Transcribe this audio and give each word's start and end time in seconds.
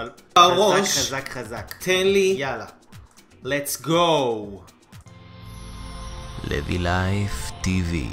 אבל... 0.00 0.10
בראש. 0.34 0.98
חזק, 0.98 1.28
חזק, 1.28 1.28
חזק. 1.28 1.74
תן 1.78 2.06
לי. 2.06 2.34
יאללה. 2.38 2.66
let's 3.44 3.86
go. 3.86 3.90
לוי 6.50 6.78
Life 6.78 7.50
TV. 7.62 8.08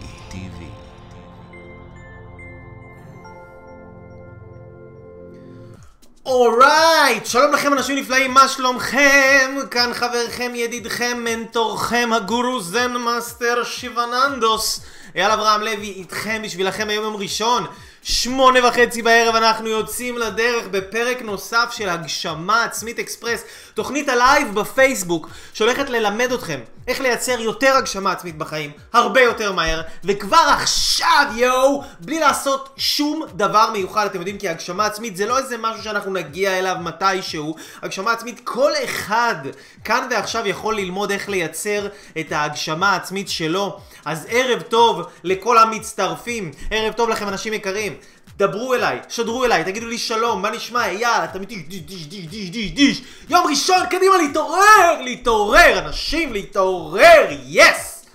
alright! 6.27 7.25
שלום 7.25 7.53
לכם 7.53 7.73
אנשים 7.73 7.97
נפלאים, 7.97 8.33
מה 8.33 8.47
שלומכם? 8.47 9.55
כאן 9.71 9.93
חברכם, 9.93 10.51
ידידכם, 10.55 11.17
מנטורכם, 11.23 12.09
הגורו 12.13 12.61
זן 12.61 12.93
מאסטר 12.93 13.63
שיבננדוס. 13.63 14.81
אייל 15.15 15.31
אברהם 15.31 15.61
לוי 15.61 15.89
איתכם 15.89 16.41
בשבילכם 16.43 16.89
היום 16.89 17.03
יום 17.03 17.15
ראשון, 17.15 17.65
שמונה 18.09 18.67
וחצי 18.67 19.01
בערב 19.01 19.35
אנחנו 19.35 19.67
יוצאים 19.67 20.17
לדרך 20.17 20.67
בפרק 20.71 21.21
נוסף 21.21 21.69
של 21.71 21.89
הגשמה 21.89 22.63
עצמית 22.63 22.99
אקספרס, 22.99 23.43
תוכנית 23.73 24.09
הלייב 24.09 24.59
בפייסבוק 24.59 25.29
שהולכת 25.53 25.89
ללמד 25.89 26.31
אתכם 26.31 26.59
איך 26.87 27.01
לייצר 27.01 27.39
יותר 27.39 27.75
הגשמה 27.75 28.11
עצמית 28.11 28.37
בחיים, 28.37 28.71
הרבה 28.93 29.21
יותר 29.21 29.51
מהר, 29.51 29.81
וכבר 30.03 30.45
עכשיו 30.53 31.25
יואו, 31.35 31.83
בלי 31.99 32.19
לעשות 32.19 32.69
שום 32.77 33.23
דבר 33.35 33.69
מיוחד, 33.73 34.05
אתם 34.05 34.17
יודעים 34.17 34.37
כי 34.37 34.49
הגשמה 34.49 34.85
עצמית 34.85 35.17
זה 35.17 35.25
לא 35.25 35.37
איזה 35.37 35.57
משהו 35.57 35.83
שאנחנו 35.83 36.13
נגיע 36.13 36.59
אליו 36.59 36.75
מתישהו, 36.81 37.55
הגשמה 37.81 38.11
עצמית 38.11 38.41
כל 38.43 38.71
אחד 38.83 39.35
כאן 39.83 40.07
ועכשיו 40.11 40.47
יכול 40.47 40.75
ללמוד 40.75 41.11
איך 41.11 41.29
לייצר 41.29 41.87
את 42.19 42.31
ההגשמה 42.31 42.91
העצמית 42.91 43.29
שלו, 43.29 43.79
אז 44.05 44.27
ערב 44.29 44.61
טוב 44.61 45.07
לכל 45.23 45.57
המצטרפים, 45.57 46.51
ערב 46.71 46.93
טוב 46.93 47.09
לכם 47.09 47.27
אנשים 47.27 47.53
יקרים. 47.53 47.96
דברו 48.37 48.73
אליי, 48.73 48.99
שדרו 49.09 49.45
אליי, 49.45 49.63
תגידו 49.63 49.87
לי 49.87 49.97
שלום, 49.97 50.41
מה 50.41 50.49
נשמע, 50.49 50.87
יאללה, 50.87 51.27
תמיד 51.27 51.49
דיש, 51.49 51.81
דיש, 51.81 52.07
דיש, 52.07 52.27
דיש, 52.27 52.49
דיש, 52.49 52.71
דיש. 52.71 53.01
יום 53.29 53.47
ראשון, 53.47 53.85
קדימה 53.89 54.17
להתעורר, 54.17 55.01
להתעורר, 55.03 55.79
אנשים, 55.79 56.33
להתעורר, 56.33 57.25
יס! 57.45 58.05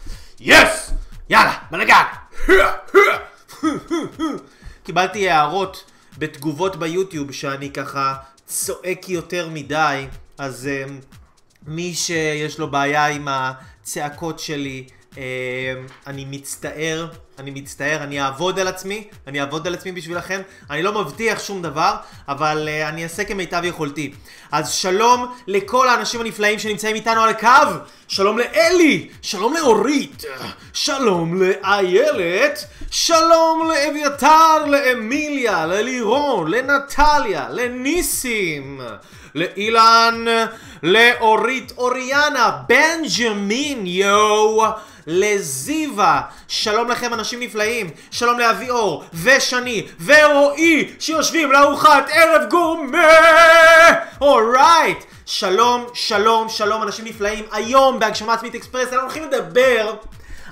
יס! 0.41 0.91
יאללה, 1.29 1.55
בלאגן! 1.71 2.03
קיבלתי 4.85 5.31
הערות 5.31 5.85
בתגובות 6.19 6.77
ביוטיוב 6.77 7.33
שאני 7.33 7.71
ככה 7.71 8.15
צועק 8.47 9.09
יותר 9.09 9.49
מדי, 9.49 10.07
אז 10.39 10.69
um, 10.87 10.91
מי 11.67 11.95
שיש 11.95 12.59
לו 12.59 12.71
בעיה 12.71 13.07
עם 13.07 13.29
הצעקות 13.31 14.39
שלי, 14.39 14.87
um, 15.13 15.17
אני 16.07 16.25
מצטער, 16.25 17.09
אני 17.39 17.51
מצטער, 17.51 18.03
אני 18.03 18.23
אעבוד 18.23 18.59
על 18.59 18.69
עצמי, 18.69 19.05
אני 19.27 19.41
אעבוד 19.41 19.67
על 19.67 19.75
עצמי 19.75 19.93
בשבילכם, 19.93 20.41
אני 20.71 20.83
לא 20.83 21.03
מבטיח 21.03 21.45
שום 21.45 21.63
דבר, 21.63 21.95
אבל 22.29 22.69
uh, 22.69 22.89
אני 22.89 23.05
אעשה 23.05 23.25
כמיטב 23.25 23.61
יכולתי. 23.65 24.13
אז 24.53 24.73
שלום 24.73 25.35
לכל 25.47 25.89
האנשים 25.89 26.21
הנפלאים 26.21 26.59
שנמצאים 26.59 26.97
איתנו 26.97 27.21
על 27.21 27.29
הקו, 27.29 27.49
שלום 28.09 28.39
לאלי, 28.39 29.09
שלום 29.23 29.55
לאורית, 29.55 30.25
שלום 30.73 31.43
לאיילת, 31.43 32.65
שלום 32.91 33.71
לאביתר, 33.71 34.65
לאמיליה, 34.67 35.67
ללירון, 35.67 36.51
לנטליה, 36.51 37.49
לניסים. 37.51 38.81
לאילן, 39.35 40.25
לאורית 40.83 41.73
אוריאנה, 41.77 42.51
בנג'מין, 42.69 43.87
יואו, 43.87 44.65
לזיווה, 45.07 46.21
שלום 46.49 46.89
לכם 46.89 47.15
אנשים 47.15 47.41
נפלאים, 47.41 47.91
שלום 48.11 48.39
לאבי 48.39 48.71
אור, 48.71 49.05
ושני, 49.23 49.87
ורועי, 50.05 50.95
שיושבים 50.99 51.53
לארוחת 51.53 52.05
ערב 52.13 52.51
גורמה, 52.51 53.09
alright, 54.21 54.99
שלום, 55.27 55.87
שלום, 55.95 56.49
שלום 56.49 56.83
אנשים 56.83 57.05
נפלאים, 57.05 57.45
היום 57.53 57.99
בהגשמה 57.99 58.35
עצמית 58.35 58.55
אקספרס 58.55 58.89
אנחנו 58.89 59.01
הולכים 59.01 59.25
לדבר 59.25 59.95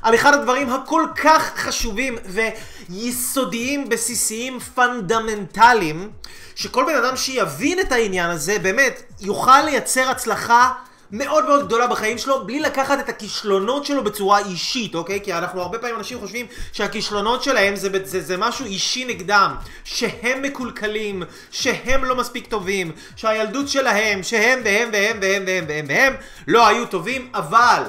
על 0.02 0.14
אחד 0.14 0.34
הדברים 0.34 0.70
הכל 0.70 1.06
כך 1.22 1.52
חשובים 1.56 2.18
ויסודיים, 2.26 3.88
בסיסיים, 3.88 4.60
פונדמנטליים, 4.60 6.10
שכל 6.54 6.84
בן 6.84 7.04
אדם 7.04 7.16
שיבין 7.16 7.80
את 7.80 7.92
העניין 7.92 8.30
הזה, 8.30 8.58
באמת, 8.58 9.02
יוכל 9.20 9.62
לייצר 9.62 10.10
הצלחה 10.10 10.72
מאוד 11.12 11.44
מאוד 11.44 11.66
גדולה 11.66 11.86
בחיים 11.86 12.18
שלו, 12.18 12.46
בלי 12.46 12.60
לקחת 12.60 13.00
את 13.00 13.08
הכישלונות 13.08 13.86
שלו 13.86 14.04
בצורה 14.04 14.38
אישית, 14.38 14.94
אוקיי? 14.94 15.20
כי 15.20 15.32
אנחנו 15.32 15.60
הרבה 15.62 15.78
פעמים 15.78 15.96
אנשים 15.96 16.18
חושבים 16.18 16.46
שהכישלונות 16.72 17.42
שלהם 17.42 17.76
זה, 17.76 17.88
זה, 18.04 18.20
זה 18.20 18.36
משהו 18.36 18.66
אישי 18.66 19.04
נגדם, 19.04 19.54
שהם 19.84 20.42
מקולקלים, 20.42 21.22
שהם 21.50 22.04
לא 22.04 22.16
מספיק 22.16 22.46
טובים, 22.46 22.92
שהילדות 23.16 23.68
שלהם, 23.68 24.22
שהם 24.22 24.60
והם 24.64 24.88
והם 24.92 25.18
והם 25.22 25.42
והם 25.46 25.64
והם 25.68 25.84
והם 25.88 26.14
לא 26.46 26.68
היו 26.68 26.86
טובים, 26.86 27.30
אבל... 27.34 27.82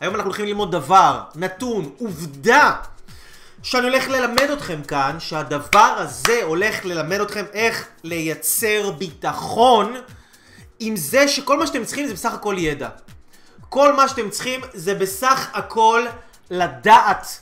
היום 0.00 0.14
אנחנו 0.14 0.30
הולכים 0.30 0.46
ללמוד 0.46 0.72
דבר, 0.72 1.20
נתון, 1.34 1.90
עובדה 1.98 2.74
שאני 3.62 3.88
הולך 3.88 4.08
ללמד 4.08 4.50
אתכם 4.52 4.82
כאן, 4.82 5.16
שהדבר 5.18 5.94
הזה 5.98 6.40
הולך 6.42 6.84
ללמד 6.84 7.20
אתכם 7.20 7.44
איך 7.52 7.88
לייצר 8.04 8.90
ביטחון 8.90 9.94
עם 10.80 10.96
זה 10.96 11.28
שכל 11.28 11.58
מה 11.58 11.66
שאתם 11.66 11.84
צריכים 11.84 12.06
זה 12.06 12.14
בסך 12.14 12.34
הכל 12.34 12.54
ידע. 12.58 12.88
כל 13.68 13.92
מה 13.92 14.08
שאתם 14.08 14.30
צריכים 14.30 14.60
זה 14.74 14.94
בסך 14.94 15.48
הכל 15.52 16.06
לדעת 16.50 17.40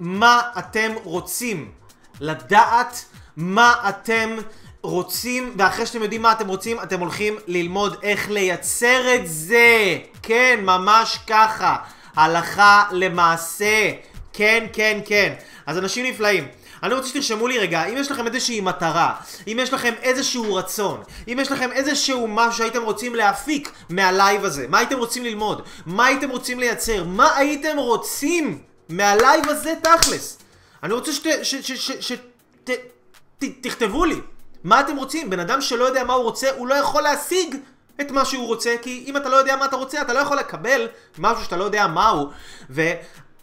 מה 0.00 0.42
אתם 0.58 0.92
רוצים. 1.04 1.72
לדעת 2.20 3.04
מה 3.36 3.74
אתם 3.88 4.36
רוצים, 4.82 5.54
ואחרי 5.58 5.86
שאתם 5.86 6.02
יודעים 6.02 6.22
מה 6.22 6.32
אתם 6.32 6.48
רוצים, 6.48 6.80
אתם 6.80 7.00
הולכים 7.00 7.36
ללמוד 7.46 7.96
איך 8.02 8.30
לייצר 8.30 9.14
את 9.14 9.22
זה. 9.24 9.98
כן, 10.22 10.60
ממש 10.62 11.18
ככה. 11.26 11.76
הלכה 12.16 12.84
למעשה. 12.90 13.90
כן, 14.32 14.66
כן, 14.72 15.00
כן. 15.04 15.34
אז 15.66 15.78
אנשים 15.78 16.06
נפלאים. 16.06 16.48
אני 16.84 16.94
רוצה 16.94 17.08
שתרשמו 17.08 17.48
לי 17.48 17.58
רגע, 17.58 17.84
אם 17.84 17.96
יש 17.96 18.10
לכם 18.10 18.26
איזושהי 18.26 18.60
מטרה, 18.60 19.14
אם 19.48 19.58
יש 19.62 19.72
לכם 19.72 19.94
איזשהו 20.02 20.54
רצון, 20.54 21.02
אם 21.28 21.38
יש 21.40 21.52
לכם 21.52 21.72
איזשהו 21.72 22.28
משהו 22.28 22.52
שהייתם 22.52 22.82
רוצים 22.82 23.14
להפיק 23.14 23.72
מהלייב 23.90 24.44
הזה, 24.44 24.66
מה 24.68 24.78
הייתם 24.78 24.98
רוצים 24.98 25.24
ללמוד, 25.24 25.62
מה 25.86 26.06
הייתם 26.06 26.30
רוצים 26.30 26.60
לייצר, 26.60 27.04
מה 27.04 27.36
הייתם 27.36 27.76
רוצים 27.76 28.58
מהלייב 28.88 29.48
הזה 29.48 29.74
תכלס. 29.82 30.38
אני 30.82 30.92
רוצה 30.92 31.12
שתכתבו 33.40 34.04
לי, 34.04 34.20
מה 34.64 34.80
אתם 34.80 34.96
רוצים? 34.96 35.30
בן 35.30 35.40
אדם 35.40 35.60
שלא 35.60 35.84
יודע 35.84 36.04
מה 36.04 36.12
הוא 36.12 36.22
רוצה, 36.22 36.50
הוא 36.56 36.66
לא 36.68 36.74
יכול 36.74 37.02
להשיג 37.02 37.56
את 38.00 38.10
מה 38.10 38.24
שהוא 38.24 38.46
רוצה, 38.46 38.74
כי 38.82 39.04
אם 39.06 39.16
אתה 39.16 39.28
לא 39.28 39.36
יודע 39.36 39.56
מה 39.56 39.64
אתה 39.64 39.76
רוצה, 39.76 40.02
אתה 40.02 40.12
לא 40.12 40.18
יכול 40.18 40.36
לקבל 40.36 40.88
משהו 41.18 41.44
שאתה 41.44 41.56
לא 41.56 41.64
יודע 41.64 41.86
מהו. 41.86 42.30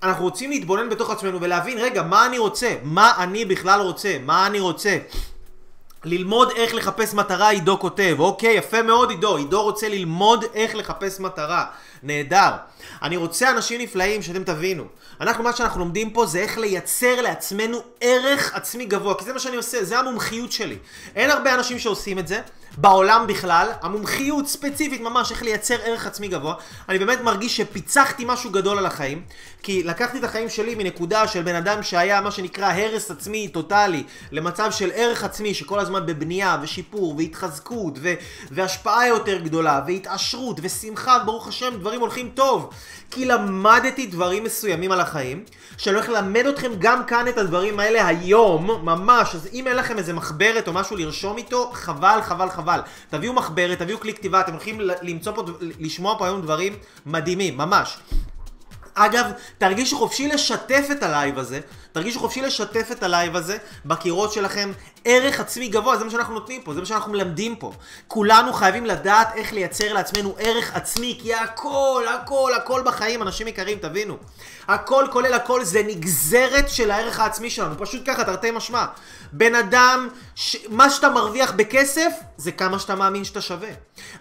אנחנו 0.03 0.23
רוצים 0.23 0.49
להתבונן 0.49 0.89
בתוך 0.89 1.09
עצמנו 1.09 1.41
ולהבין, 1.41 1.77
רגע, 1.77 2.03
מה 2.03 2.25
אני 2.25 2.37
רוצה? 2.37 2.75
מה 2.83 3.13
אני 3.17 3.45
בכלל 3.45 3.81
רוצה? 3.81 4.17
מה 4.25 4.47
אני 4.47 4.59
רוצה? 4.59 4.97
ללמוד 6.03 6.51
איך 6.55 6.73
לחפש 6.73 7.13
מטרה, 7.13 7.49
עידו 7.49 7.79
כותב. 7.79 8.15
אוקיי, 8.19 8.53
יפה 8.53 8.81
מאוד 8.81 9.09
עידו. 9.09 9.37
עידו 9.37 9.63
רוצה 9.63 9.89
ללמוד 9.89 10.45
איך 10.53 10.75
לחפש 10.75 11.19
מטרה. 11.19 11.65
נהדר. 12.03 12.51
אני 13.01 13.17
רוצה 13.17 13.51
אנשים 13.51 13.81
נפלאים 13.81 14.21
שאתם 14.21 14.43
תבינו. 14.43 14.83
אנחנו, 15.21 15.43
מה 15.43 15.53
שאנחנו 15.53 15.79
לומדים 15.79 16.09
פה 16.09 16.25
זה 16.25 16.39
איך 16.39 16.57
לייצר 16.57 17.21
לעצמנו 17.21 17.77
ערך 18.01 18.55
עצמי 18.55 18.85
גבוה. 18.85 19.15
כי 19.15 19.25
זה 19.25 19.33
מה 19.33 19.39
שאני 19.39 19.55
עושה, 19.55 19.83
זה 19.83 19.99
המומחיות 19.99 20.51
שלי. 20.51 20.77
אין 21.15 21.31
הרבה 21.31 21.53
אנשים 21.53 21.79
שעושים 21.79 22.19
את 22.19 22.27
זה. 22.27 22.41
בעולם 22.77 23.25
בכלל, 23.27 23.67
המומחיות 23.81 24.47
ספציפית 24.47 25.01
ממש 25.01 25.31
איך 25.31 25.43
לייצר 25.43 25.75
ערך 25.83 26.07
עצמי 26.07 26.27
גבוה, 26.27 26.55
אני 26.89 26.99
באמת 26.99 27.21
מרגיש 27.21 27.57
שפיצחתי 27.57 28.23
משהו 28.27 28.49
גדול 28.49 28.77
על 28.77 28.85
החיים, 28.85 29.21
כי 29.63 29.83
לקחתי 29.83 30.19
את 30.19 30.23
החיים 30.23 30.49
שלי 30.49 30.75
מנקודה 30.75 31.27
של 31.27 31.41
בן 31.41 31.55
אדם 31.55 31.83
שהיה 31.83 32.21
מה 32.21 32.31
שנקרא 32.31 32.73
הרס 32.73 33.11
עצמי 33.11 33.47
טוטאלי, 33.47 34.03
למצב 34.31 34.71
של 34.71 34.89
ערך 34.93 35.23
עצמי 35.23 35.53
שכל 35.53 35.79
הזמן 35.79 36.05
בבנייה 36.05 36.57
ושיפור 36.61 37.15
והתחזקות 37.17 37.93
ו- 38.01 38.13
והשפעה 38.51 39.07
יותר 39.07 39.39
גדולה 39.39 39.81
והתעשרות 39.87 40.59
ושמחה, 40.63 41.19
ברוך 41.19 41.47
השם 41.47 41.73
דברים 41.79 42.01
הולכים 42.01 42.31
טוב, 42.33 42.69
כי 43.11 43.25
למדתי 43.25 44.07
דברים 44.07 44.43
מסוימים 44.43 44.91
על 44.91 44.99
החיים, 44.99 45.43
שאני 45.77 45.95
הולך 45.95 46.09
ללמד 46.09 46.45
אתכם 46.45 46.71
גם 46.79 47.05
כאן 47.05 47.27
את 47.27 47.37
הדברים 47.37 47.79
האלה 47.79 48.07
היום, 48.07 48.71
ממש, 48.83 49.35
אז 49.35 49.49
אם 49.53 49.67
אין 49.67 49.75
לכם 49.75 49.97
איזה 49.97 50.13
מחברת 50.13 50.67
או 50.67 50.73
משהו 50.73 50.97
לרשום 50.97 51.37
איתו, 51.37 51.71
חבל, 51.73 52.19
חבל, 52.23 52.49
חבל. 52.49 52.79
תביאו 53.09 53.33
מחברת, 53.33 53.79
תביאו 53.79 53.99
כלי 53.99 54.13
כתיבה, 54.13 54.41
אתם 54.41 54.51
הולכים 54.51 54.81
למצוא 55.01 55.33
פה, 55.33 55.43
לשמוע 55.79 56.17
פה 56.17 56.25
היום 56.25 56.41
דברים 56.41 56.75
מדהימים, 57.05 57.57
ממש. 57.57 57.97
אגב, 58.93 59.25
תרגישו 59.57 59.97
חופשי 59.97 60.27
לשתף 60.27 60.87
את 60.91 61.03
הלייב 61.03 61.39
הזה, 61.39 61.59
תרגישו 61.91 62.19
חופשי 62.19 62.41
לשתף 62.41 62.91
את 62.91 63.03
הלייב 63.03 63.35
הזה 63.35 63.57
בקירות 63.85 64.33
שלכם, 64.33 64.71
ערך 65.05 65.39
עצמי 65.39 65.67
גבוה, 65.67 65.97
זה 65.97 66.05
מה 66.05 66.11
שאנחנו 66.11 66.33
נותנים 66.33 66.61
פה, 66.61 66.73
זה 66.73 66.79
מה 66.79 66.85
שאנחנו 66.85 67.11
מלמדים 67.11 67.55
פה. 67.55 67.71
כולנו 68.07 68.53
חייבים 68.53 68.85
לדעת 68.85 69.27
איך 69.35 69.53
לייצר 69.53 69.93
לעצמנו 69.93 70.35
ערך 70.39 70.75
עצמי, 70.75 71.19
כי 71.21 71.33
הכל, 71.33 72.05
הכל, 72.15 72.51
הכל 72.57 72.81
בחיים, 72.85 73.21
אנשים 73.21 73.47
יקרים, 73.47 73.77
תבינו. 73.77 74.17
הכל 74.67 75.05
כולל 75.11 75.33
הכל 75.33 75.63
זה 75.63 75.83
נגזרת 75.83 76.69
של 76.69 76.91
הערך 76.91 77.19
העצמי 77.19 77.49
שלנו, 77.49 77.75
פשוט 77.77 78.01
ככה, 78.07 78.23
תרתי 78.23 78.51
משמע. 78.51 78.85
בן 79.31 79.55
אדם, 79.55 80.07
ש... 80.35 80.57
מה 80.69 80.89
שאתה 80.89 81.09
מרוויח 81.09 81.51
בכסף, 81.51 82.11
זה 82.37 82.51
כמה 82.51 82.79
שאתה 82.79 82.95
מאמין 82.95 83.23
שאתה 83.23 83.41
שווה. 83.41 83.69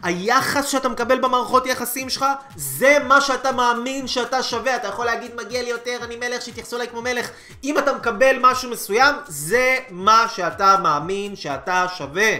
היחס 0.02 0.66
שאתה 0.66 0.88
מקבל 0.88 1.20
במערכות 1.20 1.66
יחסים 1.66 2.10
שלך, 2.10 2.24
זה 2.56 2.98
מה 3.04 3.20
שאתה 3.20 3.52
מאמין 3.52 4.06
שאתה 4.06 4.42
שווה. 4.42 4.76
אתה 4.76 4.88
יכול 4.88 5.06
להגיד, 5.06 5.34
מגיע 5.34 5.62
לי 5.62 5.70
יותר, 5.70 5.98
אני 6.02 6.16
מלך, 6.16 6.42
שיתייחסו 6.42 6.76
אליי 6.76 6.88
כמו 6.88 7.02
מלך. 7.02 7.30
אם 7.64 7.78
אתה 7.78 7.92
מקבל 7.92 8.36
משהו 8.40 8.70
מסוים, 8.70 9.14
זה 9.26 9.78
מה 9.90 10.26
שאתה 10.34 10.69
מאמין 10.76 11.36
שאתה 11.36 11.86
שווה. 11.96 12.32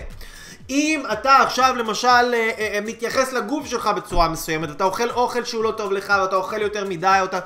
אם 0.70 1.02
אתה 1.12 1.36
עכשיו 1.36 1.74
למשל 1.76 2.08
אה, 2.08 2.50
אה, 2.58 2.70
אה, 2.74 2.80
מתייחס 2.80 3.32
לגוף 3.32 3.66
שלך 3.66 3.86
בצורה 3.86 4.28
מסוימת, 4.28 4.70
אתה 4.70 4.84
אוכל 4.84 5.10
אוכל 5.10 5.44
שהוא 5.44 5.64
לא 5.64 5.70
טוב 5.76 5.92
לך, 5.92 6.12
ואתה 6.22 6.36
אוכל 6.36 6.62
יותר 6.62 6.84
מדי, 6.84 7.20
אתה... 7.24 7.40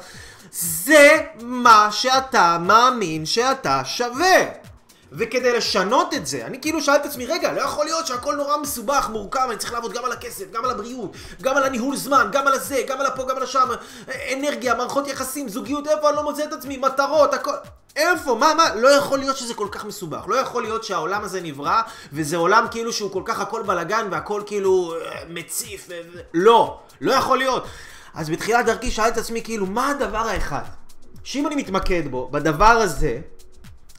זה 0.50 1.20
מה 1.42 1.88
שאתה 1.90 2.58
מאמין 2.60 3.26
שאתה 3.26 3.82
שווה. 3.84 4.63
וכדי 5.16 5.52
לשנות 5.52 6.14
את 6.14 6.26
זה, 6.26 6.46
אני 6.46 6.60
כאילו 6.60 6.82
שאלתי 6.82 7.00
את 7.00 7.10
עצמי, 7.10 7.26
רגע, 7.26 7.52
לא 7.52 7.60
יכול 7.60 7.84
להיות 7.84 8.06
שהכל 8.06 8.34
נורא 8.34 8.56
מסובך, 8.56 9.08
מורכב, 9.12 9.46
אני 9.50 9.56
צריך 9.56 9.72
לעבוד 9.72 9.92
גם 9.92 10.04
על 10.04 10.12
הכסף, 10.12 10.44
גם 10.52 10.64
על 10.64 10.70
הבריאות, 10.70 11.16
גם 11.42 11.56
על 11.56 11.62
הניהול 11.62 11.96
זמן, 11.96 12.28
גם 12.32 12.46
על 12.46 12.52
הזה, 12.52 12.82
גם 12.88 13.00
על 13.00 13.06
הפה, 13.06 13.24
גם 13.28 13.36
על 13.36 13.42
השם, 13.42 13.68
אנרגיה, 14.32 14.74
מערכות 14.74 15.08
יחסים, 15.08 15.48
זוגיות, 15.48 15.88
איפה 15.88 16.08
אני 16.08 16.16
לא 16.16 16.22
מוצא 16.22 16.44
את 16.44 16.52
עצמי, 16.52 16.76
מטרות, 16.76 17.34
הכל... 17.34 17.52
איפה? 17.96 18.34
מה, 18.34 18.54
מה? 18.54 18.74
לא 18.74 18.88
יכול 18.88 19.18
להיות 19.18 19.36
שזה 19.36 19.54
כל 19.54 19.68
כך 19.70 19.84
מסובך. 19.84 20.24
לא 20.28 20.36
יכול 20.36 20.62
להיות 20.62 20.84
שהעולם 20.84 21.24
הזה 21.24 21.40
נברא, 21.40 21.82
וזה 22.12 22.36
עולם 22.36 22.66
כאילו 22.70 22.92
שהוא 22.92 23.12
כל 23.12 23.22
כך 23.24 23.40
הכל 23.40 23.62
בלאגן, 23.62 24.08
והכל 24.10 24.42
כאילו 24.46 24.94
אה, 24.94 25.22
מציף, 25.28 25.86
ו... 25.88 25.94
לא. 26.34 26.80
לא 27.00 27.12
יכול 27.12 27.38
להיות. 27.38 27.64
אז 28.14 28.30
בתחילת 28.30 28.66
דרכי 28.66 28.90
שאלתי 28.90 29.10
את 29.10 29.16
עצמי, 29.24 29.42
כאילו, 29.42 29.66
מה 29.66 29.88
הדבר 29.90 30.18
האחד? 30.18 30.62
שאם 31.24 31.46
אני 31.46 31.56
מתמקד 31.56 32.02
בו, 32.10 32.28
בדבר 32.28 32.64
הזה, 32.64 33.18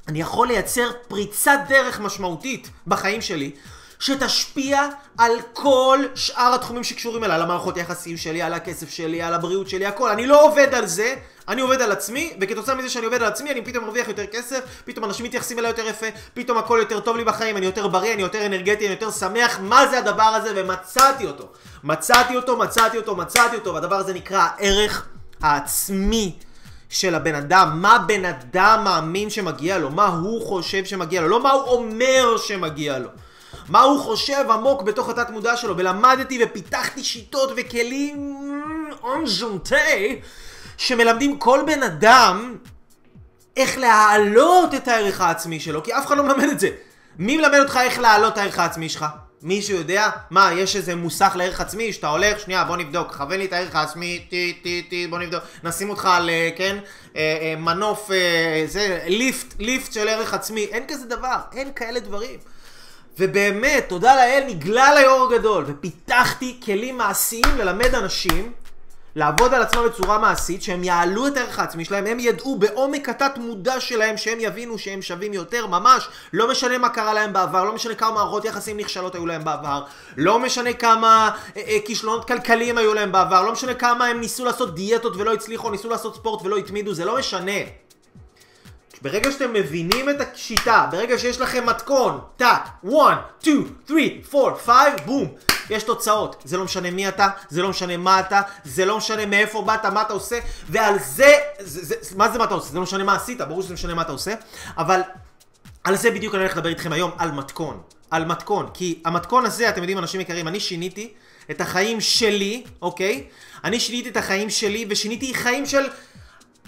אני 0.07 0.21
יכול 0.21 0.47
לייצר 0.47 0.91
פריצת 1.07 1.59
דרך 1.67 1.99
משמעותית 1.99 2.69
בחיים 2.87 3.21
שלי, 3.21 3.51
שתשפיע 3.99 4.81
על 5.17 5.31
כל 5.53 5.99
שאר 6.15 6.53
התחומים 6.55 6.83
שקשורים 6.83 7.23
אליי, 7.23 7.35
על 7.35 7.41
המערכות 7.41 7.77
היחסים 7.77 8.17
שלי, 8.17 8.41
על 8.41 8.53
הכסף 8.53 8.89
שלי, 8.89 9.21
על 9.21 9.33
הבריאות 9.33 9.69
שלי, 9.69 9.85
הכל. 9.85 10.09
אני 10.09 10.27
לא 10.27 10.45
עובד 10.45 10.73
על 10.73 10.85
זה, 10.85 11.15
אני 11.47 11.61
עובד 11.61 11.81
על 11.81 11.91
עצמי, 11.91 12.33
וכתוצאה 12.41 12.75
מזה 12.75 12.89
שאני 12.89 13.05
עובד 13.05 13.21
על 13.21 13.27
עצמי, 13.27 13.51
אני 13.51 13.61
פתאום 13.65 13.83
מרוויח 13.83 14.07
יותר 14.07 14.25
כסף, 14.25 14.59
פתאום 14.85 15.05
אנשים 15.05 15.25
מתייחסים 15.25 15.59
אליי 15.59 15.71
יותר 15.71 15.87
יפה, 15.87 16.05
פתאום 16.33 16.57
הכל 16.57 16.77
יותר 16.81 16.99
טוב 16.99 17.17
לי 17.17 17.23
בחיים, 17.23 17.57
אני 17.57 17.65
יותר 17.65 17.87
בריא, 17.87 18.13
אני 18.13 18.21
יותר 18.21 18.45
אנרגטי, 18.45 18.85
אני 18.85 18.93
יותר 18.93 19.11
שמח, 19.11 19.59
מה 19.61 19.87
זה 19.87 19.97
הדבר 19.97 20.23
הזה? 20.23 20.53
ומצאתי 20.55 21.25
אותו. 21.25 21.47
מצאתי 21.83 22.35
אותו, 22.35 22.57
מצאתי 22.57 22.97
אותו, 22.97 23.15
מצאתי 23.15 23.55
אותו, 23.55 23.73
והדבר 23.73 23.95
הזה 23.95 24.13
נקרא 24.13 24.47
הערך 24.57 25.07
העצמי. 25.41 26.35
של 26.95 27.15
הבן 27.15 27.35
אדם, 27.35 27.81
מה 27.81 27.99
בן 28.07 28.25
אדם 28.25 28.81
מאמין 28.83 29.29
שמגיע 29.29 29.77
לו, 29.77 29.89
מה 29.89 30.07
הוא 30.07 30.47
חושב 30.47 30.85
שמגיע 30.85 31.21
לו, 31.21 31.27
לא 31.27 31.43
מה 31.43 31.51
הוא 31.51 31.63
אומר 31.63 32.37
שמגיע 32.37 32.99
לו. 32.99 33.09
מה 33.69 33.81
הוא 33.81 33.99
חושב 33.99 34.51
עמוק 34.51 34.81
בתוך 34.81 35.09
התת 35.09 35.29
מודע 35.29 35.57
שלו, 35.57 35.77
ולמדתי 35.77 36.39
ופיתחתי 36.43 37.03
שיטות 37.03 37.51
וכלים 37.57 38.37
אונז'ונטה 39.03 39.75
שמלמדים 40.77 41.37
כל 41.37 41.59
בן 41.65 41.83
אדם 41.83 42.55
איך 43.57 43.77
להעלות 43.77 44.73
את 44.75 44.87
הערך 44.87 45.21
העצמי 45.21 45.59
שלו, 45.59 45.83
כי 45.83 45.93
אף 45.93 46.05
אחד 46.05 46.17
לא 46.17 46.23
מלמד 46.23 46.49
את 46.49 46.59
זה. 46.59 46.69
מי 47.19 47.37
מלמד 47.37 47.59
אותך 47.59 47.79
איך 47.83 47.99
להעלות 47.99 48.33
את 48.33 48.37
הערך 48.37 48.59
העצמי 48.59 48.89
שלך? 48.89 49.05
מישהו 49.41 49.77
יודע? 49.77 50.09
מה, 50.29 50.49
יש 50.53 50.75
איזה 50.75 50.95
מוסך 50.95 51.33
לערך 51.35 51.61
עצמי 51.61 51.93
שאתה 51.93 52.07
הולך, 52.07 52.39
שנייה, 52.39 52.63
בוא 52.63 52.77
נבדוק, 52.77 53.15
כוון 53.15 53.39
לי 53.39 53.45
את 53.45 53.53
הערך 53.53 53.75
העצמי, 53.75 54.25
טי, 54.29 54.59
טי, 54.63 54.81
טי, 54.89 55.07
בוא 55.07 55.19
נבדוק, 55.19 55.43
נשים 55.63 55.89
אותך 55.89 56.05
על, 56.05 56.29
אה, 56.29 56.49
כן, 56.55 56.77
אה, 57.15 57.37
אה, 57.41 57.55
מנוף, 57.55 58.09
זה, 58.65 58.99
ליפט, 59.07 59.53
ליפט 59.59 59.93
של 59.93 60.07
ערך 60.07 60.33
עצמי, 60.33 60.65
אין 60.65 60.83
כזה 60.87 61.05
דבר, 61.05 61.37
אין 61.53 61.73
כאלה 61.75 61.99
דברים. 61.99 62.39
ובאמת, 63.19 63.85
תודה 63.89 64.15
לאל, 64.15 64.43
נגלה 64.47 64.95
ליאור 64.95 65.33
הגדול, 65.33 65.63
ופיתחתי 65.67 66.59
כלים 66.65 66.97
מעשיים 66.97 67.57
ללמד 67.57 67.95
אנשים 67.95 68.51
לעבוד 69.15 69.53
על 69.53 69.61
עצמם 69.61 69.85
בצורה 69.85 70.17
מעשית, 70.17 70.63
שהם 70.63 70.83
יעלו 70.83 71.27
את 71.27 71.37
הערך 71.37 71.59
העצמי 71.59 71.85
שלהם, 71.85 72.05
הם 72.05 72.19
ידעו 72.19 72.55
בעומק 72.55 73.09
התת 73.09 73.31
מודע 73.37 73.79
שלהם, 73.79 74.17
שהם 74.17 74.37
יבינו 74.39 74.77
שהם 74.77 75.01
שווים 75.01 75.33
יותר, 75.33 75.67
ממש, 75.67 76.07
לא 76.33 76.51
משנה 76.51 76.77
מה 76.77 76.89
קרה 76.89 77.13
להם 77.13 77.33
בעבר, 77.33 77.63
לא 77.63 77.73
משנה 77.75 77.95
כמה 77.95 78.11
מערכות 78.11 78.45
יחסים 78.45 78.77
נכשלות 78.77 79.15
היו 79.15 79.25
להם 79.25 79.43
בעבר, 79.43 79.83
לא 80.17 80.39
משנה 80.39 80.73
כמה 80.73 81.31
אה, 81.57 81.61
אה, 81.67 81.77
כישלונות 81.85 82.27
כלכליים 82.27 82.77
היו 82.77 82.93
להם 82.93 83.11
בעבר, 83.11 83.41
לא 83.41 83.51
משנה 83.51 83.73
כמה 83.73 84.05
הם 84.05 84.19
ניסו 84.19 84.45
לעשות 84.45 84.75
דיאטות 84.75 85.15
ולא 85.17 85.33
הצליחו, 85.33 85.71
ניסו 85.71 85.89
לעשות 85.89 86.15
ספורט 86.15 86.41
ולא 86.45 86.57
התמידו, 86.57 86.93
זה 86.93 87.05
לא 87.05 87.17
משנה. 87.17 87.51
ברגע 89.01 89.31
שאתם 89.31 89.53
מבינים 89.53 90.09
את 90.09 90.15
השיטה, 90.21 90.87
ברגע 90.91 91.17
שיש 91.17 91.41
לכם 91.41 91.65
מתכון, 91.65 92.19
טאק, 92.37 92.69
1, 92.87 93.17
2, 93.39 93.73
3, 93.87 94.01
4, 94.35 94.55
5, 94.65 94.75
בום, 95.05 95.27
יש 95.69 95.83
תוצאות. 95.83 96.41
זה 96.45 96.57
לא 96.57 96.63
משנה 96.63 96.91
מי 96.91 97.07
אתה, 97.07 97.27
זה 97.49 97.61
לא 97.61 97.69
משנה 97.69 97.97
מה 97.97 98.19
אתה, 98.19 98.41
זה 98.65 98.85
לא 98.85 98.97
משנה 98.97 99.25
מאיפה 99.25 99.61
באת, 99.61 99.85
מה 99.85 100.01
אתה 100.01 100.13
עושה, 100.13 100.39
ועל 100.69 100.99
זה, 100.99 101.33
זה, 101.59 101.95
זה 102.01 102.15
מה 102.15 102.31
זה 102.31 102.37
מה 102.37 102.43
אתה 102.43 102.53
עושה? 102.53 102.69
זה 102.69 102.77
לא 102.77 102.83
משנה 102.83 103.03
מה 103.03 103.15
עשית, 103.15 103.41
ברור 103.41 103.61
שזה 103.61 103.73
משנה 103.73 103.93
מה 103.93 104.01
אתה 104.01 104.11
עושה, 104.11 104.33
אבל 104.77 105.01
על 105.83 105.95
זה 105.95 106.11
בדיוק 106.11 106.35
אני 106.35 106.43
הולך 106.43 106.57
לדבר 106.57 106.69
איתכם 106.69 106.93
היום, 106.93 107.11
על 107.17 107.31
מתכון. 107.31 107.81
על 108.11 108.25
מתכון, 108.25 108.69
כי 108.73 109.01
המתכון 109.05 109.45
הזה, 109.45 109.69
אתם 109.69 109.81
יודעים, 109.81 109.97
אנשים 109.97 110.21
יקרים, 110.21 110.47
אני 110.47 110.59
שיניתי 110.59 111.13
את 111.51 111.61
החיים 111.61 112.01
שלי, 112.01 112.63
אוקיי? 112.81 113.23
אני 113.63 113.79
שיניתי 113.79 114.09
את 114.09 114.17
החיים 114.17 114.49
שלי 114.49 114.85
ושיניתי 114.89 115.33
חיים 115.33 115.65
של... 115.65 115.83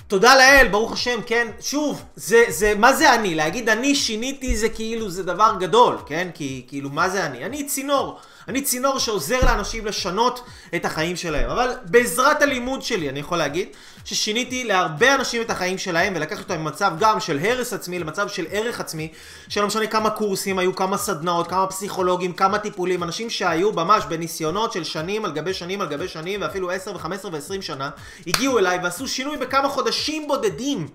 תודה 0.07 0.35
לאל, 0.35 0.67
ברוך 0.67 0.91
השם, 0.91 1.19
כן? 1.25 1.47
שוב, 1.61 2.03
זה, 2.15 2.43
זה, 2.49 2.73
מה 2.77 2.93
זה 2.93 3.13
אני? 3.13 3.35
להגיד 3.35 3.69
אני 3.69 3.95
שיניתי 3.95 4.57
זה 4.57 4.69
כאילו, 4.69 5.09
זה 5.09 5.23
דבר 5.23 5.55
גדול, 5.59 5.97
כן? 6.05 6.29
כי, 6.33 6.65
כאילו, 6.67 6.89
מה 6.89 7.09
זה 7.09 7.25
אני? 7.25 7.45
אני 7.45 7.63
צינור. 7.63 8.19
אני 8.47 8.61
צינור 8.61 8.99
שעוזר 8.99 9.39
לאנשים 9.45 9.85
לשנות 9.85 10.43
את 10.75 10.85
החיים 10.85 11.15
שלהם. 11.15 11.49
אבל 11.49 11.71
בעזרת 11.85 12.41
הלימוד 12.41 12.81
שלי, 12.81 13.09
אני 13.09 13.19
יכול 13.19 13.37
להגיד, 13.37 13.67
ששיניתי 14.05 14.63
להרבה 14.63 15.15
אנשים 15.15 15.41
את 15.41 15.49
החיים 15.49 15.77
שלהם, 15.77 16.13
ולקחתי 16.15 16.41
אותם 16.41 16.61
ממצב 16.61 16.91
גם 16.99 17.19
של 17.19 17.39
הרס 17.39 17.73
עצמי 17.73 17.99
למצב 17.99 18.27
של 18.27 18.45
ערך 18.51 18.79
עצמי, 18.79 19.11
שלא 19.49 19.67
משנה 19.67 19.87
כמה 19.87 20.09
קורסים 20.09 20.59
היו, 20.59 20.75
כמה 20.75 20.97
סדנאות, 20.97 21.47
כמה 21.47 21.67
פסיכולוגים, 21.67 22.33
כמה 22.33 22.59
טיפולים, 22.59 23.03
אנשים 23.03 23.29
שהיו 23.29 23.71
ממש 23.71 24.03
בניסיונות 24.09 24.71
של 24.71 24.83
שנים 24.83 25.25
על 25.25 25.31
גבי 25.31 25.53
שנים 25.53 25.81
על 25.81 25.87
גבי 25.87 26.07
שנים, 26.07 26.41
ואפילו 26.41 26.71
10 26.71 26.95
ו-15 26.95 27.27
ו-20 27.31 27.61
שנה, 27.61 27.89
הגיעו 28.27 28.59
אליי 28.59 28.79
ועשו 28.83 29.07
שינוי 29.07 29.37
בכמה 29.37 29.69
חודשים 29.69 30.27
בודדים. 30.27 30.87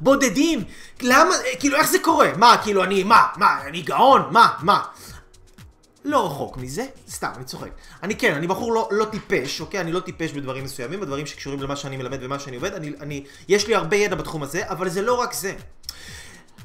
בודדים. 0.00 0.64
למה, 1.02 1.34
כאילו, 1.60 1.76
איך 1.76 1.88
זה 1.88 1.98
קורה? 1.98 2.30
מה, 2.36 2.56
כאילו, 2.62 2.84
אני, 2.84 3.04
מה, 3.04 3.26
מה, 3.36 3.58
אני 3.66 3.82
גאון? 3.82 4.22
מה, 4.30 4.48
מה? 4.62 4.82
לא 6.08 6.26
רחוק 6.26 6.56
מזה, 6.56 6.86
סתם, 7.10 7.30
אני 7.36 7.44
צוחק. 7.44 7.70
אני 8.02 8.16
כן, 8.16 8.34
אני 8.34 8.46
בחור 8.46 8.72
לא, 8.72 8.88
לא 8.90 9.04
טיפש, 9.04 9.60
אוקיי? 9.60 9.80
אני 9.80 9.92
לא 9.92 10.00
טיפש 10.00 10.32
בדברים 10.32 10.64
מסוימים, 10.64 11.00
בדברים 11.00 11.26
שקשורים 11.26 11.62
למה 11.62 11.76
שאני 11.76 11.96
מלמד 11.96 12.18
ומה 12.20 12.38
שאני 12.38 12.56
עובד. 12.56 12.72
אני, 12.74 12.92
אני, 13.00 13.24
יש 13.48 13.66
לי 13.66 13.74
הרבה 13.74 13.96
ידע 13.96 14.16
בתחום 14.16 14.42
הזה, 14.42 14.62
אבל 14.68 14.88
זה 14.88 15.02
לא 15.02 15.14
רק 15.14 15.32
זה. 15.32 15.54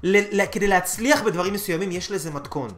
ל, 0.04 0.42
ל, 0.42 0.46
כדי 0.52 0.68
להצליח 0.68 1.22
בדברים 1.22 1.54
מסוימים 1.54 1.92
יש 1.92 2.12
לזה 2.12 2.32
מתכון. 2.32 2.70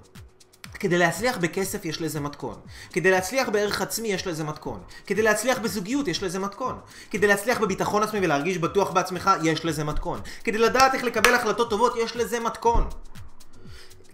כדי 0.80 0.98
להצליח 0.98 1.38
בכסף 1.38 1.86
יש 1.86 2.02
לזה 2.02 2.20
מתכון. 2.20 2.56
כדי 2.94 3.12
להצליח 3.12 3.50
בערך 3.50 3.82
עצמי 3.82 4.08
יש 4.08 4.28
לזה 4.28 4.44
מתכון. 4.44 4.80
כדי 5.08 5.22
להצליח 5.22 5.60
בזוגיות 5.60 6.08
יש 6.08 6.24
לזה 6.24 6.40
מתכון. 6.40 6.80
כדי 7.12 7.28
להצליח 7.28 7.60
בביטחון 7.60 8.04
עצמי 8.04 8.20
ולהרגיש 8.22 8.58
בטוח 8.58 8.92
בעצמך 8.92 9.32
יש 9.44 9.66
לזה 9.66 9.84
מתכון. 9.84 10.20
כדי 10.44 10.58
לדעת 10.58 10.94
איך 10.94 11.04
לקבל 11.04 11.34
החלטות 11.34 11.70
טובות 11.70 11.94
יש 11.98 12.16
לזה 12.16 12.40
מתכון. 12.40 12.88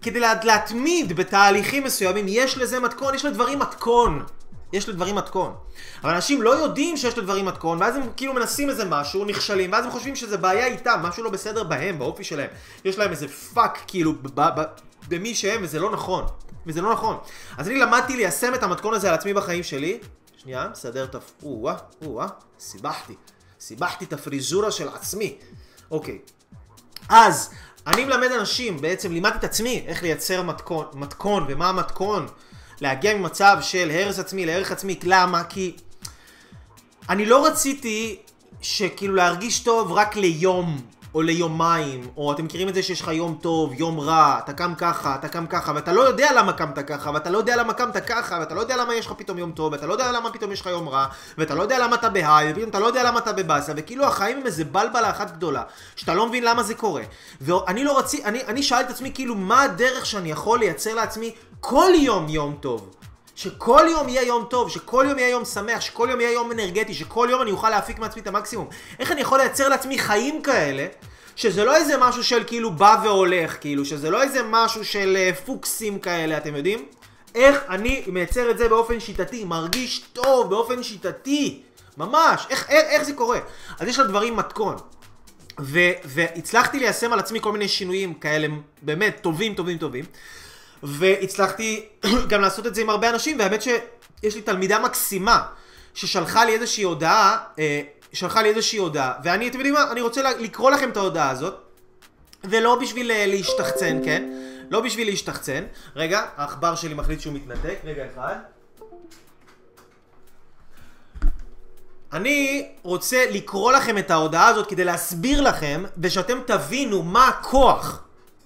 כדי 0.02 0.20
לה, 0.20 0.34
להתמיד 0.44 1.12
בתהליכים 1.12 1.84
מסוימים, 1.84 2.24
יש 2.28 2.58
לזה 2.58 2.80
מתכון, 2.80 3.14
יש 3.14 3.24
לדברים 3.24 3.58
מתכון. 3.58 4.24
יש 4.72 4.88
לדברים 4.88 5.14
מתכון. 5.14 5.54
אבל 6.02 6.14
אנשים 6.14 6.42
לא 6.42 6.50
יודעים 6.50 6.96
שיש 6.96 7.18
לדברים 7.18 7.44
מתכון, 7.44 7.78
ואז 7.80 7.96
הם 7.96 8.02
כאילו 8.16 8.34
מנסים 8.34 8.70
איזה 8.70 8.84
משהו, 8.84 9.24
נכשלים, 9.24 9.72
ואז 9.72 9.84
הם 9.84 9.90
חושבים 9.90 10.16
שזה 10.16 10.36
בעיה 10.36 10.66
איתם, 10.66 11.00
משהו 11.02 11.24
לא 11.24 11.30
בסדר 11.30 11.64
בהם, 11.64 11.98
באופי 11.98 12.24
שלהם. 12.24 12.50
יש 12.84 12.98
להם 12.98 13.10
איזה 13.10 13.28
פאק 13.28 13.78
כאילו 13.86 14.14
במי 15.08 15.34
שהם, 15.34 15.60
וזה 15.62 15.80
לא 15.80 15.90
נכון. 15.90 16.24
וזה 16.66 16.80
לא 16.80 16.92
נכון. 16.92 17.18
אז 17.58 17.68
אני 17.68 17.78
למדתי 17.78 18.16
ליישם 18.16 18.54
את 18.54 18.62
המתכון 18.62 18.94
הזה 18.94 19.08
על 19.08 19.14
עצמי 19.14 19.34
בחיים 19.34 19.62
שלי. 19.62 19.98
שנייה, 20.36 20.68
מסדר 20.72 21.04
את 21.04 21.14
ה... 21.14 21.18
או-אה, 21.42 21.74
או-אה, 22.06 22.26
סיבכתי. 22.60 23.14
סיבכתי 23.60 24.04
את 24.04 24.12
הפריזורה 24.12 24.70
של 24.70 24.88
עצמי. 24.88 25.38
אוקיי. 25.90 26.18
אז, 27.08 27.50
אני 27.86 28.04
מלמד 28.04 28.32
אנשים, 28.40 28.80
בעצם 28.80 29.12
לימדתי 29.12 29.36
את 29.38 29.44
עצמי 29.44 29.84
איך 29.86 30.02
לייצר 30.02 30.42
מתכון, 30.42 30.86
מתכון 30.94 31.44
ומה 31.48 31.68
המתכון? 31.68 32.26
להגיע 32.80 33.16
ממצב 33.16 33.58
של 33.60 33.90
הרס 33.90 34.18
עצמי 34.18 34.46
לערך 34.46 34.72
עצמי, 34.72 34.98
למה? 35.02 35.44
כי 35.44 35.76
אני 37.08 37.26
לא 37.26 37.46
רציתי 37.46 38.18
שכאילו 38.60 39.14
להרגיש 39.14 39.60
טוב 39.60 39.92
רק 39.92 40.16
ליום 40.16 40.80
או 41.14 41.22
ליומיים, 41.22 42.08
או 42.16 42.32
אתם 42.32 42.44
מכירים 42.44 42.68
את 42.68 42.74
זה 42.74 42.82
שיש 42.82 43.00
לך 43.00 43.08
יום 43.08 43.38
טוב, 43.40 43.72
יום 43.72 44.00
רע, 44.00 44.38
אתה 44.44 44.52
קם 44.52 44.74
ככה, 44.74 45.14
אתה 45.14 45.28
קם 45.28 45.46
ככה, 45.46 45.72
ואתה 45.74 45.92
לא 45.92 46.00
יודע 46.00 46.32
למה 46.36 46.52
קמת 46.52 46.78
ככה, 46.78 47.10
ואתה 47.14 47.30
לא 47.30 47.38
יודע 47.38 47.56
למה 47.56 47.72
קמת 47.72 47.96
ככה, 47.96 48.36
ואתה 48.40 48.54
לא 48.54 48.60
יודע 48.60 48.76
למה 48.76 48.94
יש 48.94 49.06
לך 49.06 49.12
פתאום 49.12 49.38
יום 49.38 49.52
טוב, 49.52 49.72
ואתה 49.72 49.86
לא 49.86 49.92
יודע 49.92 50.12
למה 50.12 50.30
פתאום 50.30 50.52
יש 50.52 50.60
לך 50.60 50.66
יום 50.66 50.88
רע, 50.88 51.06
ואתה 51.38 51.54
לא 51.54 51.62
יודע 51.62 51.78
למה 51.78 51.96
אתה 51.96 52.08
בהיי, 52.08 52.50
ופתאום 52.50 52.70
אתה 52.70 52.78
לא 52.78 52.86
יודע 52.86 53.04
למה 53.04 53.18
אתה 53.18 53.32
בבאסה, 53.32 53.72
וכאילו 53.76 54.04
החיים 54.04 54.38
הם 54.38 54.46
איזה 54.46 54.64
בלבלה 54.64 55.10
אחת 55.10 55.30
גדולה, 55.30 55.62
שאתה 55.96 56.14
לא 56.14 56.26
מבין 56.26 56.44
למה 56.44 56.62
זה 56.62 56.74
קורה. 56.74 57.02
ואני 57.40 57.84
לא 57.84 57.98
רציתי, 57.98 58.24
אני, 58.24 58.42
אני 58.46 58.62
שאלתי 58.62 58.84
את 58.84 58.90
עצמי 58.90 59.10
כאילו, 59.14 59.34
מה 59.34 59.62
הדרך 59.62 60.06
שאני 60.06 60.30
יכול 60.30 60.58
לייצר 60.58 60.94
לעצמי 60.94 61.34
כל 61.60 61.90
יום 61.94 62.28
יום 62.28 62.56
טוב? 62.60 62.90
שכל 63.34 63.86
יום 63.90 64.08
יהיה 64.08 64.22
יום 64.22 64.46
טוב, 64.50 64.70
שכל 64.70 65.06
יום 65.08 65.18
יהיה 65.18 65.30
יום 65.30 65.44
שמח, 65.44 65.80
שכל 65.80 66.08
יום 66.10 66.20
יהיה 66.20 66.32
יום 66.32 66.52
אנרגטי, 66.52 66.94
שכל 66.94 67.28
יום 67.30 67.42
אני 67.42 67.50
אוכל 67.50 67.70
להפיק 67.70 67.98
מעצמי 67.98 68.22
את 68.22 68.26
המקסימום. 68.26 68.68
איך 68.98 69.12
אני 69.12 69.20
יכול 69.20 69.38
לייצר 69.38 69.68
לעצמי 69.68 69.98
חיים 69.98 70.42
כאלה, 70.42 70.86
שזה 71.36 71.64
לא 71.64 71.76
איזה 71.76 71.96
משהו 71.98 72.24
של 72.24 72.44
כאילו 72.46 72.70
בא 72.70 73.00
והולך, 73.04 73.56
כאילו, 73.60 73.84
שזה 73.84 74.10
לא 74.10 74.22
איזה 74.22 74.40
משהו 74.50 74.84
של 74.84 75.16
uh, 75.16 75.46
פוקסים 75.46 75.98
כאלה, 75.98 76.36
אתם 76.36 76.56
יודעים? 76.56 76.86
איך 77.34 77.64
אני 77.68 78.02
מייצר 78.06 78.50
את 78.50 78.58
זה 78.58 78.68
באופן 78.68 79.00
שיטתי, 79.00 79.44
מרגיש 79.44 79.98
טוב 80.12 80.50
באופן 80.50 80.82
שיטתי, 80.82 81.62
ממש, 81.96 82.46
איך, 82.50 82.70
איך, 82.70 82.84
איך 82.88 83.02
זה 83.02 83.12
קורה? 83.12 83.38
אז 83.78 83.88
יש 83.88 83.98
לדברים 83.98 84.36
מתכון. 84.36 84.76
ו, 85.60 85.80
והצלחתי 86.04 86.78
ליישם 86.78 87.12
על 87.12 87.18
עצמי 87.18 87.40
כל 87.40 87.52
מיני 87.52 87.68
שינויים 87.68 88.14
כאלה 88.14 88.48
באמת 88.82 89.18
טובים, 89.20 89.54
טובים, 89.54 89.78
טובים. 89.78 90.04
והצלחתי 90.82 91.86
גם 92.30 92.40
לעשות 92.40 92.66
את 92.66 92.74
זה 92.74 92.80
עם 92.80 92.90
הרבה 92.90 93.10
אנשים, 93.10 93.38
והאמת 93.38 93.62
שיש 93.62 94.34
לי 94.34 94.42
תלמידה 94.42 94.78
מקסימה 94.78 95.42
ששלחה 95.94 96.44
לי 96.44 96.54
איזושהי 96.54 96.84
הודעה, 96.84 97.38
אה, 97.58 97.80
שלחה 98.12 98.42
לי 98.42 98.48
איזושהי 98.48 98.78
הודעה, 98.78 99.12
ואני, 99.24 99.48
אתם 99.48 99.56
יודעים 99.56 99.74
מה, 99.74 99.92
אני 99.92 100.00
רוצה 100.00 100.22
לקרוא 100.38 100.70
לכם 100.70 100.90
את 100.90 100.96
ההודעה 100.96 101.30
הזאת, 101.30 101.54
ולא 102.44 102.78
בשביל 102.80 103.10
אה, 103.10 103.26
להשתחצן, 103.26 104.04
כן? 104.04 104.30
לא 104.70 104.80
בשביל 104.80 105.08
להשתחצן. 105.08 105.64
רגע, 105.96 106.22
העכבר 106.36 106.74
שלי 106.74 106.94
מחליט 106.94 107.20
שהוא 107.20 107.34
מתנתק, 107.34 107.76
רגע 107.84 108.04
אחד. 108.14 108.34
אני 112.12 112.68
רוצה 112.82 113.24
לקרוא 113.30 113.72
לכם 113.72 113.98
את 113.98 114.10
ההודעה 114.10 114.48
הזאת 114.48 114.66
כדי 114.66 114.84
להסביר 114.84 115.40
לכם, 115.40 115.84
ושאתם 115.98 116.38
תבינו 116.46 117.02
מה 117.02 117.28
הכוח 117.28 118.02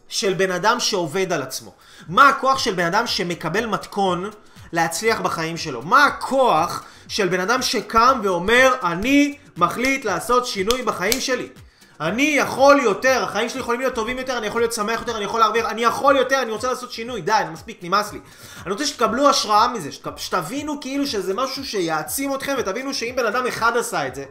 של 0.08 0.34
בן 0.34 0.50
אדם 0.50 0.80
שעובד 0.80 1.32
על 1.32 1.42
עצמו. 1.42 1.72
מה 2.08 2.28
הכוח 2.28 2.58
של 2.58 2.74
בן 2.74 2.86
אדם 2.86 3.06
שמקבל 3.06 3.66
מתכון 3.66 4.30
להצליח 4.72 5.20
בחיים 5.20 5.56
שלו? 5.56 5.82
מה 5.82 6.04
הכוח 6.04 6.84
של 7.08 7.28
בן 7.28 7.40
אדם 7.40 7.62
שקם 7.62 8.20
ואומר, 8.22 8.74
אני 8.82 9.38
מחליט 9.56 10.04
לעשות 10.04 10.46
שינוי 10.46 10.82
בחיים 10.82 11.20
שלי? 11.20 11.48
אני 12.00 12.22
יכול 12.22 12.80
יותר, 12.82 13.24
החיים 13.24 13.48
שלי 13.48 13.60
יכולים 13.60 13.80
להיות 13.80 13.94
טובים 13.94 14.18
יותר, 14.18 14.38
אני 14.38 14.46
יכול 14.46 14.60
להיות 14.60 14.72
שמח 14.72 15.00
יותר, 15.00 15.16
אני 15.16 15.24
יכול 15.24 15.40
להרוויח, 15.40 15.66
אני 15.66 15.82
יכול 15.82 16.16
יותר, 16.16 16.42
אני 16.42 16.50
רוצה 16.50 16.68
לעשות 16.68 16.92
שינוי, 16.92 17.20
די, 17.20 17.32
מספיק, 17.52 17.78
נמאס 17.82 18.12
לי. 18.12 18.20
אני 18.64 18.72
רוצה 18.72 18.86
שתקבלו 18.86 19.28
השראה 19.28 19.68
מזה, 19.68 19.88
שתבינו 20.16 20.80
כאילו 20.80 21.06
שזה 21.06 21.34
משהו 21.34 21.64
שיעצים 21.64 22.34
אתכם, 22.34 22.54
ותבינו 22.58 22.94
שאם 22.94 23.14
בן 23.16 23.26
אדם 23.26 23.46
אחד 23.46 23.76
עשה 23.76 24.06
את 24.06 24.14
זה, 24.14 24.24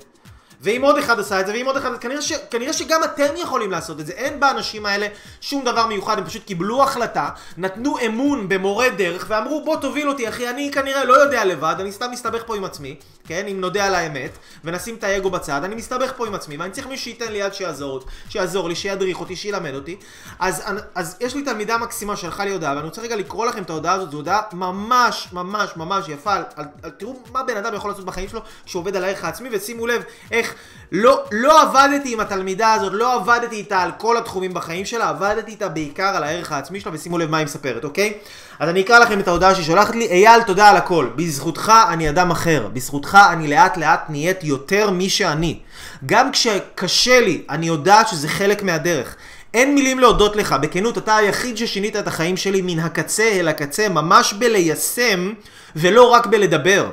ואם 0.65 0.81
עוד 0.81 0.97
אחד 0.97 1.19
עשה 1.19 1.39
את 1.39 1.47
זה, 1.47 1.53
ואם 1.53 1.65
עוד 1.65 1.77
אחד, 1.77 1.97
כנראה, 1.97 2.21
ש, 2.21 2.33
כנראה 2.51 2.73
שגם 2.73 3.03
אתם 3.03 3.33
יכולים 3.37 3.71
לעשות 3.71 3.99
את 3.99 4.05
זה. 4.05 4.13
אין 4.13 4.39
באנשים 4.39 4.85
האלה 4.85 5.07
שום 5.41 5.65
דבר 5.65 5.87
מיוחד, 5.87 6.17
הם 6.17 6.25
פשוט 6.25 6.45
קיבלו 6.45 6.83
החלטה, 6.83 7.29
נתנו 7.57 7.97
אמון 8.05 8.49
במורה 8.49 8.89
דרך, 8.89 9.25
ואמרו 9.27 9.65
בוא 9.65 9.75
תוביל 9.75 10.09
אותי 10.09 10.29
אחי, 10.29 10.49
אני 10.49 10.71
כנראה 10.71 11.03
לא 11.03 11.13
יודע 11.13 11.45
לבד, 11.45 11.75
אני 11.79 11.91
סתם 11.91 12.11
מסתבך 12.11 12.43
פה 12.45 12.55
עם 12.55 12.65
עצמי, 12.65 12.95
כן, 13.27 13.47
אם 13.47 13.61
נודה 13.61 13.85
על 13.85 13.95
האמת, 13.95 14.37
ונשים 14.63 14.95
את 14.95 15.03
האגו 15.03 15.29
בצד, 15.29 15.63
אני 15.63 15.75
מסתבך 15.75 16.13
פה 16.17 16.27
עם 16.27 16.35
עצמי, 16.35 16.57
ואני 16.57 16.71
צריך 16.71 16.87
מישהו 16.87 17.03
שייתן 17.03 17.31
לי 17.31 17.37
יד 17.37 17.53
שיעזור, 17.53 18.01
שיעזור 18.29 18.69
לי, 18.69 18.75
שידריך 18.75 19.19
אותי, 19.19 19.35
שילמד 19.35 19.75
אותי. 19.75 19.97
אז, 20.39 20.63
אז 20.95 21.17
יש 21.19 21.35
לי 21.35 21.41
תלמידה 21.41 21.77
מקסימה 21.77 22.15
שלחה 22.15 22.45
לי 22.45 22.51
הודעה, 22.51 22.75
ואני 22.75 22.85
רוצה 22.85 23.01
רגע 23.01 23.15
לקרוא 23.15 23.45
לכם 23.45 23.61
את 23.63 23.69
ההודעה 23.69 23.93
הזאת, 23.93 24.11
זו 24.11 24.17
הודעה 24.17 24.41
ממש 24.53 25.27
ממש 25.33 25.69
ממש 25.75 26.09
יפה, 26.09 26.33
על, 26.33 26.43
על, 26.55 26.65
על, 26.83 26.89
תראו 26.89 27.19
מה 27.31 27.43
בן 27.43 27.57
אדם 27.57 27.73
יכול 27.73 27.91
לעשות 27.91 28.05
בחיים 28.05 28.29
שלו, 28.29 28.41
שהוא 28.65 28.79
עובד 28.79 28.95
על 28.95 29.03
הערך 29.03 29.23
העצמי, 29.23 29.49
ושימו 29.51 29.87
לב 29.87 30.03
איך 30.31 30.54
לא, 30.91 31.23
לא 31.31 31.61
עבדתי 31.61 32.13
עם 32.13 32.19
התלמידה 32.19 32.73
הזאת, 32.73 32.91
לא 32.95 33.13
עבדתי 33.13 33.55
איתה 33.55 33.81
על 33.81 33.91
כל 33.97 34.17
התחומים 34.17 34.53
בחיים 34.53 34.85
שלה, 34.85 35.09
עבדתי 35.09 35.51
איתה 35.51 35.69
בעיקר 35.69 36.15
על 36.15 36.23
הערך 36.23 36.51
העצמי 36.51 36.79
שלה, 36.79 36.91
ושימו 36.93 37.17
לב 37.17 37.29
מה 37.29 37.37
היא 37.37 37.45
מספרת, 37.45 37.83
אוקיי? 37.83 38.13
אז 38.59 38.69
אני 38.69 38.81
אקרא 38.81 38.99
לכם 38.99 39.19
את 39.19 39.27
ההודעה 39.27 39.55
שהיא 39.55 39.65
שולחת 39.65 39.95
לי. 39.95 40.07
אייל, 40.07 40.43
תודה 40.43 40.69
על 40.69 40.77
הכל. 40.77 41.07
בזכותך 41.15 41.73
אני 41.89 42.09
אדם 42.09 42.31
אחר. 42.31 42.67
בזכותך 42.73 43.17
אני 43.31 43.47
לאט 43.47 43.77
לאט 43.77 44.05
נהיית 44.09 44.43
יותר 44.43 44.89
מי 44.89 45.09
שאני. 45.09 45.59
גם 46.05 46.31
כשקשה 46.31 47.21
לי, 47.21 47.41
אני 47.49 47.67
יודעת 47.67 48.07
שזה 48.07 48.27
חלק 48.27 48.63
מהדרך. 48.63 49.15
אין 49.53 49.75
מילים 49.75 49.99
להודות 49.99 50.35
לך, 50.35 50.55
בכנות, 50.61 50.97
אתה 50.97 51.15
היחיד 51.15 51.57
ששינית 51.57 51.95
את 51.95 52.07
החיים 52.07 52.37
שלי 52.37 52.61
מן 52.61 52.79
הקצה 52.79 53.29
אל 53.31 53.47
הקצה, 53.47 53.89
ממש 53.89 54.33
בליישם, 54.33 55.33
ולא 55.75 56.03
רק 56.03 56.25
בלדבר. 56.25 56.89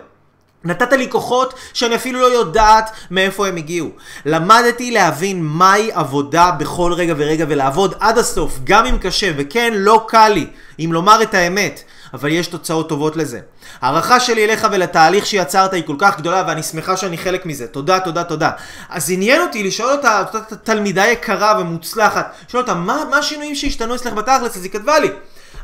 נתת 0.64 0.92
לי 0.92 1.10
כוחות 1.10 1.54
שאני 1.72 1.94
אפילו 1.94 2.20
לא 2.20 2.26
יודעת 2.26 2.90
מאיפה 3.10 3.46
הם 3.46 3.56
הגיעו. 3.56 3.90
למדתי 4.24 4.90
להבין 4.90 5.42
מהי 5.42 5.90
עבודה 5.92 6.50
בכל 6.50 6.92
רגע 6.92 7.14
ורגע 7.16 7.44
ולעבוד 7.48 7.94
עד 8.00 8.18
הסוף, 8.18 8.58
גם 8.64 8.86
אם 8.86 8.98
קשה, 8.98 9.30
וכן, 9.36 9.72
לא 9.76 10.04
קל 10.08 10.28
לי, 10.28 10.46
אם 10.78 10.92
לומר 10.92 11.22
את 11.22 11.34
האמת, 11.34 11.82
אבל 12.14 12.32
יש 12.32 12.46
תוצאות 12.46 12.88
טובות 12.88 13.16
לזה. 13.16 13.40
הערכה 13.80 14.20
שלי 14.20 14.44
אליך 14.44 14.66
ולתהליך 14.72 15.26
שיצרת 15.26 15.72
היא 15.72 15.82
כל 15.86 15.96
כך 15.98 16.18
גדולה, 16.18 16.44
ואני 16.46 16.62
שמחה 16.62 16.96
שאני 16.96 17.18
חלק 17.18 17.46
מזה. 17.46 17.66
תודה, 17.66 18.00
תודה, 18.00 18.24
תודה. 18.24 18.50
אז 18.88 19.10
עניין 19.10 19.42
אותי 19.42 19.62
לשאול 19.62 19.92
אותה, 19.92 20.24
אותה 20.34 20.56
תלמידה 20.56 21.06
יקרה 21.06 21.58
ומוצלחת, 21.60 22.34
לשאול 22.48 22.62
אותה, 22.62 22.74
מה, 22.74 23.02
מה 23.10 23.16
השינויים 23.16 23.54
שהשתנו 23.54 23.94
אצלך 23.94 24.12
בתכלס? 24.12 24.56
אז 24.56 24.64
היא 24.64 24.72
כתבה 24.72 24.98
לי. 24.98 25.08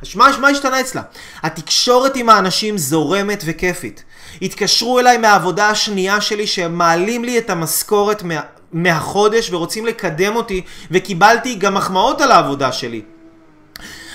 אז 0.02 0.16
מה, 0.16 0.30
מה 0.40 0.48
השתנה 0.48 0.80
אצלה? 0.80 1.02
התקשורת 1.42 2.16
עם 2.16 2.28
האנשים 2.28 2.78
זורמת 2.78 3.42
וכיפית. 3.46 4.04
התקשרו 4.42 4.98
אליי 4.98 5.18
מהעבודה 5.18 5.68
השנייה 5.70 6.20
שלי 6.20 6.46
שהם 6.46 6.78
מעלים 6.78 7.24
לי 7.24 7.38
את 7.38 7.50
המשכורת 7.50 8.22
מה, 8.22 8.40
מהחודש 8.72 9.50
ורוצים 9.50 9.86
לקדם 9.86 10.36
אותי 10.36 10.62
וקיבלתי 10.90 11.54
גם 11.54 11.74
מחמאות 11.74 12.20
על 12.20 12.32
העבודה 12.32 12.72
שלי. 12.72 13.02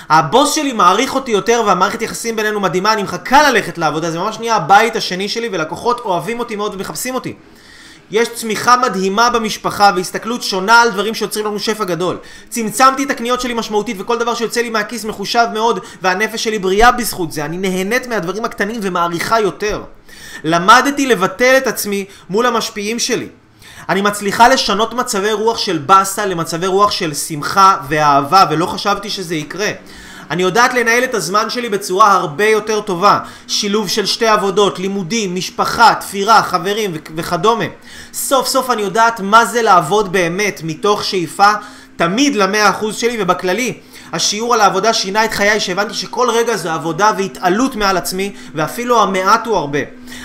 הבוס 0.09 0.53
שלי 0.53 0.73
מעריך 0.73 1.15
אותי 1.15 1.31
יותר 1.31 1.63
והמערכת 1.65 2.01
יחסים 2.01 2.35
בינינו 2.35 2.59
מדהימה, 2.59 2.93
אני 2.93 3.03
מחכה 3.03 3.51
ללכת 3.51 3.77
לעבודה, 3.77 4.11
זה 4.11 4.19
ממש 4.19 4.39
נהיה 4.39 4.55
הבית 4.55 4.95
השני 4.95 5.29
שלי 5.29 5.49
ולקוחות 5.51 5.99
אוהבים 5.99 6.39
אותי 6.39 6.55
מאוד 6.55 6.73
ומחפשים 6.73 7.15
אותי. 7.15 7.33
יש 8.13 8.29
צמיחה 8.33 8.77
מדהימה 8.77 9.29
במשפחה 9.29 9.91
והסתכלות 9.95 10.43
שונה 10.43 10.81
על 10.81 10.91
דברים 10.91 11.15
שיוצרים 11.15 11.45
לנו 11.45 11.59
שפע 11.59 11.83
גדול. 11.83 12.17
צמצמתי 12.49 13.03
את 13.03 13.11
הקניות 13.11 13.41
שלי 13.41 13.53
משמעותית 13.53 13.97
וכל 13.99 14.17
דבר 14.17 14.35
שיוצא 14.35 14.61
לי 14.61 14.69
מהכיס 14.69 15.05
מחושב 15.05 15.47
מאוד 15.53 15.79
והנפש 16.01 16.43
שלי 16.43 16.59
בריאה 16.59 16.91
בזכות 16.91 17.31
זה. 17.31 17.45
אני 17.45 17.57
נהנית 17.57 18.07
מהדברים 18.07 18.45
הקטנים 18.45 18.79
ומעריכה 18.83 19.39
יותר. 19.39 19.83
למדתי 20.43 21.05
לבטל 21.05 21.53
את 21.57 21.67
עצמי 21.67 22.05
מול 22.29 22.45
המשפיעים 22.45 22.99
שלי. 22.99 23.27
אני 23.89 24.01
מצליחה 24.01 24.47
לשנות 24.47 24.93
מצבי 24.93 25.31
רוח 25.31 25.57
של 25.57 25.77
באסה 25.77 26.25
למצבי 26.25 26.67
רוח 26.67 26.91
של 26.91 27.13
שמחה 27.13 27.77
ואהבה 27.89 28.45
ולא 28.51 28.65
חשבתי 28.65 29.09
שזה 29.09 29.35
יקרה. 29.35 29.71
אני 30.31 30.43
יודעת 30.43 30.73
לנהל 30.73 31.03
את 31.03 31.13
הזמן 31.13 31.49
שלי 31.49 31.69
בצורה 31.69 32.11
הרבה 32.13 32.45
יותר 32.45 32.81
טובה. 32.81 33.19
שילוב 33.47 33.87
של 33.87 34.05
שתי 34.05 34.27
עבודות, 34.27 34.79
לימודים, 34.79 35.35
משפחה, 35.35 35.93
תפירה, 35.99 36.43
חברים 36.43 36.91
וכדומה. 37.15 37.65
סוף 38.13 38.47
סוף 38.47 38.69
אני 38.69 38.81
יודעת 38.81 39.19
מה 39.19 39.45
זה 39.45 39.61
לעבוד 39.61 40.11
באמת, 40.11 40.61
מתוך 40.63 41.03
שאיפה 41.03 41.51
תמיד 41.95 42.35
למאה 42.35 42.69
אחוז 42.69 42.95
שלי 42.95 43.17
ובכללי. 43.19 43.73
השיעור 44.13 44.53
על 44.53 44.61
העבודה 44.61 44.93
שינה 44.93 45.25
את 45.25 45.33
חיי 45.33 45.59
שהבנתי 45.59 45.93
שכל 45.93 46.29
רגע 46.29 46.57
זה 46.57 46.73
עבודה 46.73 47.11
והתעלות 47.17 47.75
מעל 47.75 47.97
עצמי 47.97 48.35
ואפילו 48.55 49.01
המעט 49.01 49.45
הוא 49.45 49.57
הרבה. 49.57 49.79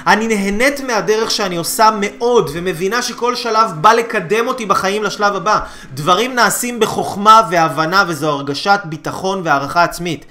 אני 0.07 0.29
נהנית 0.29 0.81
מהדרך 0.81 1.31
שאני 1.31 1.57
עושה 1.57 1.91
מאוד 2.01 2.51
ומבינה 2.53 3.03
שכל 3.03 3.35
שלב 3.35 3.71
בא 3.81 3.93
לקדם 3.93 4.49
אותי 4.49 4.67
בחיים 4.67 5.03
לשלב 5.03 5.37
הבא. 5.37 5.61
דברים 5.95 6.35
נעשים 6.35 6.81
בחוכמה 6.81 7.43
והבנה 7.51 8.05
וזו 8.09 8.31
הרגשת 8.31 8.81
ביטחון 8.85 9.41
והערכה 9.45 9.85
עצמית. 9.85 10.27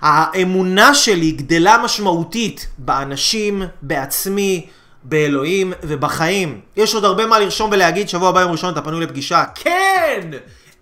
האמונה 0.00 0.94
שלי 0.94 1.30
גדלה 1.30 1.78
משמעותית 1.78 2.66
באנשים, 2.78 3.62
בעצמי, 3.82 4.66
באלוהים 5.02 5.72
ובחיים. 5.82 6.60
יש 6.76 6.94
עוד 6.94 7.04
הרבה 7.04 7.26
מה 7.26 7.38
לרשום 7.38 7.70
ולהגיד, 7.72 8.08
שבוע 8.08 8.28
הבא 8.28 8.40
יום 8.40 8.52
ראשון 8.52 8.72
אתה 8.72 8.82
פנוי 8.82 9.04
לפגישה. 9.04 9.44
כן! 9.54 10.30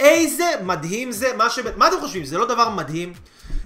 איזה 0.00 0.50
מדהים 0.62 1.12
זה, 1.12 1.36
מה 1.36 1.50
ש... 1.50 1.58
מה 1.76 1.88
אתם 1.88 2.00
חושבים? 2.00 2.24
זה 2.24 2.38
לא 2.38 2.46
דבר 2.46 2.68
מדהים? 2.68 3.12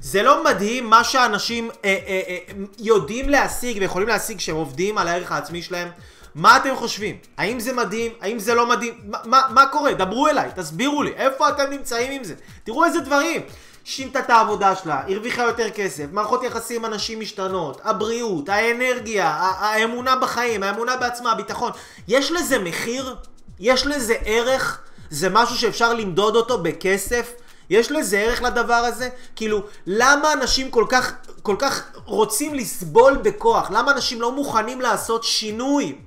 זה 0.00 0.23
לא 0.23 0.44
מדהים 0.44 0.90
מה 0.90 1.04
שאנשים 1.04 1.70
אה, 1.85 1.99
אה, 2.06 2.20
אה, 2.28 2.38
יודעים 2.78 3.28
להשיג 3.28 3.76
ויכולים 3.80 4.08
להשיג 4.08 4.38
כשהם 4.38 4.56
עובדים 4.56 4.99
על 4.99 5.08
הערך 5.08 5.32
העצמי 5.32 5.62
שלהם? 5.62 5.88
מה 6.35 6.56
אתם 6.56 6.76
חושבים? 6.76 7.16
האם 7.37 7.61
זה 7.61 7.73
מדהים? 7.73 8.12
האם 8.20 8.38
זה 8.38 8.54
לא 8.54 8.66
מדהים? 8.66 8.94
מה, 9.04 9.18
מה, 9.25 9.42
מה 9.50 9.66
קורה? 9.66 9.94
דברו 9.94 10.28
אליי, 10.28 10.50
תסבירו 10.54 11.02
לי, 11.02 11.12
איפה 11.16 11.49
אתם 11.49 11.70
נמצאים 11.70 12.12
עם 12.12 12.25
זה? 12.25 12.35
תראו 12.64 12.85
איזה 12.85 13.00
דברים. 13.00 13.42
שינתה 13.85 14.18
את 14.18 14.30
העבודה 14.30 14.75
שלה, 14.75 15.02
הרוויחה 15.08 15.42
יותר 15.42 15.70
כסף, 15.70 16.04
מערכות 16.12 16.42
יחסים 16.42 16.85
עם 16.85 16.92
אנשים 16.92 17.20
משתנות, 17.20 17.80
הבריאות, 17.85 18.49
האנרגיה, 18.49 19.28
האמונה 19.58 20.16
בחיים, 20.16 20.62
האמונה 20.62 20.97
בעצמה, 20.97 21.32
הביטחון. 21.32 21.73
יש 22.08 22.32
לזה 22.32 22.58
מחיר? 22.58 23.16
יש 23.61 23.87
לזה 23.87 24.14
ערך? 24.25 24.80
זה 25.11 25.29
משהו 25.29 25.57
שאפשר 25.57 25.95
למדוד 25.95 26.37
אותו 26.37 26.59
בכסף? 26.59 27.33
יש 27.71 27.91
לזה 27.91 28.19
ערך 28.19 28.43
לדבר 28.43 28.75
הזה? 28.75 29.09
כאילו, 29.37 29.62
למה 29.87 30.33
אנשים 30.33 30.71
כל 30.71 30.85
כך, 30.88 31.12
כל 31.43 31.57
כך 31.59 31.83
רוצים 32.05 32.55
לסבול 32.55 33.17
בכוח? 33.17 33.71
למה 33.71 33.93
אנשים 33.93 34.21
לא 34.21 34.33
מוכנים 34.33 34.81
לעשות 34.81 35.25
שינוי? 35.25 35.99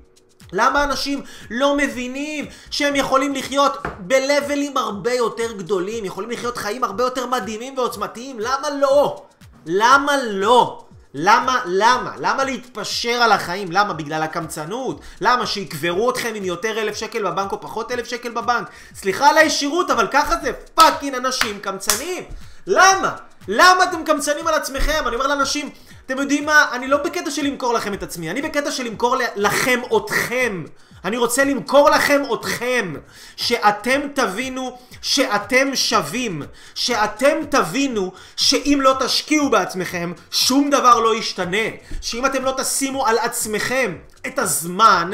למה 0.54 0.84
אנשים 0.84 1.22
לא 1.50 1.78
מבינים 1.78 2.46
שהם 2.72 2.96
יכולים 2.96 3.36
לחיות 3.36 3.78
בלבלים 4.00 4.78
הרבה 4.78 5.14
יותר 5.14 5.52
גדולים, 5.52 6.06
יכולים 6.06 6.30
לחיות 6.30 6.58
חיים 6.58 6.84
הרבה 6.84 7.04
יותר 7.04 7.26
מדהימים 7.26 7.78
ועוצמתיים? 7.78 8.40
למה 8.40 8.70
לא? 8.70 9.24
למה 9.66 10.18
לא? 10.24 10.86
למה, 11.14 11.60
למה? 11.66 12.14
למה 12.18 12.44
להתפשר 12.44 13.12
על 13.12 13.32
החיים? 13.32 13.72
למה? 13.72 13.94
בגלל 13.94 14.24
הקמצנות? 14.24 15.00
למה? 15.22 15.46
שיקברו 15.46 16.10
אתכם 16.10 16.32
עם 16.36 16.44
יותר 16.44 16.82
אלף 16.82 16.96
שקל 16.96 17.32
בבנק 17.32 17.52
או 17.52 17.62
פחות 17.62 17.92
אלף 17.92 18.08
שקל 18.08 18.30
בבנק? 18.30 18.68
סליחה 18.96 19.30
על 19.30 19.38
הישירות, 19.38 19.92
אבל 19.92 20.08
ככה 20.12 20.36
זה 20.42 20.54
פאקינג 20.54 21.16
אנשים 21.16 21.60
קמצנים. 21.60 22.24
למה? 22.68 23.16
למה 23.48 23.84
אתם 23.84 24.04
קמצנים 24.04 24.48
על 24.48 24.54
עצמכם? 24.54 25.04
אני 25.08 25.16
אומר 25.16 25.28
לאנשים, 25.28 25.70
אתם 26.12 26.20
יודעים 26.20 26.46
מה? 26.46 26.66
אני 26.72 26.88
לא 26.88 26.98
בקטע 26.98 27.32
של 27.32 27.44
למכור 27.44 27.74
לכם 27.74 27.94
את 27.94 28.04
עצמי, 28.04 28.32
אני 28.32 28.42
בקטע 28.42 28.72
של 28.72 28.84
למכור 28.84 29.16
לכם 29.36 29.80
אתכם. 29.98 30.64
אני 31.06 31.18
רוצה 31.18 31.44
למכור 31.44 31.90
לכם 31.90 32.22
אתכם, 32.34 32.94
שאתם 33.36 34.02
תבינו 34.14 34.78
שאתם 35.02 35.76
שווים, 35.76 36.42
שאתם 36.76 37.38
תבינו 37.50 38.12
שאם 38.36 38.80
לא 38.82 38.96
תשקיעו 39.00 39.50
בעצמכם, 39.50 40.14
שום 40.32 40.70
דבר 40.70 41.00
לא 41.00 41.16
ישתנה, 41.16 41.68
שאם 42.02 42.26
אתם 42.26 42.46
לא 42.46 42.54
תשימו 42.58 43.08
על 43.08 43.18
עצמכם 43.18 43.98
את 44.28 44.40
הזמן, 44.40 45.12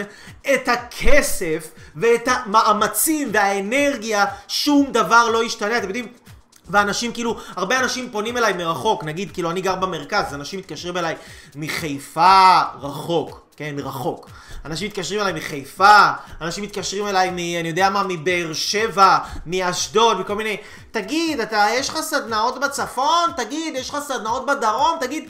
את 0.53 0.67
הכסף 0.67 1.71
ואת 1.95 2.27
המאמצים 2.27 3.29
והאנרגיה, 3.33 4.25
שום 4.47 4.91
דבר 4.91 5.29
לא 5.29 5.43
ישתנה. 5.43 5.77
אתם 5.77 5.87
יודעים, 5.87 6.07
ואנשים 6.69 7.13
כאילו, 7.13 7.37
הרבה 7.55 7.79
אנשים 7.79 8.09
פונים 8.11 8.37
אליי 8.37 8.53
מרחוק, 8.53 9.03
נגיד 9.03 9.31
כאילו 9.31 9.51
אני 9.51 9.61
גר 9.61 9.75
במרכז, 9.75 10.33
אנשים 10.33 10.59
מתקשרים 10.59 10.97
אליי 10.97 11.15
מחיפה 11.55 12.61
רחוק, 12.81 13.41
כן, 13.57 13.75
רחוק. 13.77 14.29
אנשים 14.65 14.87
מתקשרים 14.87 15.21
אליי 15.21 15.33
מחיפה, 15.33 16.09
אנשים 16.41 16.63
מתקשרים 16.63 17.07
אליי 17.07 17.29
מ... 17.31 17.37
אני 17.59 17.69
יודע 17.69 17.89
מה, 17.89 18.03
מבאר 18.07 18.53
שבע, 18.53 19.17
מאשדוד, 19.45 20.19
מכל 20.19 20.35
מיני... 20.35 20.57
תגיד, 20.91 21.39
אתה, 21.39 21.65
יש 21.73 21.89
לך 21.89 22.01
סדנאות 22.01 22.59
בצפון? 22.59 23.31
תגיד, 23.37 23.75
יש 23.75 23.89
לך 23.89 23.97
סדנאות 24.07 24.45
בדרום? 24.45 24.97
תגיד... 24.99 25.29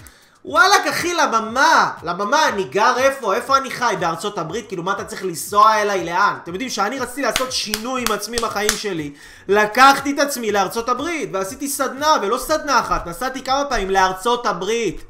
וואלכ 0.49 0.87
אחי, 0.89 1.13
לבמה, 1.13 1.91
לבמה, 2.03 2.49
אני 2.49 2.63
גר 2.63 2.93
איפה? 2.97 3.35
איפה 3.35 3.57
אני 3.57 3.71
חי? 3.71 3.95
בארצות 3.99 4.37
הברית? 4.37 4.67
כאילו, 4.67 4.83
מה 4.83 4.91
אתה 4.91 5.03
צריך 5.03 5.23
לנסוע 5.23 5.81
אליי? 5.81 6.05
לאן? 6.05 6.33
אתם 6.43 6.51
יודעים 6.51 6.69
שאני 6.69 6.99
רציתי 6.99 7.21
לעשות 7.21 7.51
שינוי 7.51 8.03
עם 8.07 8.11
עצמי 8.11 8.37
בחיים 8.37 8.69
שלי. 8.77 9.13
לקחתי 9.47 10.11
את 10.11 10.19
עצמי 10.19 10.51
לארצות 10.51 10.89
הברית, 10.89 11.29
ועשיתי 11.33 11.67
סדנה, 11.67 12.13
ולא 12.21 12.37
סדנה 12.37 12.79
אחת, 12.79 13.07
נסעתי 13.07 13.43
כמה 13.43 13.65
פעמים 13.69 13.89
לארצות 13.89 14.45
הברית. 14.45 15.01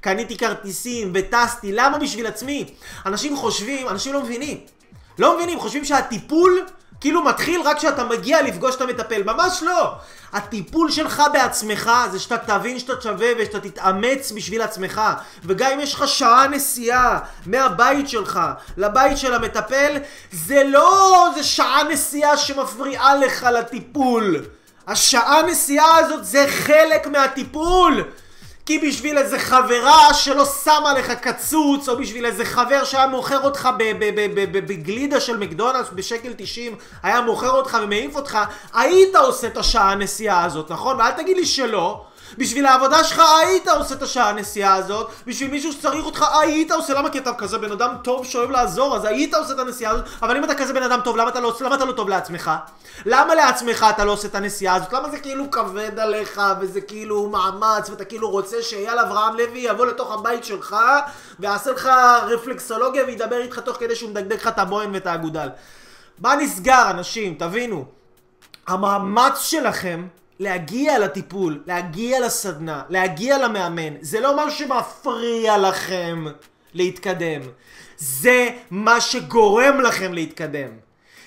קניתי 0.00 0.36
כרטיסים 0.36 1.10
וטסתי, 1.14 1.72
למה 1.72 1.98
בשביל 1.98 2.26
עצמי? 2.26 2.74
אנשים 3.06 3.36
חושבים, 3.36 3.88
אנשים 3.88 4.12
לא 4.12 4.22
מבינים. 4.22 4.60
לא 5.18 5.36
מבינים, 5.36 5.60
חושבים 5.60 5.84
שהטיפול 5.84 6.66
כאילו 7.02 7.24
מתחיל 7.24 7.60
רק 7.64 7.76
כשאתה 7.76 8.04
מגיע 8.04 8.42
לפגוש 8.42 8.74
את 8.74 8.80
המטפל, 8.80 9.22
ממש 9.22 9.62
לא! 9.62 9.94
הטיפול 10.32 10.90
שלך 10.90 11.22
בעצמך 11.32 11.90
זה 12.10 12.18
שאתה 12.18 12.38
תבין 12.38 12.78
שאתה 12.78 12.92
שווה 13.02 13.28
ושאתה 13.38 13.60
תתאמץ 13.60 14.32
בשביל 14.32 14.62
עצמך. 14.62 15.00
וגם 15.44 15.70
אם 15.72 15.80
יש 15.80 15.94
לך 15.94 16.08
שעה 16.08 16.46
נסיעה 16.48 17.18
מהבית 17.46 18.08
שלך 18.08 18.40
לבית 18.76 19.18
של 19.18 19.34
המטפל 19.34 19.96
זה 20.32 20.62
לא 20.64 21.28
זה 21.34 21.42
שעה 21.42 21.82
נסיעה 21.82 22.36
שמפריעה 22.36 23.16
לך 23.16 23.46
לטיפול. 23.52 24.44
השעה 24.86 25.42
נסיעה 25.42 25.98
הזאת 25.98 26.24
זה 26.24 26.46
חלק 26.48 27.06
מהטיפול 27.06 28.04
כי 28.66 28.78
בשביל 28.78 29.18
איזה 29.18 29.38
חברה 29.38 30.14
שלא 30.14 30.44
שמה 30.44 30.94
לך 30.98 31.10
קצוץ, 31.10 31.88
או 31.88 31.96
בשביל 31.96 32.26
איזה 32.26 32.44
חבר 32.44 32.84
שהיה 32.84 33.06
מוכר 33.06 33.44
אותך 33.44 33.68
בגלידה 34.52 35.20
של 35.20 35.36
מקדונלדס 35.36 35.88
בשקל 35.94 36.32
90, 36.36 36.76
היה 37.02 37.20
מוכר 37.20 37.50
אותך 37.50 37.78
ומעיף 37.82 38.16
אותך, 38.16 38.38
היית 38.74 39.16
עושה 39.16 39.46
את 39.46 39.56
השעה 39.56 39.92
הנסיעה 39.92 40.44
הזאת, 40.44 40.72
נכון? 40.72 41.00
ואל 41.00 41.10
תגיד 41.10 41.36
לי 41.36 41.46
שלא. 41.46 42.04
בשביל 42.38 42.66
העבודה 42.66 43.04
שלך 43.04 43.22
היית 43.40 43.68
עושה 43.68 43.94
את 43.94 44.02
השעה 44.02 44.30
הנסיעה 44.30 44.74
הזאת, 44.74 45.10
בשביל 45.26 45.50
מישהו 45.50 45.72
שצריך 45.72 46.04
אותך 46.04 46.26
היית 46.40 46.72
עושה, 46.72 46.94
למה 46.94 47.10
כי 47.10 47.18
אתה 47.18 47.34
כזה 47.34 47.58
בן 47.58 47.72
אדם 47.72 47.94
טוב 48.04 48.26
שאוהב 48.26 48.50
לעזור, 48.50 48.96
אז 48.96 49.04
היית 49.04 49.34
עושה 49.34 49.52
את 49.52 49.58
הנסיעה 49.58 49.92
הזאת, 49.92 50.04
אבל 50.22 50.36
אם 50.36 50.44
אתה 50.44 50.54
כזה 50.54 50.72
בן 50.72 50.82
אדם 50.82 51.00
טוב, 51.04 51.16
למה 51.16 51.30
אתה 51.30 51.40
לא, 51.40 51.56
למה 51.60 51.74
אתה 51.74 51.84
לא 51.84 51.92
טוב 51.92 52.08
לעצמך? 52.08 52.50
למה 53.06 53.34
לעצמך 53.34 53.86
אתה 53.90 54.04
לא 54.04 54.12
עושה 54.12 54.28
את 54.28 54.34
הנסיעה 54.34 54.74
הזאת? 54.74 54.92
למה 54.92 55.08
זה 55.08 55.18
כאילו 55.18 55.50
כבד 55.50 55.98
עליך, 55.98 56.40
וזה 56.60 56.80
כאילו 56.80 57.28
מאמץ, 57.28 57.90
ואתה 57.90 58.04
כאילו 58.04 58.30
רוצה 58.30 58.62
שאייל 58.62 58.98
אברהם 58.98 59.36
לוי 59.36 59.58
יבוא 59.58 59.86
לתוך 59.86 60.12
הבית 60.12 60.44
שלך, 60.44 60.76
ויעשה 61.40 61.70
לך 61.70 61.90
רפלקסולוגיה 62.26 63.04
וידבר 63.04 63.40
איתך 63.40 63.58
תוך 63.58 63.76
כדי 63.76 63.96
שהוא 63.96 64.10
מדגדג 64.10 64.36
לך 64.36 64.48
את 64.48 64.58
הבוהן 64.58 64.94
ואת 64.94 65.06
האגודל. 65.06 65.48
מה 66.18 66.36
נסגר, 66.36 66.90
אנשים? 66.90 67.34
תבינו. 67.34 67.84
המאמץ 68.66 69.38
שלכם 69.38 70.06
להגיע 70.42 70.98
לטיפול, 70.98 71.62
להגיע 71.66 72.20
לסדנה, 72.20 72.82
להגיע 72.88 73.38
למאמן, 73.38 73.94
זה 74.00 74.20
לא 74.20 74.36
מה 74.36 74.50
שמפריע 74.50 75.58
לכם 75.58 76.24
להתקדם. 76.74 77.40
זה 77.98 78.48
מה 78.70 79.00
שגורם 79.00 79.80
לכם 79.80 80.12
להתקדם. 80.12 80.68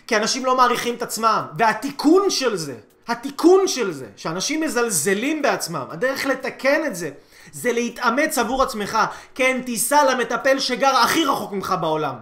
כי 0.08 0.17
אנשים 0.17 0.45
לא 0.45 0.58
מעריכים 0.58 0.95
את 0.95 1.01
עצמם, 1.01 1.41
והתיקון 1.58 2.30
של 2.30 2.56
זה, 2.56 2.75
התיקון 3.08 3.67
של 3.67 3.91
זה, 3.91 4.06
שאנשים 4.15 4.62
מזלזלים 4.62 5.41
בעצמם, 5.41 5.86
הדרך 5.89 6.25
לתקן 6.25 6.86
את 6.88 6.95
זה, 6.95 7.10
זה 7.51 7.71
להתאמץ 7.71 8.38
עבור 8.38 8.63
עצמך. 8.63 8.97
כן, 9.36 9.62
תיסע 9.65 10.04
למטפל 10.12 10.60
שגר 10.60 10.95
הכי 10.95 11.25
רחוק 11.25 11.51
ממך 11.51 11.75
בעולם. 11.82 12.15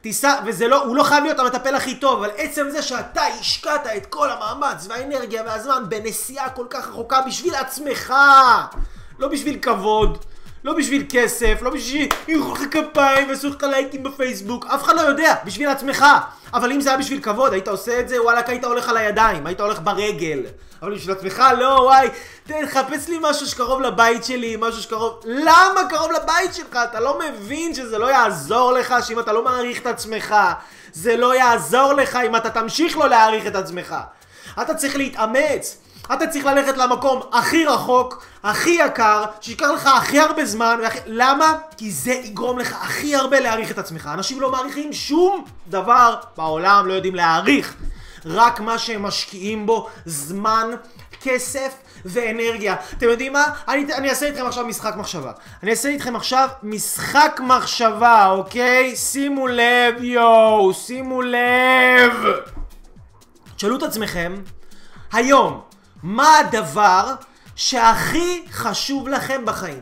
תיסע, 0.00 0.34
וזה 0.46 0.68
לא, 0.68 0.84
הוא 0.84 0.96
לא 0.96 1.02
חייב 1.02 1.24
להיות 1.24 1.38
המטפל 1.38 1.74
הכי 1.74 1.94
טוב, 1.94 2.18
אבל 2.18 2.30
עצם 2.36 2.66
זה 2.70 2.82
שאתה 2.82 3.22
השקעת 3.22 3.86
את 3.96 4.06
כל 4.06 4.28
המאמץ 4.30 4.86
והאנרגיה 4.88 5.42
והזמן 5.46 5.82
בנסיעה 5.88 6.50
כל 6.50 6.66
כך 6.70 6.88
רחוקה 6.88 7.20
בשביל 7.20 7.54
עצמך, 7.54 8.14
לא 9.18 9.28
בשביל 9.28 9.58
כבוד, 9.62 10.18
לא 10.64 10.72
בשביל 10.72 11.04
כסף, 11.08 11.58
לא 11.62 11.70
בשביל 11.70 12.08
ימחאו 12.28 12.54
לך 12.54 12.62
כפיים 12.70 13.28
ועשו 13.28 13.48
לך 13.48 13.62
לייקים 13.62 14.02
בפייסבוק, 14.02 14.66
אף 14.66 14.82
אחד 14.84 14.96
לא 14.96 15.00
יודע, 15.00 15.34
בשביל 15.44 15.68
עצמך. 15.68 16.04
אבל 16.54 16.72
אם 16.72 16.80
זה 16.80 16.88
היה 16.90 16.98
בשביל 16.98 17.20
כבוד, 17.22 17.52
היית 17.52 17.68
עושה 17.68 18.00
את 18.00 18.08
זה, 18.08 18.22
וואלכ, 18.22 18.48
היית 18.48 18.64
הולך 18.64 18.88
על 18.88 18.96
הידיים, 18.96 19.46
היית 19.46 19.60
הולך 19.60 19.80
ברגל. 19.84 20.42
אבל 20.82 20.94
בשביל 20.94 21.16
עצמך, 21.16 21.42
לא, 21.58 21.80
וואי, 21.84 22.08
תחפש 22.46 23.08
לי 23.08 23.18
משהו 23.20 23.46
שקרוב 23.46 23.80
לבית 23.80 24.24
שלי, 24.24 24.56
משהו 24.58 24.82
שקרוב... 24.82 25.20
למה 25.24 25.80
קרוב 25.88 26.12
לבית 26.12 26.54
שלך? 26.54 26.76
אתה 26.90 27.00
לא 27.00 27.18
מבין 27.18 27.74
שזה 27.74 27.98
לא 27.98 28.10
יעזור 28.10 28.72
לך, 28.72 28.94
שאם 29.02 29.20
אתה 29.20 29.32
לא 29.32 29.44
מעריך 29.44 29.80
את 29.80 29.86
עצמך, 29.86 30.34
זה 30.92 31.16
לא 31.16 31.36
יעזור 31.36 31.92
לך 31.92 32.18
אם 32.26 32.36
אתה 32.36 32.50
תמשיך 32.50 32.96
לא 32.96 33.08
להעריך 33.08 33.46
את 33.46 33.56
עצמך. 33.56 33.96
אתה 34.62 34.74
צריך 34.74 34.96
להתאמץ. 34.96 35.78
אתה 36.14 36.26
צריך 36.26 36.46
ללכת 36.46 36.76
למקום 36.76 37.20
הכי 37.32 37.64
רחוק, 37.64 38.24
הכי 38.42 38.70
יקר, 38.70 39.24
שיקר 39.40 39.72
לך 39.72 39.86
הכי 39.86 40.20
הרבה 40.20 40.44
זמן, 40.44 40.78
והכי... 40.82 40.98
למה? 41.06 41.54
כי 41.76 41.90
זה 41.90 42.12
יגרום 42.12 42.58
לך 42.58 42.76
הכי 42.82 43.16
הרבה 43.16 43.40
להעריך 43.40 43.70
את 43.70 43.78
עצמך. 43.78 44.10
אנשים 44.14 44.40
לא 44.40 44.50
מעריכים 44.50 44.92
שום 44.92 45.44
דבר 45.68 46.14
בעולם, 46.36 46.86
לא 46.86 46.92
יודעים 46.92 47.14
להעריך. 47.14 47.74
רק 48.26 48.60
מה 48.60 48.78
שהם 48.78 49.02
משקיעים 49.02 49.66
בו, 49.66 49.88
זמן, 50.06 50.70
כסף 51.20 51.72
ואנרגיה. 52.04 52.76
אתם 52.98 53.08
יודעים 53.08 53.32
מה? 53.32 53.44
אני, 53.68 53.94
אני 53.94 54.10
אעשה 54.10 54.26
איתכם 54.26 54.46
עכשיו 54.46 54.66
משחק 54.66 54.96
מחשבה. 54.96 55.32
אני 55.62 55.70
אעשה 55.70 55.88
איתכם 55.88 56.16
עכשיו 56.16 56.48
משחק 56.62 57.40
מחשבה, 57.44 58.26
אוקיי? 58.30 58.96
שימו 58.96 59.46
לב, 59.46 59.94
יואו, 60.04 60.74
שימו 60.74 61.22
לב. 61.22 62.12
תשאלו 63.56 63.76
את 63.76 63.82
עצמכם, 63.82 64.34
היום, 65.12 65.60
מה 66.02 66.38
הדבר 66.38 67.14
שהכי 67.56 68.44
חשוב 68.50 69.08
לכם 69.08 69.44
בחיים? 69.44 69.80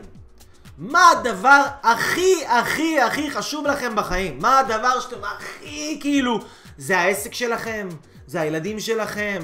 מה 0.77 1.09
הדבר 1.09 1.61
הכי 1.83 2.45
הכי 2.47 3.01
הכי 3.01 3.31
חשוב 3.31 3.67
לכם 3.67 3.95
בחיים? 3.95 4.39
מה 4.41 4.59
הדבר 4.59 4.99
שאתם 4.99 5.23
הכי 5.23 5.97
כאילו... 6.01 6.39
זה 6.77 6.97
העסק 6.97 7.33
שלכם? 7.33 7.87
זה 8.27 8.41
הילדים 8.41 8.79
שלכם? 8.79 9.39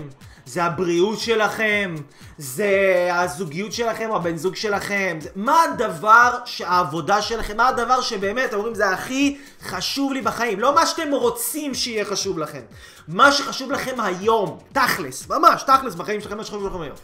זה 0.52 0.64
הבריאות 0.64 1.20
שלכם? 1.20 1.96
זה 2.38 3.10
הזוגיות 3.12 3.74
שלכם 3.74 4.12
הבן 4.12 4.38
זוג 4.38 4.56
שלכם? 4.56 5.18
זה... 5.22 5.30
מה 5.36 5.64
הדבר 5.64 6.38
שהעבודה 6.46 7.22
שלכם? 7.22 7.58
מה 7.58 7.68
הדבר 7.68 8.02
שבאמת, 8.02 8.50
אתם 8.50 8.58
אומרים, 8.58 8.76
זה 8.76 8.90
הכי 8.90 9.38
חשוב 9.62 10.14
לי 10.14 10.22
בחיים? 10.22 10.60
לא 10.60 10.76
מה 10.76 10.86
שאתם 10.86 11.12
רוצים 11.12 11.74
שיהיה 11.74 12.06
חשוב 12.06 12.40
לכם. 12.40 12.62
מה 13.08 13.32
שחשוב 13.32 13.72
לכם 13.72 14.00
היום, 14.00 14.60
תכלס, 14.72 15.30
ממש, 15.30 15.64
תכלס 15.64 15.96
בחיים 15.96 16.22
שלכם, 16.22 16.38
מה 16.38 16.44
שחשוב 16.44 16.68
לכם 16.68 16.82
היום. 16.82 16.96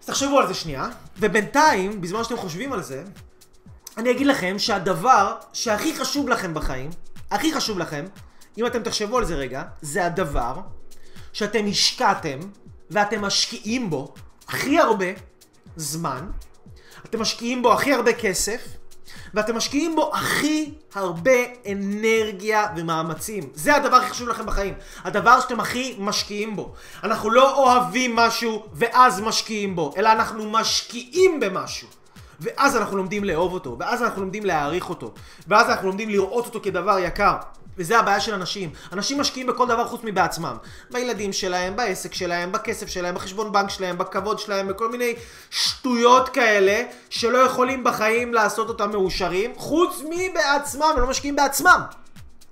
אז 0.00 0.06
תחשבו 0.06 0.38
על 0.38 0.46
זה 0.46 0.54
שנייה, 0.54 0.88
ובינתיים, 1.18 2.00
בזמן 2.00 2.24
שאתם 2.24 2.36
חושבים 2.36 2.72
על 2.72 2.82
זה, 2.82 3.04
אני 3.96 4.10
אגיד 4.10 4.26
לכם 4.26 4.58
שהדבר 4.58 5.34
שהכי 5.52 5.96
חשוב 5.96 6.28
לכם 6.28 6.54
בחיים, 6.54 6.90
הכי 7.30 7.54
חשוב 7.54 7.78
לכם, 7.78 8.04
אם 8.58 8.66
אתם 8.66 8.82
תחשבו 8.82 9.18
על 9.18 9.24
זה 9.24 9.34
רגע, 9.34 9.62
זה 9.82 10.06
הדבר 10.06 10.54
שאתם 11.36 11.66
השקעתם 11.70 12.38
ואתם 12.90 13.22
משקיעים 13.22 13.90
בו 13.90 14.14
הכי 14.48 14.78
הרבה 14.78 15.06
זמן, 15.76 16.26
אתם 17.04 17.20
משקיעים 17.20 17.62
בו 17.62 17.72
הכי 17.72 17.92
הרבה 17.92 18.12
כסף, 18.12 18.62
ואתם 19.34 19.56
משקיעים 19.56 19.96
בו 19.96 20.14
הכי 20.14 20.74
הרבה 20.94 21.30
אנרגיה 21.72 22.66
ומאמצים. 22.76 23.50
זה 23.54 23.76
הדבר 23.76 23.96
הכי 23.96 24.10
חשוב 24.10 24.28
לכם 24.28 24.46
בחיים. 24.46 24.74
הדבר 25.04 25.40
שאתם 25.40 25.60
הכי 25.60 25.96
משקיעים 25.98 26.56
בו. 26.56 26.74
אנחנו 27.04 27.30
לא 27.30 27.56
אוהבים 27.56 28.16
משהו 28.16 28.66
ואז 28.72 29.20
משקיעים 29.20 29.76
בו, 29.76 29.94
אלא 29.96 30.12
אנחנו 30.12 30.50
משקיעים 30.50 31.40
במשהו. 31.40 31.88
ואז 32.40 32.76
אנחנו 32.76 32.96
לומדים 32.96 33.24
לאהוב 33.24 33.52
אותו, 33.52 33.76
ואז 33.80 34.02
אנחנו 34.02 34.20
לומדים 34.20 34.44
להעריך 34.44 34.88
אותו, 34.88 35.14
ואז 35.48 35.70
אנחנו 35.70 35.88
לומדים 35.88 36.08
לראות 36.08 36.46
אותו 36.46 36.60
כדבר 36.62 36.98
יקר. 36.98 37.36
וזה 37.78 37.98
הבעיה 37.98 38.20
של 38.20 38.34
אנשים. 38.34 38.70
אנשים 38.92 39.20
משקיעים 39.20 39.46
בכל 39.46 39.66
דבר 39.66 39.88
חוץ 39.88 40.00
מבעצמם. 40.04 40.56
בילדים 40.90 41.32
שלהם, 41.32 41.76
בעסק 41.76 42.14
שלהם, 42.14 42.52
בכסף 42.52 42.88
שלהם, 42.88 43.14
בחשבון 43.14 43.52
בנק 43.52 43.70
שלהם, 43.70 43.98
בכבוד 43.98 44.38
שלהם, 44.38 44.68
בכל 44.68 44.90
מיני 44.90 45.14
שטויות 45.50 46.28
כאלה, 46.28 46.82
שלא 47.10 47.38
יכולים 47.38 47.84
בחיים 47.84 48.34
לעשות 48.34 48.68
אותם 48.68 48.90
מאושרים, 48.90 49.52
חוץ 49.56 50.02
מבעצמם, 50.10 50.92
הם 50.94 51.00
לא 51.00 51.06
משקיעים 51.06 51.36
בעצמם. 51.36 51.80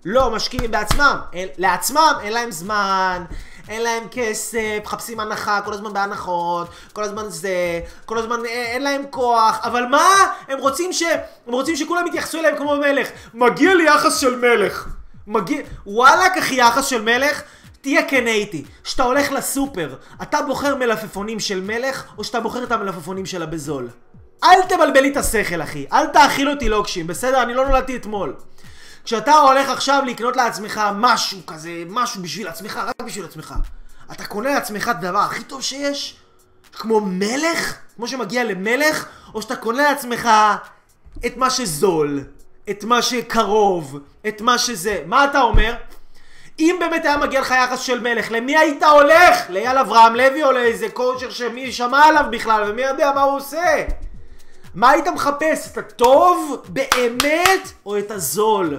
לא 0.04 0.30
משקיעים 0.30 0.70
בעצמם, 0.70 1.16
אל, 1.34 1.48
לעצמם 1.58 2.12
אין 2.22 2.32
להם 2.32 2.50
זמן, 2.50 3.24
אין 3.68 3.82
להם 3.82 4.02
כסף, 4.10 4.80
מחפשים 4.84 5.20
הנחה, 5.20 5.60
כל 5.64 5.72
הזמן 5.72 5.92
בהנחות, 5.92 6.68
כל 6.92 7.02
הזמן 7.02 7.24
זה, 7.28 7.80
כל 8.04 8.18
הזמן 8.18 8.44
אין, 8.44 8.66
אין 8.66 8.82
להם 8.82 9.02
כוח, 9.10 9.60
אבל 9.62 9.86
מה? 9.86 10.08
הם 10.48 10.58
רוצים 10.58 10.92
ש... 10.92 11.02
הם 11.46 11.52
רוצים 11.52 11.76
שכולם 11.76 12.06
יתייחסו 12.06 12.38
אליהם 12.38 12.56
כמו 12.56 12.76
מלך. 12.76 13.08
מגיע 13.34 13.74
לי 13.74 13.84
יחס 13.84 14.16
של 14.16 14.36
מלך. 14.36 14.88
מגיע... 15.26 15.62
וואלכ 15.86 16.38
אחי 16.38 16.54
יחס 16.54 16.86
של 16.86 17.02
מלך? 17.02 17.42
תהיה 17.80 18.08
כן 18.08 18.26
איתי, 18.26 18.64
כשאתה 18.84 19.02
הולך 19.02 19.32
לסופר, 19.32 19.96
אתה 20.22 20.42
בוחר 20.42 20.76
מלפפונים 20.76 21.40
של 21.40 21.60
מלך, 21.60 22.04
או 22.18 22.24
שאתה 22.24 22.40
בוחר 22.40 22.64
את 22.64 22.72
המלפפונים 22.72 23.26
שלה 23.26 23.46
בזול? 23.46 23.88
אל 24.44 24.62
תבלבל 24.68 25.00
לי 25.00 25.12
את 25.12 25.16
השכל 25.16 25.62
אחי, 25.62 25.86
אל 25.92 26.06
תאכיל 26.06 26.50
אותי 26.50 26.68
לוקשים, 26.68 27.06
בסדר? 27.06 27.42
אני 27.42 27.54
לא 27.54 27.68
נולדתי 27.68 27.96
אתמול. 27.96 28.34
כשאתה 29.04 29.34
הולך 29.34 29.68
עכשיו 29.68 30.02
לקנות 30.06 30.36
לעצמך 30.36 30.80
משהו 30.94 31.46
כזה, 31.46 31.82
משהו 31.88 32.22
בשביל 32.22 32.48
עצמך, 32.48 32.80
רק 32.86 33.02
בשביל 33.06 33.24
עצמך. 33.24 33.54
אתה 34.12 34.24
קונה 34.24 34.54
לעצמך 34.54 34.88
את 34.90 34.96
הדבר 34.96 35.18
הכי 35.18 35.44
טוב 35.44 35.62
שיש? 35.62 36.16
כמו 36.72 37.00
מלך? 37.00 37.76
כמו 37.96 38.08
שמגיע 38.08 38.44
למלך? 38.44 39.06
או 39.34 39.42
שאתה 39.42 39.56
קונה 39.56 39.82
לעצמך 39.82 40.28
את 41.26 41.36
מה 41.36 41.50
שזול, 41.50 42.24
את 42.70 42.84
מה 42.84 43.02
שקרוב, 43.02 43.98
את 44.28 44.40
מה 44.40 44.58
שזה. 44.58 45.02
מה 45.06 45.24
אתה 45.24 45.40
אומר? 45.40 45.74
אם 46.58 46.76
באמת 46.80 47.04
היה 47.04 47.16
מגיע 47.16 47.40
לך 47.40 47.50
יחס 47.50 47.80
של 47.80 48.00
מלך, 48.00 48.32
למי 48.32 48.56
היית 48.56 48.82
הולך? 48.82 49.50
לאייל 49.50 49.78
אברהם 49.78 50.14
לוי 50.16 50.44
או 50.44 50.52
לאיזה 50.52 50.88
קואוצ'ר 50.88 51.30
שמי 51.30 51.72
שמע 51.72 52.04
עליו 52.04 52.24
בכלל 52.30 52.70
ומי 52.70 52.82
יודע 52.82 53.12
מה 53.14 53.22
הוא 53.22 53.36
עושה? 53.36 53.84
מה 54.74 54.90
היית 54.90 55.08
מחפש? 55.08 55.72
את 55.72 55.78
הטוב 55.78 56.62
באמת 56.68 57.72
או 57.86 57.98
את 57.98 58.10
הזול? 58.10 58.78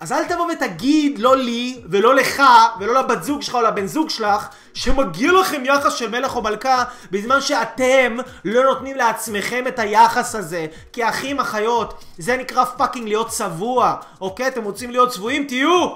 אז 0.00 0.12
אל 0.12 0.24
תבוא 0.24 0.46
ותגיד 0.52 1.18
לא 1.18 1.36
לי 1.36 1.80
ולא 1.90 2.14
לך 2.14 2.42
ולא 2.80 2.94
לבת 2.94 3.22
זוג 3.22 3.42
שלך 3.42 3.54
או 3.54 3.62
לבן 3.62 3.86
זוג 3.86 4.10
שלך 4.10 4.46
שמגיע 4.74 5.32
לכם 5.32 5.62
יחס 5.64 5.94
של 5.94 6.10
מלך 6.10 6.36
או 6.36 6.42
מלכה 6.42 6.84
בזמן 7.10 7.40
שאתם 7.40 8.16
לא 8.44 8.64
נותנים 8.64 8.96
לעצמכם 8.96 9.64
את 9.68 9.78
היחס 9.78 10.34
הזה. 10.34 10.66
כי 10.92 11.08
אחים 11.08 11.40
אחיות 11.40 12.04
זה 12.18 12.36
נקרא 12.36 12.64
fucking 12.64 13.08
להיות 13.08 13.28
צבוע 13.28 13.94
אוקיי? 14.20 14.48
אתם 14.48 14.64
רוצים 14.64 14.90
להיות 14.90 15.10
צבועים? 15.10 15.46
תהיו! 15.46 15.88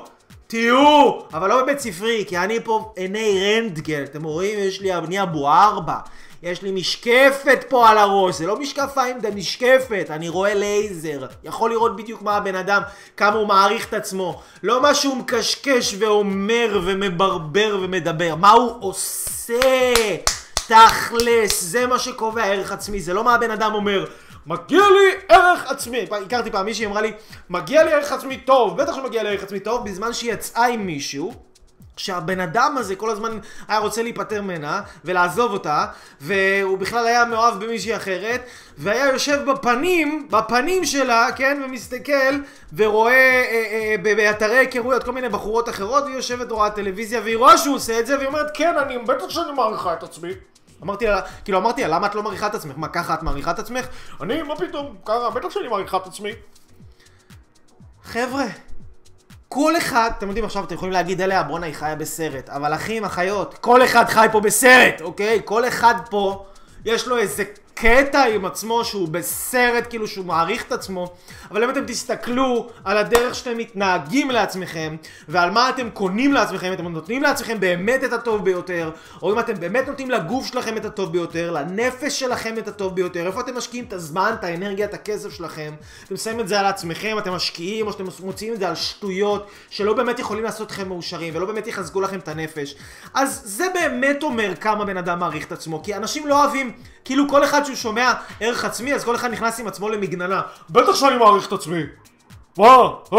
תהיו! 0.46 1.12
אבל 1.34 1.48
לא 1.48 1.62
בבית 1.62 1.80
ספרי 1.80 2.24
כי 2.28 2.38
אני 2.38 2.60
פה 2.64 2.92
עיני 2.96 3.40
רנטגן. 3.42 4.02
אתם 4.04 4.22
רואים? 4.22 4.58
יש 4.58 4.80
לי 4.80 4.94
אני 4.94 5.22
אבו 5.22 5.48
ארבע 5.48 5.96
יש 6.42 6.62
לי 6.62 6.72
משקפת 6.72 7.64
פה 7.68 7.88
על 7.88 7.98
הראש, 7.98 8.34
זה 8.34 8.46
לא 8.46 8.58
משקפיים, 8.58 9.20
זה 9.20 9.30
משקפת, 9.30 10.06
אני 10.10 10.28
רואה 10.28 10.54
לייזר, 10.54 11.26
יכול 11.44 11.70
לראות 11.70 11.96
בדיוק 11.96 12.22
מה 12.22 12.36
הבן 12.36 12.54
אדם, 12.54 12.82
כמה 13.16 13.36
הוא 13.36 13.48
מעריך 13.48 13.88
את 13.88 13.94
עצמו, 13.94 14.42
לא 14.62 14.82
מה 14.82 14.94
שהוא 14.94 15.16
מקשקש 15.16 15.94
ואומר 15.98 16.80
ומברבר 16.84 17.78
ומדבר, 17.80 18.34
מה 18.34 18.50
הוא 18.50 18.76
עושה, 18.80 19.60
תכלס, 20.54 21.62
זה 21.62 21.86
מה 21.86 21.98
שקובע 21.98 22.44
ערך 22.44 22.72
עצמי, 22.72 23.00
זה 23.00 23.14
לא 23.14 23.24
מה 23.24 23.34
הבן 23.34 23.50
אדם 23.50 23.74
אומר. 23.74 24.04
מגיע 24.46 24.80
לי 24.80 25.34
ערך 25.36 25.70
עצמי, 25.70 26.06
הכרתי 26.26 26.50
פעם 26.50 26.66
מישהי 26.66 26.86
אמרה 26.86 27.00
לי 27.00 27.12
מגיע 27.50 27.84
לי 27.84 27.92
ערך 27.92 28.12
עצמי 28.12 28.36
טוב, 28.36 28.82
בטח 28.82 28.94
שמגיע 28.94 29.22
לי 29.22 29.28
ערך 29.28 29.42
עצמי 29.42 29.60
טוב 29.60 29.84
בזמן 29.84 30.12
שהיא 30.12 30.32
יצאה 30.32 30.66
עם 30.66 30.86
מישהו 30.86 31.49
שהבן 32.00 32.40
אדם 32.40 32.76
הזה 32.78 32.96
כל 32.96 33.10
הזמן 33.10 33.38
היה 33.68 33.78
רוצה 33.78 34.02
להיפטר 34.02 34.42
ממנה 34.42 34.80
ולעזוב 35.04 35.52
אותה 35.52 35.86
והוא 36.20 36.78
בכלל 36.78 37.06
היה 37.06 37.24
מאוהב 37.24 37.64
במישהי 37.64 37.96
אחרת 37.96 38.44
והיה 38.78 39.06
יושב 39.06 39.50
בפנים, 39.50 40.28
בפנים 40.30 40.84
שלה, 40.84 41.28
כן, 41.36 41.62
ומסתכל 41.64 42.34
ורואה 42.76 43.12
אה, 43.12 43.94
אה, 44.06 44.14
באתרי 44.16 44.58
היכרויות 44.58 45.04
כל 45.04 45.12
מיני 45.12 45.28
בחורות 45.28 45.68
אחרות 45.68 46.04
והיא 46.04 46.16
יושבת 46.16 46.52
ורואה 46.52 46.70
טלוויזיה 46.70 47.20
והיא 47.20 47.36
רואה 47.36 47.58
שהוא 47.58 47.76
עושה 47.76 48.00
את 48.00 48.06
זה 48.06 48.16
והיא 48.16 48.28
אומרת 48.28 48.50
כן, 48.54 48.74
אני 48.78 48.98
בטח 48.98 49.28
שאני 49.28 49.52
מעריכה 49.52 49.92
את 49.92 50.02
עצמי 50.02 50.30
אמרתי 50.82 51.06
לה, 51.06 51.20
כאילו 51.44 51.58
אמרתי 51.58 51.82
לה, 51.82 51.88
למה 51.88 52.06
את 52.06 52.14
לא 52.14 52.22
מעריכה 52.22 52.46
את 52.46 52.54
עצמך? 52.54 52.74
מה, 52.76 52.88
ככה 52.88 53.14
את 53.14 53.22
מעריכה 53.22 53.50
את 53.50 53.58
עצמך? 53.58 53.86
אני, 54.20 54.42
מה 54.42 54.56
פתאום, 54.56 54.96
ככה, 55.04 55.30
בטח 55.30 55.50
שאני 55.50 55.68
מעריכה 55.68 55.96
את 55.96 56.06
עצמי 56.06 56.32
חבר'ה 58.04 58.44
כל 59.52 59.76
אחד, 59.76 60.10
אתם 60.18 60.26
יודעים 60.26 60.44
עכשיו, 60.44 60.64
אתם 60.64 60.74
יכולים 60.74 60.92
להגיד 60.92 61.20
עליה, 61.20 61.42
בואנה 61.42 61.66
היא 61.66 61.74
חיה 61.74 61.94
בסרט, 61.94 62.48
אבל 62.48 62.74
אחים, 62.74 63.04
אחיות, 63.04 63.58
כל 63.60 63.84
אחד 63.84 64.04
חי 64.08 64.26
פה 64.32 64.40
בסרט, 64.40 65.00
אוקיי? 65.00 65.40
כל 65.44 65.68
אחד 65.68 65.94
פה, 66.10 66.44
יש 66.84 67.08
לו 67.08 67.18
איזה 67.18 67.44
קטע 67.74 68.24
עם 68.24 68.44
עצמו 68.44 68.84
שהוא 68.84 69.08
בסרט, 69.08 69.86
כאילו 69.88 70.08
שהוא 70.08 70.26
מעריך 70.26 70.62
את 70.62 70.72
עצמו, 70.72 71.12
אבל 71.50 71.64
אם 71.64 71.70
אתם 71.70 71.84
תסתכלו 71.86 72.68
על 72.84 72.98
הדרך 72.98 73.34
שאתם 73.34 73.58
מתנהגים 73.58 74.30
לעצמכם, 74.30 74.96
ועל 75.28 75.50
מה 75.50 75.70
אתם 75.70 75.90
קונים 75.90 76.32
לעצמכם, 76.32 76.72
אתם 76.72 76.88
נותנים 76.88 77.22
לעצמכם 77.22 77.60
באמת 77.60 78.04
את 78.04 78.12
הטוב 78.12 78.44
ביותר, 78.44 78.90
או 79.22 79.32
אם 79.32 79.38
אתם 79.38 79.54
באמת 79.54 79.88
נותנים 79.88 80.10
לגוף 80.10 80.46
שלכם 80.46 80.76
את 80.76 80.84
הטוב 80.84 81.12
ביותר, 81.12 81.50
לנפש 81.50 82.20
שלכם 82.20 82.54
את 82.58 82.68
הטוב 82.68 82.94
ביותר, 82.94 83.26
איפה 83.26 83.40
אתם 83.40 83.56
משקיעים 83.56 83.84
את 83.84 83.92
הזמן, 83.92 84.34
את 84.38 84.44
האנרגיה, 84.44 84.86
את 84.86 84.94
הכסף 84.94 85.32
שלכם, 85.32 85.72
אתם 86.04 86.16
שמים 86.16 86.40
את 86.40 86.48
זה 86.48 86.60
על 86.60 86.66
עצמכם, 86.66 87.16
אתם 87.18 87.32
משקיעים, 87.32 87.86
או 87.86 87.92
שאתם 87.92 88.04
מוציאים 88.20 88.54
את 88.54 88.58
זה 88.58 88.68
על 88.68 88.74
שטויות, 88.74 89.50
שלא 89.70 89.92
באמת 89.92 90.18
יכולים 90.18 90.44
לעשות 90.44 90.66
אתכם 90.66 90.88
מאושרים, 90.88 91.36
ולא 91.36 91.46
באמת 91.46 91.66
יחזקו 91.66 92.00
לכם 92.00 92.18
את 92.18 92.28
הנפש. 92.28 92.74
אז 93.14 93.42
זה 93.44 93.66
באמת 93.74 94.22
אומר 94.22 94.54
כמה 94.60 94.84
בן 94.84 94.96
אדם 94.96 95.18
מעריך 95.18 95.46
את 95.46 95.52
עצמו, 95.52 95.82
כי 95.82 95.94
אנשים 95.94 96.26
לא 96.26 96.44
אוהבים, 96.44 96.72
כאילו 97.04 97.28
כל 97.28 97.44
אחד 97.44 97.59
שהוא 97.64 97.76
שומע 97.76 98.12
ערך 98.40 98.64
עצמי, 98.64 98.94
אז 98.94 99.04
כל 99.04 99.16
אחד 99.16 99.30
נכנס 99.30 99.60
עם 99.60 99.66
עצמו 99.66 99.88
למגננה. 99.88 100.42
בטח 100.70 100.94
שאני 100.94 101.16
מעריך 101.16 101.46
את 101.46 101.52
עצמי. 101.52 101.82
מה? 102.58 102.66
אה, 102.66 103.18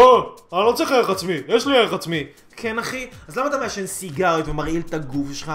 אני 0.52 0.66
לא 0.66 0.72
צריך 0.76 0.92
ערך 0.92 1.10
עצמי, 1.10 1.40
יש 1.48 1.66
לי 1.66 1.78
ערך 1.78 1.92
עצמי. 1.92 2.24
כן 2.56 2.78
אחי? 2.78 3.08
אז 3.28 3.36
למה 3.36 3.48
אתה 3.48 3.58
מעשן 3.58 3.86
סיגריות 3.86 4.48
ומרעיל 4.48 4.82
את 4.86 4.94
הגוף 4.94 5.32
שלך? 5.32 5.52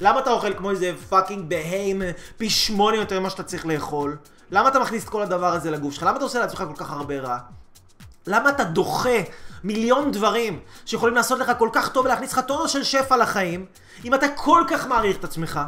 למה 0.00 0.20
אתה 0.20 0.30
אוכל 0.30 0.54
כמו 0.54 0.70
איזה 0.70 0.92
פאקינג 1.08 1.48
בהיים 1.48 2.02
פי 2.36 2.50
שמונה 2.50 2.96
יותר 2.96 3.20
ממה 3.20 3.30
שאתה 3.30 3.42
צריך 3.42 3.66
לאכול? 3.66 4.16
למה 4.50 4.68
אתה 4.68 4.78
מכניס 4.78 5.04
את 5.04 5.08
כל 5.08 5.22
הדבר 5.22 5.52
הזה 5.52 5.70
לגוף 5.70 5.94
שלך? 5.94 6.02
למה 6.02 6.16
אתה 6.16 6.24
עושה 6.24 6.38
לעצמך 6.38 6.64
כל 6.68 6.84
כך 6.84 6.90
הרבה 6.90 7.20
רע? 7.20 7.38
למה 8.26 8.48
אתה 8.48 8.64
דוחה 8.64 9.18
מיליון 9.64 10.12
דברים 10.12 10.60
שיכולים 10.86 11.14
לעשות 11.14 11.38
לך 11.38 11.52
כל 11.58 11.68
כך 11.72 11.88
טוב 11.88 12.04
ולהכניס 12.04 12.32
לך 12.32 12.40
טונו 12.40 12.68
של 12.68 12.84
שפע 12.84 13.16
לחיים 13.16 13.66
אם 14.04 14.14
אתה 14.14 14.26
כל 14.28 14.64
כך 14.68 14.86
מעריך 14.86 15.16
את 15.16 15.24
עצמך? 15.24 15.60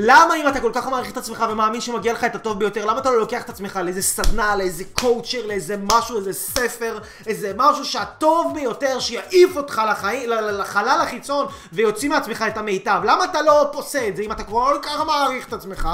למה 0.00 0.36
אם 0.36 0.48
אתה 0.48 0.60
כל 0.60 0.70
כך 0.74 0.86
מעריך 0.86 1.12
את 1.12 1.16
עצמך 1.16 1.44
ומאמין 1.50 1.80
שמגיע 1.80 2.12
לך 2.12 2.24
את 2.24 2.34
הטוב 2.34 2.58
ביותר, 2.58 2.84
למה 2.84 2.98
אתה 2.98 3.10
לא 3.10 3.18
לוקח 3.18 3.42
את 3.42 3.50
עצמך 3.50 3.80
לאיזה 3.84 4.02
סדנה, 4.02 4.56
לאיזה 4.56 4.84
קואוצ'ר, 4.92 5.46
לאיזה 5.46 5.76
משהו, 5.92 6.16
איזה 6.16 6.32
ספר, 6.32 6.98
איזה 7.26 7.52
משהו 7.56 7.84
שהטוב 7.84 8.54
ביותר, 8.54 9.00
שיעיף 9.00 9.56
אותך 9.56 9.82
לחיים, 9.90 10.30
לחלל 10.30 11.00
החיצון 11.00 11.46
ויוציא 11.72 12.08
מעצמך 12.08 12.44
את 12.48 12.56
המיטב? 12.56 13.00
למה 13.04 13.24
אתה 13.24 13.42
לא 13.42 13.70
עושה 13.72 14.08
את 14.08 14.16
זה 14.16 14.22
אם 14.22 14.32
אתה 14.32 14.44
כל 14.44 14.78
כך 14.82 15.00
מעריך 15.06 15.48
את 15.48 15.52
עצמך? 15.52 15.88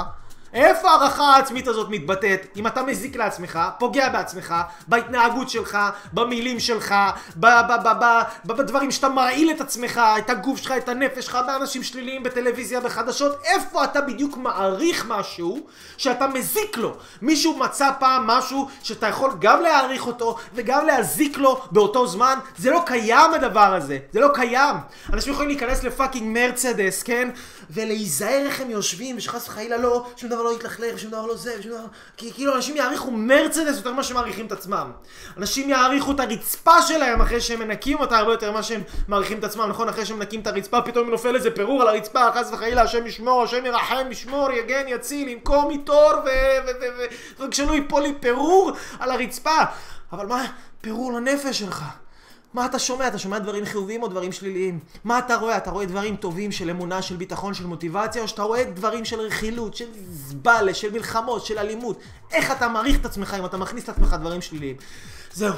איפה 0.55 0.91
הערכה 0.91 1.23
העצמית 1.23 1.67
הזאת 1.67 1.89
מתבטאת? 1.89 2.47
אם 2.55 2.67
אתה 2.67 2.83
מזיק 2.83 3.15
לעצמך, 3.15 3.59
פוגע 3.79 4.09
בעצמך, 4.09 4.55
בהתנהגות 4.87 5.49
שלך, 5.49 5.77
במילים 6.13 6.59
שלך, 6.59 6.95
בדברים 8.45 8.91
שאתה 8.91 9.09
מרעיל 9.09 9.51
את 9.51 9.61
עצמך, 9.61 10.01
את 10.17 10.29
הגוף 10.29 10.57
שלך, 10.57 10.71
את 10.77 10.89
הנפש 10.89 11.25
שלך, 11.25 11.37
באנשים 11.47 11.83
שליליים 11.83 12.23
בטלוויזיה, 12.23 12.79
בחדשות, 12.79 13.41
איפה 13.43 13.83
אתה 13.83 14.01
בדיוק 14.01 14.37
מעריך 14.37 15.05
משהו 15.07 15.59
שאתה 15.97 16.27
מזיק 16.27 16.77
לו? 16.77 16.97
מישהו 17.21 17.57
מצא 17.57 17.89
פעם 17.99 18.27
משהו 18.27 18.67
שאתה 18.83 19.07
יכול 19.07 19.31
גם 19.39 19.61
להעריך 19.61 20.07
אותו 20.07 20.37
וגם 20.53 20.85
להזיק 20.85 21.37
לו 21.37 21.61
באותו 21.71 22.07
זמן? 22.07 22.39
זה 22.57 22.71
לא 22.71 22.83
קיים 22.85 23.33
הדבר 23.33 23.75
הזה, 23.75 23.97
זה 24.13 24.19
לא 24.19 24.27
קיים. 24.33 24.75
אנשים 25.13 25.33
יכולים 25.33 25.49
להיכנס 25.49 25.83
לפאקינג 25.83 26.37
מרצדס, 26.37 27.03
כן? 27.03 27.29
ולהיזהר 27.69 28.45
איך 28.45 28.61
הם 28.61 28.69
יושבים, 28.69 29.17
ושחס 29.17 29.47
וחלילה 29.47 29.77
לא, 29.77 30.05
שום 30.17 30.29
דבר 30.29 30.44
לא 30.45 30.53
יתלכלך, 30.53 30.95
ושום 30.95 31.11
דבר 31.11 31.25
לא 31.25 31.35
זה, 31.35 31.55
ושום 31.59 31.71
דבר... 31.71 31.81
כי 32.17 32.33
כאילו 32.33 32.55
אנשים 32.55 32.75
יעריכו 32.75 33.11
מרצדס 33.11 33.77
יותר 33.77 33.93
ממה 33.93 34.03
שהם 34.03 34.17
מעריכים 34.17 34.45
את 34.45 34.51
עצמם. 34.51 34.91
אנשים 35.37 35.69
יעריכו 35.69 36.11
את 36.11 36.19
הרצפה 36.19 36.81
שלהם 36.81 37.21
אחרי 37.21 37.41
שהם 37.41 37.59
מנקים 37.59 37.99
אותה 37.99 38.17
הרבה 38.17 38.31
יותר 38.31 38.51
ממה 38.51 38.63
שהם 38.63 38.81
מעריכים 39.07 39.39
את 39.39 39.43
עצמם, 39.43 39.65
נכון? 39.69 39.89
אחרי 39.89 40.05
שהם 40.05 40.19
מנקים 40.19 40.41
את 40.41 40.47
הרצפה, 40.47 40.81
פתאום 40.81 41.09
נופל 41.09 41.35
איזה 41.35 41.51
פירור 41.51 41.81
על 41.81 41.87
הרצפה, 41.87 42.31
חס 42.35 42.49
וחלילה, 42.53 42.81
השם 42.81 43.07
ישמור, 43.07 43.43
השם 43.43 43.65
ירחם, 43.65 44.07
ישמור, 44.11 44.51
יגן, 44.51 44.83
יציל, 44.87 45.27
ינקום, 45.27 45.71
יטור, 45.71 46.11
ו... 46.25 46.29
ו... 46.65 46.69
ו... 46.81 46.85
ו... 46.97 47.43
רק 47.43 47.53
שלא 47.53 47.71
ייפול 47.73 48.01
לי 48.01 48.13
פירור 48.19 48.71
על 48.99 49.11
הרצפה. 49.11 49.59
אבל 50.11 50.25
מה, 50.25 50.45
פירור 50.81 51.13
לנפש 51.13 51.59
שלך. 51.59 51.83
מה 52.55 52.65
אתה 52.65 52.79
שומע? 52.79 53.07
אתה 53.07 53.17
שומע 53.17 53.39
דברים 53.39 53.65
חיוביים 53.65 54.03
או 54.03 54.07
דברים 54.07 54.31
שליליים? 54.31 54.79
מה 55.03 55.19
אתה 55.19 55.35
רואה? 55.35 55.57
אתה 55.57 55.71
רואה 55.71 55.85
דברים 55.85 56.15
טובים 56.15 56.51
של 56.51 56.69
אמונה, 56.69 57.01
של 57.01 57.15
ביטחון, 57.15 57.53
של 57.53 57.65
מוטיבציה, 57.65 58.21
או 58.21 58.27
שאתה 58.27 58.43
רואה 58.43 58.63
דברים 58.63 59.05
של 59.05 59.19
רכילות, 59.19 59.75
של 59.75 59.85
זבלה, 60.09 60.73
של 60.73 60.91
מלחמות, 60.91 61.45
של 61.45 61.57
אלימות? 61.57 61.99
איך 62.31 62.51
אתה 62.51 62.67
מעריך 62.67 62.99
את 62.99 63.05
עצמך 63.05 63.35
אם 63.39 63.45
אתה 63.45 63.57
מכניס 63.57 63.87
לעצמך 63.87 64.15
דברים 64.19 64.41
שליליים? 64.41 64.75
זהו. 65.33 65.53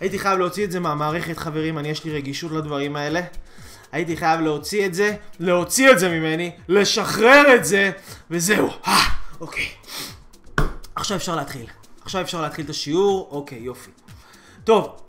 הייתי 0.00 0.18
חייב 0.18 0.38
להוציא 0.38 0.64
את 0.64 0.72
זה 0.72 0.80
מהמערכת, 0.80 1.38
חברים, 1.38 1.78
אני 1.78 1.88
יש 1.88 2.04
לי 2.04 2.12
רגישות 2.12 2.52
לדברים 2.52 2.96
האלה. 2.96 3.20
הייתי 3.92 4.16
חייב 4.16 4.40
להוציא 4.40 4.86
את 4.86 4.94
זה, 4.94 5.16
להוציא 5.40 5.90
את 5.90 5.98
זה 5.98 6.08
ממני, 6.08 6.50
לשחרר 6.68 7.54
את 7.54 7.64
זה, 7.64 7.90
וזהו. 8.30 8.68
אה, 8.86 8.98
אוקיי. 9.40 9.68
עכשיו 10.94 11.16
אפשר 11.16 11.36
להתחיל. 11.36 11.66
עכשיו 12.02 12.22
אפשר 12.22 12.42
להתחיל 12.42 12.64
את 12.64 12.70
השיעור, 12.70 13.28
אוקיי, 13.30 13.58
יופי. 13.58 13.90
טוב, 14.64 15.07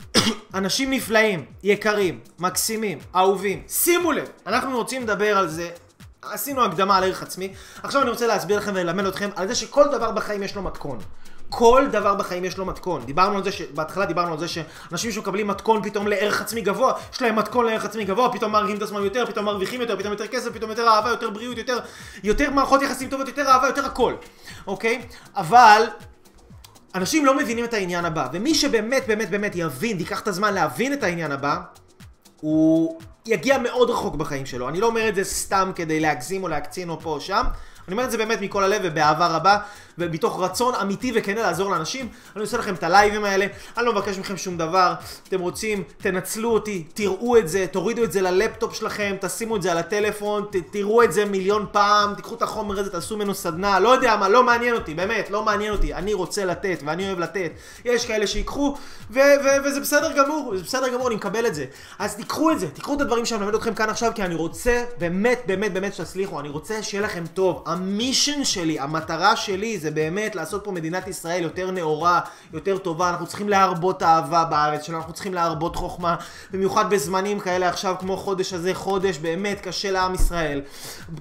אנשים 0.54 0.90
נפלאים, 0.90 1.44
יקרים, 1.62 2.20
מקסימים, 2.38 2.98
אהובים. 3.16 3.62
שימו 3.68 4.12
לב, 4.12 4.28
אנחנו 4.46 4.76
רוצים 4.76 5.02
לדבר 5.02 5.38
על 5.38 5.48
זה. 5.48 5.70
עשינו 6.22 6.64
הקדמה 6.64 6.96
על 6.96 7.04
ערך 7.04 7.22
עצמי. 7.22 7.52
עכשיו 7.82 8.02
אני 8.02 8.10
רוצה 8.10 8.26
להסביר 8.26 8.58
לכם 8.58 8.72
וללמד 8.74 9.06
אתכם 9.06 9.30
על 9.36 9.48
זה 9.48 9.54
שכל 9.54 9.88
דבר 9.88 10.10
בחיים 10.10 10.42
יש 10.42 10.56
לו 10.56 10.62
מתכון. 10.62 10.98
כל 11.48 11.86
דבר 11.92 12.14
בחיים 12.14 12.44
יש 12.44 12.58
לו 12.58 12.66
מתכון. 12.66 13.04
דיברנו 13.04 13.36
על 13.36 13.44
זה, 13.44 13.52
ש... 13.52 13.62
בהתחלה 13.62 14.06
דיברנו 14.06 14.32
על 14.32 14.38
זה 14.38 14.48
שאנשים 14.48 15.12
שמקבלים 15.12 15.46
מתכון 15.46 15.82
פתאום 15.82 16.08
לערך 16.08 16.40
עצמי 16.40 16.60
גבוה, 16.60 16.92
יש 17.12 17.22
להם 17.22 17.36
מתכון 17.36 17.66
לערך 17.66 17.84
עצמי 17.84 18.04
גבוה, 18.04 18.32
פתאום 18.32 18.52
מעריכים 18.52 18.76
את 18.76 18.82
עצמם 18.82 19.04
יותר, 19.04 19.26
פתאום 19.26 19.44
מרוויחים 19.44 19.80
יותר, 19.80 19.96
פתאום 19.96 20.12
יותר 20.12 20.26
כסף, 20.26 20.52
פתאום 20.52 20.70
יותר 20.70 20.88
אהבה, 20.88 21.08
יותר 21.10 21.30
בריאות, 21.30 21.58
יותר, 21.58 21.78
יותר 22.22 22.50
מערכות 22.50 22.82
יחסים 22.82 23.08
טובות, 23.08 23.28
יותר 23.28 23.48
אהבה, 23.48 23.66
יותר 23.66 23.86
הכל. 23.86 24.14
אוקיי? 24.66 25.02
אבל 25.36 25.82
אנשים 26.94 27.26
לא 27.26 27.36
מבינים 27.36 27.64
את 27.64 27.74
העניין 27.74 28.04
הבא, 28.04 28.28
ומי 28.32 28.54
שבאמת 28.54 29.04
באמת 29.06 29.30
באמת 29.30 29.52
יבין, 29.54 29.98
ייקח 29.98 30.20
את 30.20 30.28
הזמן 30.28 30.54
להבין 30.54 30.92
את 30.92 31.02
העניין 31.02 31.32
הבא, 31.32 31.56
הוא 32.40 33.00
יגיע 33.26 33.58
מאוד 33.58 33.90
רחוק 33.90 34.14
בחיים 34.14 34.46
שלו. 34.46 34.68
אני 34.68 34.80
לא 34.80 34.86
אומר 34.86 35.08
את 35.08 35.14
זה 35.14 35.24
סתם 35.24 35.72
כדי 35.74 36.00
להגזים 36.00 36.42
או 36.42 36.48
להקצין 36.48 36.88
או 36.88 37.00
פה 37.00 37.10
או 37.10 37.20
שם, 37.20 37.44
אני 37.88 37.92
אומר 37.92 38.04
את 38.04 38.10
זה 38.10 38.18
באמת 38.18 38.40
מכל 38.40 38.64
הלב 38.64 38.80
ובאהבה 38.84 39.26
רבה, 39.26 39.58
ומתוך 40.00 40.40
רצון 40.40 40.74
אמיתי 40.74 41.12
וכן 41.14 41.34
לעזור 41.36 41.70
לאנשים. 41.70 42.08
אני 42.36 42.42
עושה 42.42 42.58
לכם 42.58 42.74
את 42.74 42.82
הלייבים 42.82 43.24
האלה, 43.24 43.46
אני 43.78 43.86
לא 43.86 43.92
מבקש 43.92 44.18
מכם 44.18 44.36
שום 44.36 44.56
דבר. 44.56 44.94
אתם 45.28 45.40
רוצים, 45.40 45.82
תנצלו 45.98 46.50
אותי, 46.52 46.84
תראו 46.94 47.36
את 47.36 47.48
זה, 47.48 47.66
תורידו 47.70 48.04
את 48.04 48.12
זה 48.12 48.20
ללפטופ 48.22 48.74
שלכם, 48.74 49.16
תשימו 49.20 49.56
את 49.56 49.62
זה 49.62 49.72
על 49.72 49.78
הטלפון, 49.78 50.44
ת, 50.50 50.56
תראו 50.70 51.02
את 51.02 51.12
זה 51.12 51.24
מיליון 51.24 51.66
פעם, 51.72 52.14
תיקחו 52.14 52.34
את 52.34 52.42
החומר 52.42 52.78
הזה, 52.78 52.90
תעשו 52.90 53.16
ממנו 53.16 53.34
סדנה, 53.34 53.80
לא 53.80 53.88
יודע 53.88 54.16
מה, 54.16 54.28
לא 54.28 54.42
מעניין 54.42 54.74
אותי, 54.74 54.94
באמת, 54.94 55.30
לא 55.30 55.42
מעניין 55.44 55.72
אותי. 55.72 55.94
אני 55.94 56.14
רוצה 56.14 56.44
לתת, 56.44 56.80
ואני 56.84 57.06
אוהב 57.06 57.18
לתת. 57.18 57.52
יש 57.84 58.06
כאלה 58.06 58.26
שיקחו, 58.26 58.76
ו- 59.10 59.18
ו- 59.18 59.64
וזה 59.64 59.80
בסדר 59.80 60.12
גמור, 60.12 60.52
זה 60.56 60.62
בסדר 60.62 60.88
גמור, 60.88 61.08
אני 61.08 61.16
מקבל 61.16 61.46
את 61.46 61.54
זה. 61.54 61.64
אז 61.98 62.16
תיקחו 62.16 62.50
את 62.50 62.60
זה, 62.60 62.70
תיקחו 62.70 62.94
את 62.94 63.00
הדברים 63.00 63.24
שאני 63.26 63.40
מלמד 63.40 63.54
אתכם 63.54 63.74
כאן 63.74 63.90
עכשיו, 63.90 64.12
כי 64.14 64.22
אני 64.22 64.34
רוצה, 64.34 64.84
באמת, 64.98 65.42
באמת, 65.46 65.72
באמת 65.72 65.94
שתצליחו, 65.94 66.40
אני 66.40 66.48
רוצה 66.48 66.82
שיהיה 66.82 67.04
לכם 67.04 67.24
טוב. 67.34 67.62
המישן 67.66 68.44
שלי, 68.44 68.80
המטרה 68.80 69.36
שלי 69.36 69.78
זה 69.78 69.89
באמת 69.90 70.34
לעשות 70.34 70.64
פה 70.64 70.72
מדינת 70.72 71.08
ישראל 71.08 71.42
יותר 71.42 71.70
נאורה, 71.70 72.20
יותר 72.52 72.78
טובה, 72.78 73.10
אנחנו 73.10 73.26
צריכים 73.26 73.48
להרבות 73.48 74.02
אהבה 74.02 74.44
בארץ 74.44 74.82
שלנו, 74.86 74.98
אנחנו 74.98 75.12
צריכים 75.12 75.34
להרבות 75.34 75.76
חוכמה, 75.76 76.16
במיוחד 76.50 76.90
בזמנים 76.90 77.40
כאלה 77.40 77.68
עכשיו 77.68 77.94
כמו 78.00 78.16
חודש 78.16 78.52
הזה, 78.52 78.74
חודש 78.74 79.18
באמת 79.18 79.60
קשה 79.60 79.90
לעם 79.90 80.14
ישראל. 80.14 80.60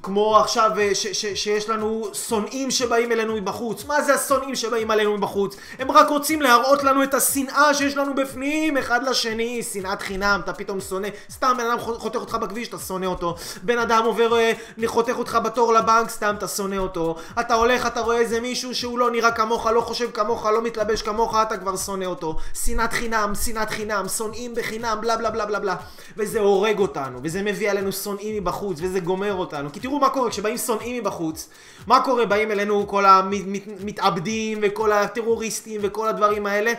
כמו 0.04 0.38
עכשיו 0.38 0.72
אה, 0.80 0.96
ש- 0.96 1.08
ש- 1.08 1.44
שיש 1.44 1.70
לנו 1.70 2.08
שונאים 2.14 2.72
שבאים 2.72 3.12
אלינו 3.12 3.36
מבחוץ. 3.36 3.86
מה 3.86 4.02
זה 4.02 4.14
השונאים 4.14 4.56
שבאים 4.56 4.92
אלינו 4.92 5.18
מבחוץ? 5.18 5.56
הם 5.80 5.92
רק 5.92 6.10
רוצים 6.10 6.42
להראות 6.42 6.84
לנו 6.84 7.04
את 7.04 7.14
השנאה 7.14 7.74
שיש 7.74 7.98
לנו 7.98 8.16
בפנים 8.16 8.78
אחד 8.78 9.04
לשני, 9.04 9.64
שנאת 9.64 10.02
חינם, 10.02 10.42
אתה 10.44 10.54
פתאום 10.54 10.82
שונא, 10.82 11.08
סתם 11.32 11.54
בן 11.58 11.66
אדם 11.66 11.80
חותך 11.80 12.16
אותך 12.16 12.36
בכביש, 12.36 12.68
אתה 12.68 12.78
שונא 12.78 13.06
אותו, 13.06 13.36
בן 13.64 13.78
אדם 13.80 14.04
עובר, 14.06 14.38
אה, 14.38 14.52
חותך 14.86 15.14
אותך 15.18 15.38
בתור 15.44 15.74
לבנק, 15.74 16.10
סתם 16.10 16.36
אתה 16.38 16.48
שונא 16.48 16.76
אותו, 16.76 17.16
אתה 17.40 17.54
הולך, 17.54 17.86
אתה 17.88 18.00
רואה 18.00 18.18
איזה 18.18 18.42
מישהו 18.42 18.59
שהוא 18.74 19.00
לא 19.00 19.12
נראה 19.12 19.32
כמוך, 19.32 19.65
לא 19.67 19.82
חושב 19.82 20.12
כמוך, 20.12 20.45
לא 20.45 20.62
מתלבש 20.62 21.02
כמוך, 21.02 21.36
אתה 21.41 21.58
כבר 21.58 21.78
שונא 21.78 22.06
אותו. 22.06 22.38
שנאת 22.54 22.93
חינם, 22.93 23.34
שנאת 23.45 23.69
חינם, 23.69 24.08
שונאים 24.17 24.56
בחינם, 24.56 24.98
בלה 25.02 25.17
בלה 25.17 25.30
בלה 25.30 25.45
בלה 25.45 25.60
בלה. 25.60 25.76
וזה 26.17 26.39
הורג 26.39 26.80
אותנו, 26.80 27.19
וזה 27.24 27.43
מביא 27.43 27.72
עלינו 27.72 27.91
שונאים 27.91 28.36
מבחוץ, 28.36 28.78
וזה 28.82 29.00
גומר 29.00 29.34
אותנו. 29.34 29.72
כי 29.72 29.80
תראו 29.80 30.00
מה 30.00 30.10
קורה 30.10 30.30
כשבאים 30.30 30.58
שונאים 30.58 31.02
מבחוץ. 31.04 31.50
מה 31.88 32.04
קורה? 32.04 32.26
באים 32.26 32.52
אלינו 32.52 32.88
כל 32.88 33.06
המתאבדים, 33.06 34.60
וכל 34.62 34.91
הטרוריסטים, 34.91 35.82
וכל 35.84 36.08
הדברים 36.08 36.45
האלה. 36.45 36.74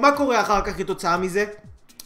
מה 0.00 0.12
קורה 0.16 0.40
אחר 0.40 0.60
כך 0.62 0.78
כתוצאה 0.78 1.16
מזה? 1.16 1.44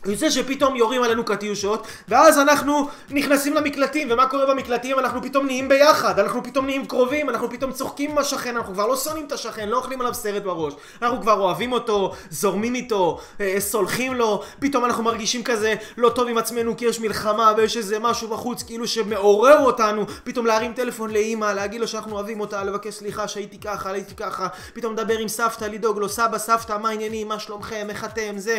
יוצא 0.09 0.31
שפתאום 0.31 0.77
יורים 0.77 1.03
עלינו 1.03 1.25
קטיושות, 1.25 1.87
ואז 2.09 2.38
אנחנו 2.38 2.88
נכנסים 3.11 3.55
למקלטים, 3.55 4.09
ומה 4.11 4.27
קורה 4.27 4.47
במקלטים? 4.47 4.99
אנחנו 4.99 5.23
פתאום 5.23 5.47
נהיים 5.47 5.68
ביחד, 5.68 6.18
אנחנו 6.18 6.44
פתאום 6.44 6.66
נהיים 6.66 6.87
קרובים, 6.87 7.31
אנחנו 7.31 7.51
פתאום 7.51 7.73
צוחקים 7.73 8.11
עם 8.11 8.18
השכן, 8.18 8.57
אנחנו 8.57 8.75
כבר 8.75 8.87
לא 8.87 8.97
שונאים 8.97 9.27
את 9.27 9.33
השכן, 9.33 9.68
לא 9.68 9.77
אוכלים 9.77 10.01
עליו 10.01 10.14
סרט 10.14 10.42
בראש, 10.42 10.75
אנחנו 11.03 11.21
כבר 11.21 11.40
אוהבים 11.40 11.73
אותו, 11.73 12.14
זורמים 12.31 12.75
איתו, 12.75 13.21
אה, 13.40 13.55
סולחים 13.59 14.14
לו, 14.14 14.42
פתאום 14.61 14.85
אנחנו 14.85 15.03
מרגישים 15.03 15.42
כזה 15.42 15.75
לא 15.97 16.09
טוב 16.09 16.29
עם 16.29 16.38
עצמנו 16.38 16.77
כי 16.77 16.85
יש 16.85 17.01
מלחמה 17.01 17.53
ויש 17.57 17.77
איזה 17.77 17.99
משהו 17.99 18.29
בחוץ 18.29 18.62
כאילו 18.62 18.87
שמעורר 18.88 19.59
אותנו, 19.59 20.05
פתאום 20.25 20.47
להרים 20.47 20.73
טלפון 20.73 21.11
לאימא, 21.11 21.53
להגיד 21.53 21.81
לו 21.81 21.88
שאנחנו 21.88 22.12
אוהבים 22.14 22.40
אותה, 22.40 22.64
לבקש 22.64 22.94
סליחה 22.94 23.29
שהייתי 23.29 23.59
ככה, 23.59 23.90
הייתי 23.90 24.14
ככה, 24.14 24.49
פתאום 24.73 24.92
לדבר 24.92 25.18
עם 25.18 25.29
סבתא, 25.29 25.64
לדאוג 25.64 25.99
לו, 25.99 26.09
סבא, 26.09 26.38
סבתא, 26.38 26.79
מה 26.79 26.88
העניינים, 26.88 27.29
מה 27.29 27.38
שלומכם, 27.38 27.88
זה, 28.37 28.59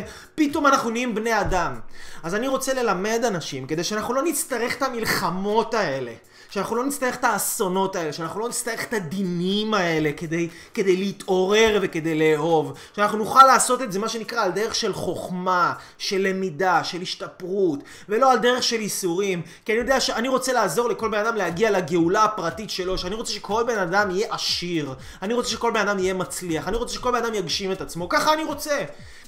אדם. 1.41 1.79
אז 2.23 2.35
אני 2.35 2.47
רוצה 2.47 2.73
ללמד 2.73 3.21
אנשים, 3.27 3.67
כדי 3.67 3.83
שאנחנו 3.83 4.13
לא 4.13 4.23
נצטרך 4.23 4.77
את 4.77 4.81
המלחמות 4.81 5.73
האלה. 5.73 6.11
שאנחנו 6.49 6.75
לא 6.75 6.85
נצטרך 6.85 7.15
את 7.15 7.23
האסונות 7.23 7.95
האלה, 7.95 8.13
שאנחנו 8.13 8.39
לא 8.39 8.49
נצטרך 8.49 8.83
את 8.83 8.93
הדינים 8.93 9.73
האלה 9.73 10.11
כדי, 10.17 10.49
כדי 10.73 10.97
להתעורר 10.97 11.79
וכדי 11.81 12.15
לאהוב. 12.19 12.73
שאנחנו 12.95 13.17
נוכל 13.17 13.43
לעשות 13.43 13.81
את 13.81 13.91
זה, 13.91 13.99
מה 13.99 14.09
שנקרא, 14.09 14.43
על 14.43 14.51
דרך 14.51 14.75
של 14.75 14.93
חוכמה, 14.93 15.73
של 15.97 16.27
למידה, 16.27 16.83
של 16.83 17.01
השתפרות, 17.01 17.79
ולא 18.09 18.31
על 18.31 18.39
דרך 18.39 18.63
של 18.63 18.81
ייסורים. 18.81 19.41
כי 19.65 19.71
אני 19.71 19.79
יודע 19.79 19.99
שאני 19.99 20.27
רוצה 20.27 20.53
לעזור 20.53 20.89
לכל 20.89 21.09
בן 21.09 21.19
אדם 21.19 21.35
להגיע 21.35 21.71
לגאולה 21.71 22.23
הפרטית 22.23 22.69
שלו, 22.69 22.97
שאני 22.97 23.15
רוצה 23.15 23.31
שכל 23.31 23.63
בן 23.67 23.79
אדם 23.79 24.11
יהיה 24.11 24.27
עשיר, 24.33 24.93
אני 25.21 25.33
רוצה 25.33 25.49
שכל 25.49 25.71
בן 25.71 25.87
אדם 25.87 25.99
יהיה 25.99 26.13
מצליח, 26.13 26.67
אני 26.67 26.77
רוצה 26.77 26.93
שכל 26.93 27.11
בן 27.11 27.23
אדם 27.23 27.33
יגשים 27.33 27.71
את 27.71 27.81
עצמו, 27.81 28.09
ככה 28.09 28.33
אני 28.33 28.43
רוצה. 28.43 28.77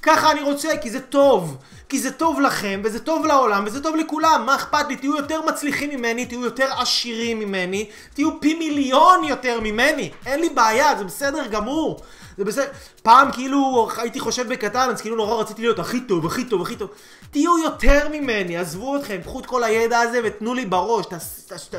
ככה 0.02 0.30
אני 0.30 0.42
רוצה, 0.42 0.68
כי 0.82 0.90
זה 0.90 1.00
טוב. 1.00 1.56
כי 1.88 1.98
זה 1.98 2.10
טוב 2.10 2.40
לכם, 2.40 2.80
וזה 2.84 3.00
טוב 3.00 3.26
לעולם, 3.26 3.64
וזה 3.66 3.82
טוב 3.82 3.96
לכולם. 3.96 4.42
מה 4.46 4.54
אכפת 4.54 4.88
לי? 4.88 4.96
תהיו 4.96 5.16
יותר 5.16 5.40
מצליחים 5.42 5.90
ממני, 5.90 6.26
תהיו 6.26 6.44
יותר 6.44 6.68
עשירים 6.78 7.11
ממני, 7.34 7.88
תהיו 8.14 8.40
פי 8.40 8.54
מיליון 8.54 9.24
יותר 9.24 9.60
ממני. 9.60 10.10
אין 10.26 10.40
לי 10.40 10.48
בעיה, 10.48 10.98
זה 10.98 11.04
בסדר 11.04 11.46
גמור. 11.46 12.00
זה 12.38 12.44
בסדר. 12.44 12.66
פעם 13.02 13.32
כאילו 13.32 13.88
הייתי 13.96 14.20
חושב 14.20 14.48
בקטן, 14.48 14.88
אז 14.90 15.00
כאילו 15.00 15.16
נורא 15.16 15.42
רציתי 15.42 15.62
להיות 15.62 15.78
הכי 15.78 16.00
טוב, 16.00 16.26
הכי 16.26 16.44
טוב, 16.44 16.62
הכי 16.62 16.76
טוב. 16.76 16.90
תהיו 17.30 17.58
יותר 17.58 18.08
ממני, 18.12 18.56
עזבו 18.56 18.96
אתכם, 18.96 19.18
קחו 19.22 19.40
את 19.40 19.46
כל 19.46 19.64
הידע 19.64 19.98
הזה 19.98 20.20
ותנו 20.24 20.54
לי 20.54 20.66
בראש, 20.66 21.06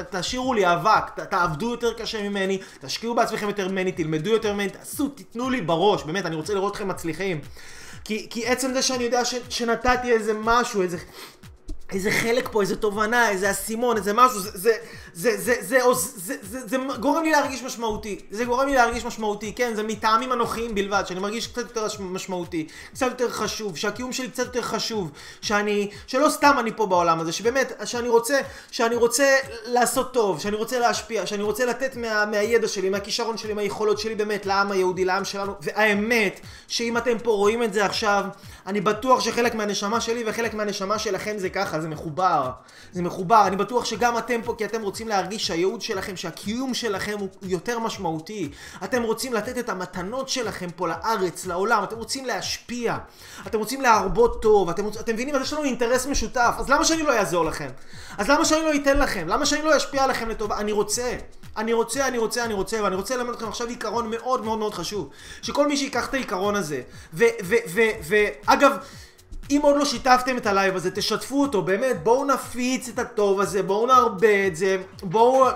תשאירו 0.10 0.54
לי 0.54 0.74
אבק, 0.74 1.19
תעבדו 1.30 1.72
יותר 1.72 1.93
קשה 1.93 2.30
ממני, 2.30 2.60
תשקיעו 2.82 3.15
בעצמכם 3.15 3.48
יותר 3.48 3.67
ממני, 3.67 3.91
תלמדו 3.91 4.30
יותר 4.30 4.54
ממני, 4.54 4.69
תעשו, 4.69 5.08
תיתנו 5.08 5.50
לי 5.50 5.62
בראש, 5.62 6.04
באמת, 6.04 6.26
אני 6.26 6.36
רוצה 6.36 6.54
לראות 6.54 6.74
אתכם 6.74 6.88
מצליחים. 6.88 7.41
כי, 8.04 8.28
כי 8.30 8.48
עצם 8.48 8.74
זה 8.74 8.82
שאני 8.82 9.04
יודע 9.04 9.26
ש, 9.26 9.36
שנתתי 9.50 10.12
איזה 10.12 10.34
משהו, 10.34 10.82
איזה... 10.82 10.98
איזה 11.91 12.12
חלק 12.12 12.50
פה, 12.52 12.62
איזה 12.62 12.76
תובנה, 12.76 13.30
איזה 13.30 13.52
אסימון, 13.52 13.98
איזה 13.98 14.13
משהו, 14.13 14.39
זה, 14.39 14.50
זה, 14.54 14.72
זה, 15.13 15.38
זה, 15.38 15.56
זה, 15.62 15.80
זה, 15.93 16.13
זה, 16.15 16.36
זה, 16.41 16.67
זה 16.67 16.78
גורם 16.99 17.23
לי 17.23 17.32
להרגיש 17.32 17.63
משמעותי. 17.63 18.19
זה 18.32 18.45
גורם 18.45 18.67
לי 18.67 18.73
להרגיש 18.73 19.06
משמעותי, 19.06 19.54
כן, 19.56 19.73
זה 19.76 19.84
מטעמים 19.84 20.34
אנוכיים 20.34 20.76
בלבד, 20.76 21.04
שאני 21.08 21.19
מרגיש 21.19 21.47
קצת 21.47 21.62
יותר 21.62 21.88
משמעותי, 21.99 22.67
קצת 22.93 23.06
יותר 23.06 23.30
חשוב, 23.30 23.78
שהקיום 23.78 24.13
שלי 24.13 24.30
קצת 24.30 24.45
יותר 24.45 24.62
חשוב, 24.62 25.12
שאני, 25.41 25.89
שלא 26.08 26.30
סתם 26.30 26.56
אני 26.60 26.71
פה 26.76 26.86
בעולם 26.86 27.19
הזה, 27.19 27.32
שבאמת, 27.32 27.71
שאני 27.86 28.08
רוצה, 28.08 28.39
שאני 28.71 28.95
רוצה 28.95 29.38
לעשות 29.65 30.13
טוב, 30.13 30.39
שאני 30.39 30.56
רוצה 30.56 30.80
להשפיע, 30.80 31.26
שאני 31.26 31.43
רוצה 31.43 31.65
לתת 31.65 31.95
מה, 31.95 32.26
מהידע 32.26 32.67
שלי, 32.67 32.89
מהכישרון 32.89 33.38
שלי, 33.38 33.54
מהיכולות 33.54 33.99
שלי 33.99 34.15
באמת 34.15 34.45
לעם 34.45 34.71
היהודי, 34.71 35.06
לעם 35.06 35.26
שלנו, 35.26 35.54
והאמת, 35.62 36.39
שאם 36.67 36.97
אתם 36.97 37.19
פה 37.19 37.32
רואים 37.32 37.63
את 37.63 37.73
זה 37.73 37.86
עכשיו, 37.86 38.26
אני 38.67 38.82
בטוח 38.82 39.19
שחלק 39.19 39.56
מהנשמה 39.56 40.02
שלי 40.02 40.23
וחלק 40.28 40.54
מהנשמה 40.54 40.99
שלכם 40.99 41.38
זה 41.38 41.49
ככה. 41.49 41.84
זה 41.84 41.89
מחובר. 41.89 42.49
זה 42.91 43.02
מחובר, 43.02 43.43
אני 43.47 43.56
בטוח 43.56 43.86
שגם 43.86 44.17
אתם 44.17 44.41
פה, 44.45 44.56
כי 44.58 44.65
אתם 44.65 44.82
רוצים 44.82 45.02
להרגיש 45.07 45.47
שהייעוד 45.47 45.81
שלכם, 45.81 46.15
שהקיום 46.15 46.73
שלכם 46.73 47.15
הוא 47.19 47.29
יותר 47.41 47.79
משמעותי. 47.79 48.49
אתם 48.83 49.03
רוצים 49.03 49.33
לתת 49.33 49.57
את 49.57 49.69
המתנות 49.69 50.29
שלכם 50.29 50.69
פה 50.75 50.87
לארץ, 50.87 51.45
לעולם, 51.45 51.83
אתם 51.83 51.97
רוצים 51.97 52.25
להשפיע. 52.25 52.97
אתם 53.47 53.59
רוצים 53.59 53.81
להרבות 53.81 54.41
טוב, 54.41 54.69
אתם, 54.69 54.85
רוצ... 54.85 54.97
אתם 54.97 55.13
מבינים? 55.13 55.35
אז 55.35 55.41
יש 55.41 55.53
לנו 55.53 55.63
אינטרס 55.63 56.05
משותף, 56.05 56.55
אז 56.57 56.69
למה 56.69 56.85
שאני 56.85 57.03
לא 57.03 57.17
אעזור 57.17 57.45
לכם? 57.45 57.69
אז 58.17 58.29
למה 58.29 58.45
שאני 58.45 58.61
לא 58.61 58.75
אתן 58.75 58.97
לכם? 58.97 59.27
למה 59.27 59.45
שאני 59.45 59.61
לא 59.61 59.77
אשפיע 59.77 60.03
עליכם 60.03 60.29
לטובה? 60.29 60.57
אני 60.57 60.71
רוצה. 60.71 61.17
אני 61.57 61.73
רוצה, 61.73 62.07
אני 62.07 62.17
רוצה, 62.17 62.45
אני 62.45 62.53
רוצה, 62.53 62.83
ואני 62.83 62.95
רוצה 62.95 63.17
ללמד 63.17 63.33
אתכם 63.33 63.47
עכשיו 63.47 63.67
עיקרון 63.67 64.09
מאוד 64.09 64.43
מאוד 64.43 64.59
מאוד 64.59 64.73
חשוב. 64.73 65.09
שכל 65.41 65.67
מי 65.67 65.77
שיקח 65.77 66.09
את 66.09 66.13
העיקרון 66.13 66.55
הזה, 66.55 66.81
ואגב, 67.13 68.71
אם 69.49 69.60
עוד 69.63 69.75
לא 69.77 69.86
שיתפתם 69.86 70.38
את 70.38 70.45
הלייב 70.45 70.75
הזה, 70.75 70.91
תשתפו 70.91 71.41
אותו, 71.41 71.62
באמת, 71.62 72.03
בואו 72.03 72.25
נפיץ 72.25 72.89
את 72.89 72.99
הטוב 72.99 73.39
הזה, 73.39 73.63
בואו 73.63 73.88
נרבה 73.88 74.47
את 74.47 74.56
זה, 74.56 74.77
בואו... 75.03 75.47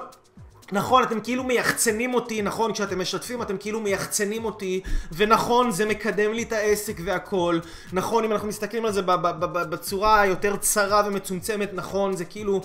נכון, 0.72 1.04
אתם 1.04 1.20
כאילו 1.20 1.44
מייחצנים 1.44 2.14
אותי, 2.14 2.42
נכון, 2.42 2.74
כשאתם 2.74 3.02
משתפים 3.02 3.42
אתם 3.42 3.58
כאילו 3.58 3.80
מייחצנים 3.80 4.46
אותי, 4.46 4.82
ונכון, 5.12 5.72
זה 5.72 5.86
מקדם 5.86 6.34
לי 6.34 6.44
את 6.44 6.52
העסק 6.52 6.98
והכל, 7.06 7.60
נכון, 7.94 8.24
אם 8.24 8.32
אנחנו 8.32 8.48
מסתכלים 8.48 8.86
על 8.86 8.92
זה 8.92 9.02
בצורה 9.70 10.22
היותר 10.22 10.56
צרה 10.56 11.04
ומצומצמת, 11.06 11.70
נכון, 11.74 12.16
זה 12.16 12.26
כאילו 12.26 12.62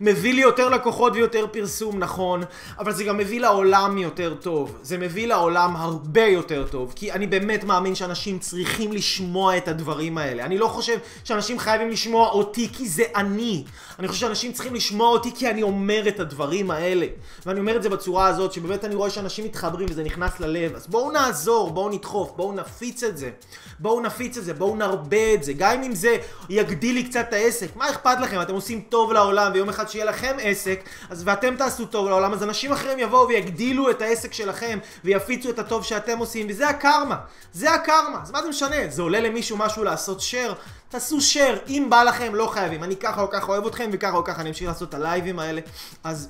מביא 0.00 0.34
לי 0.34 0.40
יותר 0.40 0.68
לקוחות 0.68 1.12
ויותר 1.12 1.46
פרסום, 1.52 1.98
נכון, 1.98 2.42
אבל 2.78 2.92
זה 2.92 3.04
גם 3.04 3.16
מביא 3.16 3.40
לעולם 3.40 3.98
יותר 3.98 4.34
טוב. 4.40 4.78
זה 4.82 4.98
מביא 4.98 5.26
לעולם 5.26 5.76
הרבה 5.76 6.24
יותר 6.24 6.66
טוב, 6.70 6.92
כי 6.96 7.12
אני 7.12 7.26
באמת 7.26 7.64
מאמין 7.64 7.94
שאנשים 7.94 8.38
צריכים 8.38 8.92
לשמוע 8.92 9.56
את 9.56 9.68
הדברים 9.68 10.18
האלה. 10.18 10.44
אני 10.44 10.58
לא 10.58 10.68
חושב 10.68 10.98
שאנשים 11.24 11.58
חייבים 11.58 11.90
לשמוע 11.90 12.28
אותי 12.28 12.68
כי 12.72 12.88
זה 12.88 13.04
אני. 13.16 13.64
אני 13.98 14.08
חושב 14.08 14.20
שאנשים 14.20 14.52
צריכים 14.52 14.74
לשמוע 14.74 15.08
אותי 15.08 15.30
כי 15.34 15.50
אני 15.50 15.62
אומר 15.62 16.08
את 16.08 16.20
הדברים 16.20 16.70
האלה. 16.70 17.06
ואני 17.46 17.60
אומר 17.60 17.76
את 17.76 17.82
זה 17.82 17.88
בצורה 17.88 18.26
הזאת, 18.26 18.52
שבאמת 18.52 18.84
אני 18.84 18.94
רואה 18.94 19.10
שאנשים 19.10 19.44
מתחברים 19.44 19.86
וזה 19.90 20.04
נכנס 20.04 20.40
ללב. 20.40 20.74
אז 20.74 20.86
בואו 20.86 21.10
נעזור, 21.10 21.70
בואו 21.70 21.88
נדחוף, 21.88 22.32
בואו 22.36 22.52
נפיץ 22.52 23.02
את 23.02 23.18
זה. 23.18 23.30
בואו 23.78 24.00
נפיץ 24.00 24.36
את 24.36 24.44
זה, 24.44 24.54
בואו 24.54 24.76
נרבה 24.76 25.34
את 25.34 25.44
זה. 25.44 25.52
גם 25.52 25.82
אם 25.82 25.94
זה 25.94 26.16
יגדיל 26.48 26.94
לי 26.94 27.04
קצת 27.04 27.26
את 27.28 27.32
העסק, 27.32 27.76
מה 27.76 27.90
אכפת 27.90 28.16
לכם? 28.22 28.42
אתם 28.42 28.54
עושים 28.54 28.75
טוב 28.80 29.12
לעולם, 29.12 29.50
ויום 29.54 29.68
אחד 29.68 29.88
שיהיה 29.88 30.04
לכם 30.04 30.36
עסק, 30.42 30.80
אז 31.10 31.22
ואתם 31.26 31.56
תעשו 31.56 31.86
טוב 31.86 32.08
לעולם, 32.08 32.32
אז 32.32 32.42
אנשים 32.42 32.72
אחרים 32.72 32.98
יבואו 32.98 33.28
ויגדילו 33.28 33.90
את 33.90 34.02
העסק 34.02 34.32
שלכם, 34.32 34.78
ויפיצו 35.04 35.50
את 35.50 35.58
הטוב 35.58 35.84
שאתם 35.84 36.18
עושים, 36.18 36.46
וזה 36.50 36.68
הקרמה. 36.68 37.16
זה 37.52 37.74
הקרמה. 37.74 38.22
אז 38.22 38.30
מה 38.30 38.42
זה 38.42 38.48
משנה? 38.48 38.76
זה 38.88 39.02
עולה 39.02 39.20
למישהו 39.20 39.56
משהו 39.56 39.84
לעשות 39.84 40.20
share? 40.20 40.54
תעשו 40.88 41.18
share. 41.18 41.68
אם 41.68 41.86
בא 41.90 42.02
לכם, 42.02 42.34
לא 42.34 42.46
חייבים. 42.46 42.84
אני 42.84 42.96
ככה 42.96 43.20
או 43.20 43.30
ככה 43.30 43.46
אוהב 43.46 43.66
אתכם, 43.66 43.90
וככה 43.92 44.16
או 44.16 44.24
ככה 44.24 44.40
אני 44.40 44.48
אמשיך 44.48 44.68
לעשות 44.68 44.88
את 44.88 44.94
הלייבים 44.94 45.38
האלה. 45.38 45.60
אז 46.04 46.28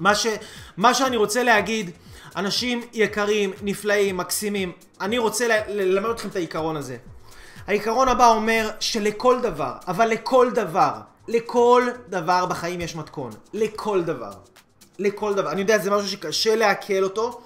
מה, 0.00 0.14
ש... 0.14 0.26
מה 0.76 0.94
שאני 0.94 1.16
רוצה 1.16 1.42
להגיד... 1.42 1.90
אנשים 2.36 2.82
יקרים, 2.92 3.52
נפלאים, 3.62 4.16
מקסימים. 4.16 4.72
אני 5.00 5.18
רוצה 5.18 5.46
ללמד 5.68 6.10
אתכם 6.10 6.28
את 6.28 6.36
העיקרון 6.36 6.76
הזה. 6.76 6.96
העיקרון 7.66 8.08
הבא 8.08 8.28
אומר 8.28 8.70
שלכל 8.80 9.40
דבר, 9.42 9.72
אבל 9.88 10.06
לכל 10.06 10.50
דבר, 10.54 10.92
לכל 11.28 11.86
דבר 12.08 12.46
בחיים 12.46 12.80
יש 12.80 12.96
מתכון. 12.96 13.32
לכל 13.54 14.02
דבר. 14.04 14.32
לכל 14.98 15.34
דבר. 15.34 15.52
אני 15.52 15.60
יודע, 15.60 15.78
זה 15.78 15.90
משהו 15.90 16.08
שקשה 16.08 16.56
לעכל 16.56 17.02
אותו. 17.02 17.40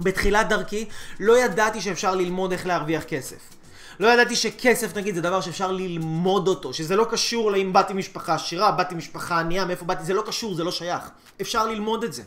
בתחילת 0.00 0.48
דרכי 0.48 0.88
לא 1.20 1.38
ידעתי 1.38 1.80
שאפשר 1.80 2.14
ללמוד 2.14 2.52
איך 2.52 2.66
להרוויח 2.66 3.04
כסף. 3.04 3.56
לא 4.00 4.08
ידעתי 4.08 4.36
שכסף 4.36 4.96
נגיד 4.96 5.14
זה 5.14 5.20
דבר 5.20 5.40
שאפשר 5.40 5.72
ללמוד 5.72 6.48
אותו, 6.48 6.74
שזה 6.74 6.96
לא 6.96 7.06
קשור 7.10 7.50
לאם 7.50 7.72
באתי 7.72 7.92
משפחה 7.92 8.34
עשירה, 8.34 8.72
באתי 8.72 8.94
משפחה 8.94 9.40
ענייה, 9.40 9.64
מאיפה 9.64 9.84
באתי, 9.84 10.04
זה 10.04 10.14
לא 10.14 10.22
קשור, 10.26 10.54
זה 10.54 10.64
לא 10.64 10.72
שייך. 10.72 11.10
אפשר 11.40 11.66
ללמוד 11.66 12.04
את 12.04 12.12
זה. 12.12 12.22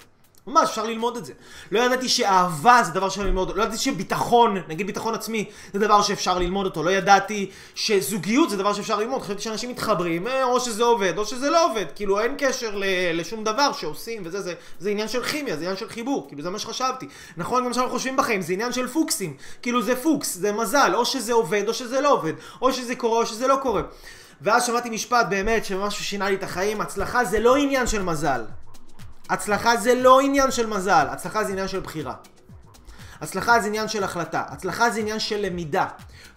ממש, 0.48 0.70
אפשר 0.70 0.86
ללמוד 0.86 1.18
את 1.18 1.26
זה. 1.26 1.34
לא 1.72 1.80
ידעתי 1.80 2.10
שאהבה 2.10 2.82
זה 2.84 2.92
דבר 2.92 3.10
שאפשר 3.10 3.26
ללמוד, 3.26 3.58
לא 3.58 3.64
ידעתי 3.64 3.78
שביטחון, 3.78 4.58
נגיד 4.68 4.88
ביטחון 4.88 5.14
עצמי, 5.14 5.46
זה 5.74 5.80
דבר 5.80 6.02
שאפשר 6.02 6.40
ללמוד 6.40 6.66
אותו. 6.66 6.84
לא 6.84 6.90
ידעתי 6.90 7.50
שזוגיות 7.76 8.50
זה 8.50 8.58
דבר 8.58 8.74
שאפשר 8.74 9.00
ללמוד. 9.00 9.22
חשבתי 9.22 9.42
שאנשים 9.42 9.70
מתחברים, 9.70 10.28
אה, 10.28 10.44
או 10.44 10.60
שזה 10.60 10.84
עובד, 10.84 11.18
או 11.18 11.26
שזה 11.26 11.50
לא 11.50 11.66
עובד. 11.66 11.86
כאילו 11.96 12.20
אין 12.20 12.36
קשר 12.38 12.82
לשום 13.14 13.44
דבר 13.44 13.72
שעושים, 13.74 14.22
וזה 14.26 14.42
זה, 14.42 14.54
זה 14.80 14.90
עניין 14.90 15.08
של 15.08 15.24
כימיה, 15.24 15.56
זה 15.56 15.62
עניין 15.62 15.78
של 15.78 15.90
חיבור. 15.90 16.28
כאילו 16.28 16.42
זה 16.42 16.50
מה 16.50 16.60
שחשבתי. 16.60 17.08
נכון, 17.38 17.66
גם 17.66 17.74
שאנחנו 17.74 17.92
חושבים 17.92 18.18
בחיים, 18.18 18.42
זה 18.42 18.54
עניין 18.54 18.74
של 18.74 18.88
פוקסים. 18.88 19.38
כאילו 19.62 19.82
זה 19.82 19.96
פוקס, 19.96 20.36
זה 20.36 20.52
מזל, 20.52 20.92
או 20.96 21.06
שזה 21.06 21.34
עובד, 21.34 21.64
או 21.68 21.74
שזה 21.74 22.02
לא 22.02 22.14
עובד. 22.14 22.34
או 22.62 22.74
שזה 22.74 22.96
קורה, 22.96 23.20
או 23.20 23.26
שזה 23.26 23.48
לא 23.48 23.56
קורה. 23.62 23.82
ואז 24.42 24.66
שמעתי 24.66 24.90
משפט 24.90 25.26
באמת 25.30 25.66
שמשהו 25.66 26.04
שינה 26.04 26.30
לי 26.30 26.36
את 26.36 26.44
החיים, 26.44 26.82
הצלחה 26.82 27.26
זה 27.26 27.40
לא 27.40 27.56
עניין 27.56 27.88
של 27.88 28.02
מזל. 28.02 28.42
הצלחה 29.30 29.78
זה 29.78 29.96
לא 29.96 30.20
עניין 30.20 30.52
של 30.52 30.68
מזל, 30.68 31.08
הצלחה 31.10 31.44
זה 31.44 31.52
עניין 31.52 31.68
של 31.68 31.80
בחירה. 31.80 32.14
הצלחה 33.22 33.60
זה 33.60 33.68
עניין 33.68 33.88
של 33.88 34.04
החלטה, 34.04 34.44
הצלחה 34.48 34.90
זה 34.90 35.00
עניין 35.00 35.20
של 35.20 35.38
למידה. 35.46 35.88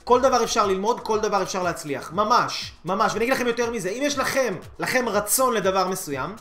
כל 0.04 0.20
דבר 0.20 0.44
אפשר 0.44 0.66
ללמוד, 0.66 1.00
כל 1.00 1.20
דבר 1.20 1.42
אפשר 1.42 1.62
להצליח. 1.62 2.12
ממש, 2.12 2.72
ממש. 2.84 3.12
ואני 3.12 3.24
אגיד 3.24 3.34
לכם 3.34 3.46
יותר 3.46 3.70
מזה, 3.70 3.88
אם 3.88 4.02
יש 4.02 4.18
לכם, 4.18 4.54
לכם 4.78 5.08
רצון 5.08 5.54
לדבר 5.54 5.88
מסוים, 5.88 6.36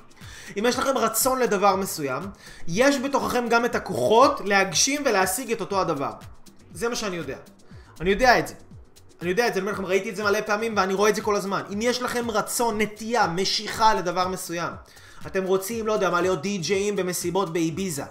אם 0.60 0.66
יש 0.68 0.80
לכם 0.80 0.98
רצון 0.98 1.40
לדבר 1.40 1.76
מסוים, 1.76 2.24
יש 2.68 2.98
בתוככם 2.98 3.48
גם 3.50 3.66
את 3.66 3.76
הכוחות 3.76 4.42
להגשים 4.46 5.02
ולהשיג 5.06 5.52
את 5.52 5.62
אותו 5.62 5.82
הדבר. 5.82 6.12
זה 6.74 6.90
מה 6.90 6.96
שאני 6.96 7.16
יודע. 7.16 7.38
אני 8.02 8.10
יודע 8.10 8.40
את 8.40 8.48
זה. 8.48 8.54
אני 9.22 9.30
יודע 9.30 9.48
את 9.48 9.54
זה, 9.54 9.60
אני 9.60 9.68
אומר 9.68 9.74
לכם, 9.74 9.86
ראיתי 9.86 10.10
את 10.10 10.16
זה 10.16 10.24
מלא 10.24 10.42
פעמים 10.42 10.78
ואני 10.78 10.94
רואה 10.94 11.10
את 11.10 11.16
זה 11.16 11.22
כל 11.22 11.36
הזמן. 11.36 11.62
אם 11.74 11.80
יש 11.82 12.02
לכם 12.02 12.32
רצון, 12.32 12.82
נטייה, 12.82 13.28
משיכה 13.28 13.94
לדבר 13.94 14.28
מסוים, 14.28 14.74
אתם 15.28 15.44
רוצים, 15.44 15.88
לא 15.88 15.94
יודע 15.94 16.10
מה, 16.10 16.22
להיות 16.22 16.42
די-ג'אים 16.42 16.96
במסיבות 16.96 17.54
באיביזה. 17.54 18.04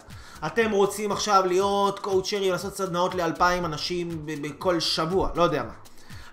אתם 0.46 0.70
רוצים 0.70 1.12
עכשיו 1.12 1.42
להיות 1.46 1.98
קואוצ'רי, 1.98 2.50
לעשות 2.50 2.76
סדנאות 2.76 3.14
לאלפיים 3.14 3.64
אנשים 3.64 4.22
בכל 4.24 4.80
שבוע, 4.80 5.30
לא 5.34 5.42
יודע 5.42 5.62
מה. 5.62 5.89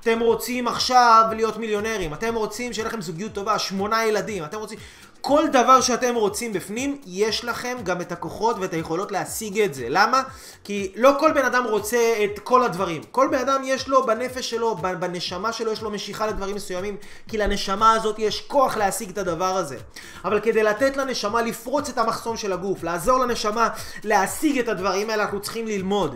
אתם 0.10 0.20
רוצים 0.20 0.68
עכשיו 0.68 1.26
להיות 1.36 1.58
מיליונרים, 1.58 2.14
אתם 2.14 2.36
רוצים 2.36 2.74
שיהיה 2.74 2.88
לכם 2.88 3.02
זוגיות 3.02 3.34
טובה, 3.34 3.60
שמונה 3.60 4.06
ילדים, 4.06 4.44
אתם 4.44 4.58
רוצים... 4.58 4.80
כל 5.22 5.48
דבר 5.48 5.82
שאתם 5.82 6.16
רוצים 6.16 6.54
בפנים, 6.54 7.02
יש 7.06 7.46
לכם 7.46 7.78
גם 7.84 8.02
את 8.02 8.12
הכוחות 8.12 8.56
ואת 8.60 8.74
היכולות 8.74 9.12
להשיג 9.12 9.60
את 9.60 9.74
זה. 9.74 9.86
למה? 9.90 10.24
כי 10.64 10.92
לא 10.96 11.16
כל 11.20 11.32
בן 11.32 11.46
אדם 11.46 11.64
רוצה 11.64 12.14
את 12.24 12.40
כל 12.40 12.64
הדברים. 12.64 13.04
כל 13.12 13.28
בן 13.32 13.38
אדם 13.38 13.62
יש 13.66 13.88
לו 13.88 14.06
בנפש 14.06 14.50
שלו, 14.50 14.76
בנשמה 14.76 15.54
שלו, 15.54 15.72
יש 15.72 15.82
לו 15.82 15.90
משיכה 15.90 16.28
לדברים 16.28 16.56
מסוימים, 16.56 16.98
כי 17.28 17.38
לנשמה 17.38 17.94
הזאת 17.94 18.20
יש 18.20 18.42
כוח 18.42 18.78
להשיג 18.78 19.10
את 19.10 19.18
הדבר 19.18 19.58
הזה. 19.58 19.78
אבל 20.26 20.40
כדי 20.40 20.64
לתת 20.64 20.98
לנשמה 20.98 21.42
לפרוץ 21.42 21.90
את 21.90 21.98
המחסום 21.98 22.38
של 22.38 22.54
הגוף, 22.54 22.84
לעזור 22.84 23.20
לנשמה 23.20 23.70
להשיג 24.04 24.60
את 24.60 24.70
הדברים 24.70 25.10
האלה, 25.10 25.24
אנחנו 25.24 25.42
צריכים 25.42 25.68
ללמוד. 25.68 26.16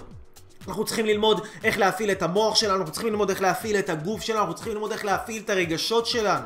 אנחנו 0.68 0.86
צריכים 0.86 1.06
ללמוד 1.06 1.46
איך 1.64 1.78
להפעיל 1.78 2.12
את 2.12 2.22
המוח 2.22 2.56
שלנו, 2.56 2.78
אנחנו 2.78 2.92
צריכים 2.92 3.10
ללמוד 3.10 3.30
איך 3.30 3.42
להפעיל 3.42 3.80
את 3.80 3.90
הגוף 3.90 4.22
שלנו, 4.22 4.40
אנחנו 4.40 4.54
צריכים 4.54 4.74
ללמוד 4.74 4.92
איך 4.92 5.06
להפעיל 5.06 5.42
את 5.46 5.50
הרגשות 5.50 6.06
שלנו. 6.06 6.46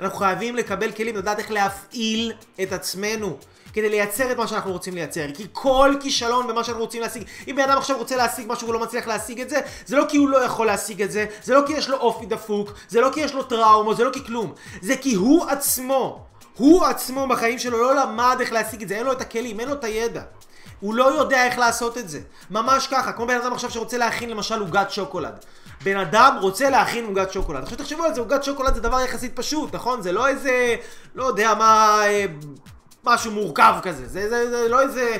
אנחנו 0.00 0.18
חייבים 0.18 0.56
לקבל 0.56 0.92
כלים 0.92 1.16
לדעת 1.16 1.38
איך 1.38 1.50
להפעיל 1.50 2.32
את 2.62 2.72
עצמנו. 2.72 3.36
כדי 3.76 3.88
לייצר 3.88 4.32
את 4.32 4.36
מה 4.36 4.46
שאנחנו 4.46 4.72
רוצים 4.72 4.94
לייצר. 4.94 5.26
כי 5.34 5.46
כל 5.52 5.94
כישלון 6.00 6.46
במה 6.46 6.64
שאנחנו 6.64 6.82
רוצים 6.82 7.02
להשיג, 7.02 7.22
אם 7.48 7.56
בן 7.56 7.62
אדם 7.62 7.78
עכשיו 7.78 7.98
רוצה 7.98 8.16
להשיג 8.16 8.46
משהו 8.48 8.68
ולא 8.68 8.80
מצליח 8.80 9.06
להשיג 9.06 9.40
את 9.40 9.50
זה, 9.50 9.60
זה 9.86 9.96
לא 9.96 10.04
כי 10.08 10.16
הוא 10.16 10.28
לא 10.28 10.44
יכול 10.44 10.66
להשיג 10.66 11.02
את 11.02 11.10
זה, 11.10 11.26
זה 11.42 11.54
לא 11.54 11.62
כי 11.66 11.72
יש 11.72 11.88
לו 11.88 11.96
אופי 11.96 12.26
דפוק, 12.26 12.72
זה 12.88 13.00
לא 13.00 13.10
כי 13.14 13.20
יש 13.20 13.34
לו 13.34 13.42
טראומה, 13.42 13.94
זה 13.94 14.04
לא 14.04 14.10
כי 14.12 14.24
כלום. 14.24 14.52
זה 14.82 14.96
כי 14.96 15.14
הוא 15.14 15.46
עצמו, 15.46 16.24
הוא 16.56 16.84
עצמו 16.84 17.28
בחיים 17.28 17.58
שלו 17.58 17.78
לא 17.78 17.94
למד 17.94 18.36
איך 18.40 18.52
להשיג 18.52 18.82
את 18.82 18.88
זה, 18.88 18.96
אין 18.96 19.06
לו 19.06 19.12
את 19.12 19.20
הכלים, 19.20 19.60
אין 19.60 19.68
לו 19.68 19.74
את 19.74 19.84
הידע. 19.84 20.22
הוא 20.80 20.94
לא 20.94 21.14
יודע 21.18 21.44
איך 21.46 21.58
לעשות 21.58 21.98
את 21.98 22.08
זה. 22.08 22.20
ממש 22.50 22.86
ככה, 22.86 23.12
כמו 23.12 23.26
בן 23.26 23.40
אדם 23.40 23.52
עכשיו 23.52 23.70
שרוצה 23.70 23.98
להכין 23.98 24.30
למשל 24.30 24.60
עוגת 24.60 24.90
שוקולד. 24.90 25.34
בן 25.84 25.96
אדם 25.96 26.36
רוצה 26.40 26.70
להכין 26.70 27.04
עוגת 27.04 27.32
שוקולד. 27.32 27.62
עכשיו 27.62 27.78
תחשבו 27.78 28.04
על 28.04 28.14
זה, 28.14 28.20
עוגת 28.20 28.44
שוקולד 28.44 28.74
זה 28.74 28.80
דבר 28.80 29.00
יחסית 29.00 29.36
פשוט, 29.36 29.74
נכון? 29.74 30.02
זה 30.02 30.12
לא 30.12 30.28
איזה, 30.28 30.76
לא 31.14 31.24
יודע 31.24 31.54
מה, 31.54 32.00
אה, 32.06 32.24
משהו 33.04 33.32
מורכב 33.32 33.74
כזה. 33.82 34.08
זה, 34.08 34.28
זה, 34.28 34.50
זה 34.50 34.68
לא 34.68 34.80
איזה... 34.80 35.16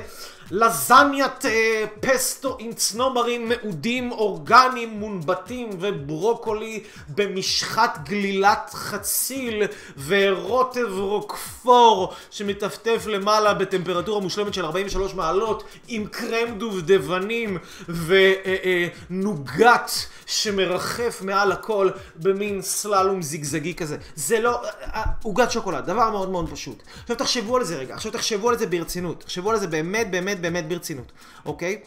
לזניית 0.51 1.47
אה, 1.47 1.85
פסטו 2.01 2.57
עם 2.61 2.73
צנומרים 2.73 3.49
מעודים 3.49 4.13
אורגניים 4.13 4.91
מונבטים 4.91 5.71
וברוקולי 5.81 6.83
במשחת 7.09 7.99
גלילת 8.09 8.71
חציל 8.75 9.63
ורוטב 10.07 10.87
רוקפור 10.99 12.15
שמטפטף 12.31 13.05
למעלה 13.07 13.55
בטמפרטורה 13.55 14.21
מושלמת 14.21 14.55
של 14.55 14.65
43 14.65 15.15
מעלות 15.15 15.65
עם 15.89 16.07
קרם 16.07 16.59
דובדבנים 16.59 17.59
ונוגת 17.89 19.61
אה, 19.63 19.73
אה, 19.73 19.87
שמרחף 20.27 21.23
מעל 21.23 21.53
הכל 21.53 21.91
במין 22.17 22.63
סללום 22.63 23.23
זיגזגי 23.23 23.75
כזה. 23.75 23.97
זה 24.15 24.41
לא... 24.41 24.63
אה, 24.65 25.03
עוגת 25.23 25.51
שוקולד, 25.51 25.87
דבר 25.87 26.11
מאוד 26.11 26.31
מאוד 26.31 26.51
פשוט. 26.51 26.83
עכשיו 27.03 27.17
תחשבו 27.17 27.57
על 27.57 27.65
זה 27.65 27.77
רגע, 27.77 27.95
עכשיו 27.95 28.13
תחשבו 28.13 28.49
על 28.49 28.59
זה 28.59 28.67
ברצינות. 28.67 29.21
תחשבו 29.21 29.51
על 29.51 29.59
זה 29.59 29.67
באמת 29.67 30.11
באמת 30.11 30.36
באמת 30.41 30.57
באמת 30.57 30.69
ברצינות, 30.69 31.13
אוקיי? 31.47 31.81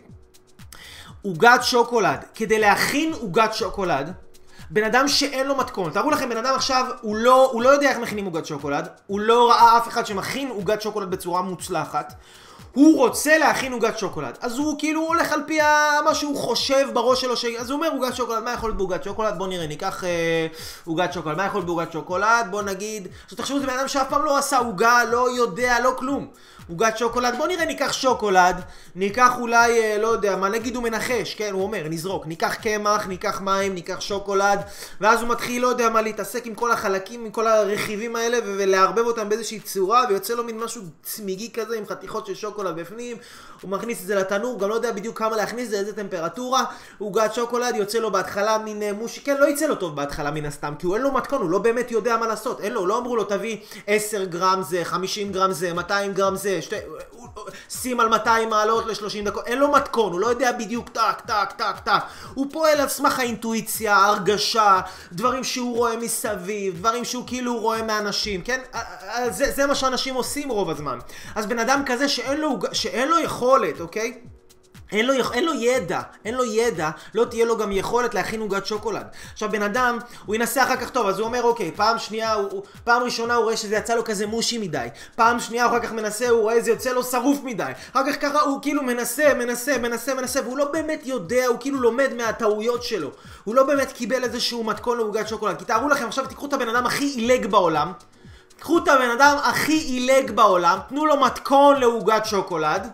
עוגת 1.21 1.59
שוקולד. 1.63 2.25
כדי 2.35 2.59
להכין 2.59 3.13
עוגת 3.13 3.53
שוקולד, 3.53 4.13
בן 4.69 4.83
אדם 4.83 5.07
שאין 5.07 5.47
לו 5.47 5.55
מתכון, 5.55 5.91
תארו 5.91 6.11
לכם, 6.11 6.29
בן 6.29 6.37
אדם 6.37 6.55
עכשיו, 6.55 6.85
הוא 7.01 7.15
לא, 7.15 7.49
הוא 7.51 7.61
לא 7.61 7.69
יודע 7.69 7.89
איך 7.89 7.97
מכינים 7.97 8.25
עוגת 8.25 8.45
שוקולד, 8.45 8.87
הוא 9.07 9.19
לא 9.19 9.49
ראה 9.49 9.77
אף 9.77 9.87
אחד 9.87 10.05
שמכין 10.05 10.49
עוגת 10.49 10.81
שוקולד 10.81 11.11
בצורה 11.11 11.41
מוצלחת. 11.41 12.13
הוא 12.73 12.97
רוצה 12.97 13.37
להכין 13.37 13.73
עוגת 13.73 13.97
שוקולד. 13.97 14.37
אז 14.41 14.57
הוא 14.57 14.79
כאילו 14.79 15.01
הולך 15.01 15.31
על 15.31 15.41
פי 15.47 15.59
מה 16.05 16.15
שהוא 16.15 16.37
חושב 16.37 16.87
בראש 16.93 17.21
שלו, 17.21 17.37
ש... 17.37 17.45
אז 17.45 17.69
הוא 17.69 17.77
אומר 17.77 17.91
עוגת 17.91 18.15
שוקולד, 18.15 18.43
מה 18.43 18.53
יכול 18.53 18.69
להיות 18.69 18.77
בעוגת 18.77 19.03
שוקולד? 19.03 19.37
בוא 19.37 19.47
נראה, 19.47 19.67
ניקח 19.67 20.03
אה, 20.03 20.47
עוגת 20.85 21.13
שוקולד, 21.13 21.37
מה 21.37 21.45
יכול 21.45 21.57
להיות 21.57 21.65
בעוגת 21.65 21.91
שוקולד? 21.91 22.47
בוא 22.51 22.61
נגיד, 22.61 23.07
עכשיו 23.23 23.37
תחשבו, 23.37 23.59
זה 23.59 23.67
בן 23.67 23.73
אדם 23.73 23.87
שאף 23.87 24.09
פעם 24.09 24.25
לא 24.25 24.37
עשה 24.37 24.57
עוגה, 24.57 25.03
לא 25.03 25.29
יודע, 25.37 25.79
לא 25.79 25.91
כלום. 25.97 26.27
עוגת 26.69 26.97
שוקולד, 26.97 27.35
בוא 27.37 27.47
נראה, 27.47 27.65
ניקח 27.65 27.93
שוקולד, 27.93 28.61
ניקח 28.95 29.31
אולי, 29.39 29.81
אה, 29.81 29.97
לא 29.97 30.07
יודע, 30.07 30.35
מה 30.35 30.49
נגיד 30.49 30.75
הוא 30.75 30.83
מנחש, 30.83 31.35
כן, 31.35 31.53
הוא 31.53 31.63
אומר, 31.63 31.83
נזרוק, 31.89 32.27
ניקח 32.27 32.55
קמח, 32.55 33.07
ניקח 33.07 33.41
מים, 33.41 33.73
ניקח 33.73 34.01
שוקולד, 34.01 34.59
ואז 35.01 35.21
הוא 35.21 35.29
מתחיל, 35.29 35.61
לא 35.61 35.67
יודע 35.67 35.89
מה, 35.89 36.01
להתעסק 36.01 36.45
עם 36.45 36.55
כל 36.55 36.71
החלקים, 36.71 37.25
עם 37.25 37.31
כל 37.31 37.47
הרכיבים 37.47 38.15
האלה, 38.15 38.37
ולערבב 38.43 39.05
אותם 39.05 39.29
באיזושהי 39.29 39.59
צורה, 39.59 40.05
ויוצא 40.09 40.33
לו 40.33 40.43
מין 40.43 40.59
משהו 40.59 40.81
צמיגי 41.03 41.51
כזה 41.53 41.77
עם 41.77 41.85
חתיכות 41.85 42.25
של 42.25 42.35
שוקולד 42.35 42.75
בפנים, 42.75 43.17
הוא 43.61 43.71
מכניס 43.71 44.01
את 44.01 44.07
זה 44.07 44.15
לתנור, 44.15 44.59
גם 44.59 44.69
לא 44.69 44.75
יודע 44.75 44.91
בדיוק 44.91 45.17
כמה 45.17 45.37
להכניס 45.37 45.65
את 45.65 45.69
זה, 45.71 45.79
איזה 45.79 45.93
טמפרטורה, 45.93 46.63
עוגת 46.99 47.33
שוקולד, 47.33 47.75
יוצא 47.75 47.97
לו 47.97 48.11
בהתחלה 48.11 48.57
מין 48.57 48.83
אה, 48.83 48.93
מושי, 48.93 49.21
כן, 49.21 49.37
לא 49.39 49.45
יצא 49.45 49.65
לו 49.65 49.75
טוב 49.75 49.95
בהתחלה 49.95 50.31
מן 50.31 50.45
הסתם, 50.45 50.73
כי 50.79 50.85
הוא 50.87 50.95
אין 50.95 51.03
לו 51.03 51.11
מתכון, 51.11 51.41
הוא 51.41 51.49
לא 51.49 51.59
באמת 51.59 51.91
יודע 51.91 52.17
מה 52.17 52.27
לעשות, 52.27 52.61
אין 52.61 52.73
לו, 52.73 52.85
לא 52.85 52.97
אמרו 52.97 53.15
לו 53.15 53.23
תביא 53.23 53.57
10 53.87 54.25
גרם 54.25 54.61
זה, 54.61 54.85
50 54.85 55.31
גרם 55.31 55.51
זה, 55.51 55.73
200 55.73 56.13
גרם 56.13 56.35
זה, 56.35 56.58
שתי... 56.61 56.75
שים 57.69 57.99
על 57.99 58.07
200 58.07 58.49
מעלות 58.49 58.85
ל-30 58.85 59.25
דקות, 59.25 59.47
אין 59.47 59.59
לו 59.59 59.71
מתכון, 59.71 60.11
הוא 60.11 60.19
לא 60.19 60.27
יודע 60.27 60.51
בדיוק 60.51 60.89
טק, 60.89 61.21
טק, 61.25 61.51
טק, 61.57 61.79
טק. 61.83 62.01
הוא 62.33 62.47
פועל 62.51 62.79
על 62.79 62.87
סמך 62.87 63.19
האינטואיציה, 63.19 63.95
ההרגשה, 63.95 64.81
דברים 65.11 65.43
שהוא 65.43 65.77
רואה 65.77 65.97
מסביב, 65.97 66.77
דברים 66.77 67.05
שהוא 67.05 67.23
כאילו 67.27 67.59
רואה 67.59 67.81
מאנשים, 67.81 68.41
כן? 68.41 68.61
זה, 69.29 69.51
זה 69.51 69.65
מה 69.65 69.75
שאנשים 69.75 70.15
עושים 70.15 70.49
רוב 70.49 70.69
הזמן. 70.69 70.99
אז 71.35 71.45
בן 71.45 71.59
אדם 71.59 71.83
כזה 71.85 72.09
שאין 72.09 72.41
לו, 72.41 72.59
שאין 72.73 73.07
לו 73.07 73.19
יכולת, 73.19 73.81
אוקיי? 73.81 74.17
אין 74.91 75.05
לו, 75.05 75.13
אין 75.33 75.45
לו 75.45 75.53
ידע, 75.53 76.01
אין 76.25 76.35
לו 76.35 76.45
ידע, 76.45 76.89
לא 77.13 77.25
תהיה 77.25 77.45
לו 77.45 77.57
גם 77.57 77.71
יכולת 77.71 78.13
להכין 78.13 78.41
עוגת 78.41 78.65
שוקולד. 78.65 79.07
עכשיו 79.33 79.51
בן 79.51 79.61
אדם, 79.61 79.97
הוא 80.25 80.35
ינסה 80.35 80.63
אחר 80.63 80.75
כך 80.75 80.89
טוב, 80.89 81.07
אז 81.07 81.19
הוא 81.19 81.27
אומר 81.27 81.43
אוקיי, 81.43 81.71
פעם 81.75 81.99
שנייה, 81.99 82.33
הוא, 82.33 82.63
פעם 82.83 83.03
ראשונה 83.03 83.35
הוא 83.35 83.43
רואה 83.43 83.57
שזה 83.57 83.75
יצא 83.75 83.95
לו 83.95 84.03
כזה 84.03 84.27
מושי 84.27 84.57
מדי, 84.57 84.87
פעם 85.15 85.39
שנייה 85.39 85.65
הוא 85.65 85.71
אחר 85.71 85.79
כך 85.79 85.91
מנסה, 85.91 86.29
הוא 86.29 86.41
רואה 86.41 86.61
שזה 86.61 86.71
יוצא 86.71 86.91
לו 86.91 87.03
שרוף 87.03 87.39
מדי, 87.43 87.71
אחר 87.91 88.11
כך 88.11 88.21
ככה 88.21 88.41
הוא 88.41 88.61
כאילו 88.61 88.83
מנסה, 88.83 89.33
מנסה, 89.33 89.77
מנסה, 89.77 90.13
מנסה, 90.13 90.41
והוא 90.41 90.57
לא 90.57 90.65
באמת 90.65 91.01
יודע, 91.05 91.45
הוא 91.47 91.57
כאילו 91.59 91.81
לומד 91.81 92.13
מהטעויות 92.13 92.83
שלו. 92.83 93.11
הוא 93.43 93.55
לא 93.55 93.63
באמת 93.63 93.91
קיבל 93.91 94.23
איזשהו 94.23 94.63
מתכון 94.63 94.97
לעוגת 94.97 95.27
שוקולד. 95.27 95.57
כי 95.57 95.65
תארו 95.65 95.89
לכם, 95.89 96.07
עכשיו 96.07 96.25
תיקחו 96.25 96.45
את 96.45 96.53
הבן 96.53 96.69
אדם 96.69 96.85
הכי 96.85 97.05
עילג 97.05 97.47
בעולם, 97.47 97.91
קחו 98.59 98.77
את 98.77 98.87
הבן 98.87 99.09
אדם 99.09 99.37
הכי 99.43 99.77
עילג 99.77 100.31
בעולם, 100.31 100.79
תנו 100.89 101.05
לו 101.05 101.19
מתכון 101.19 101.79
לעוגת 101.79 102.25
שוקולד. 102.25 102.89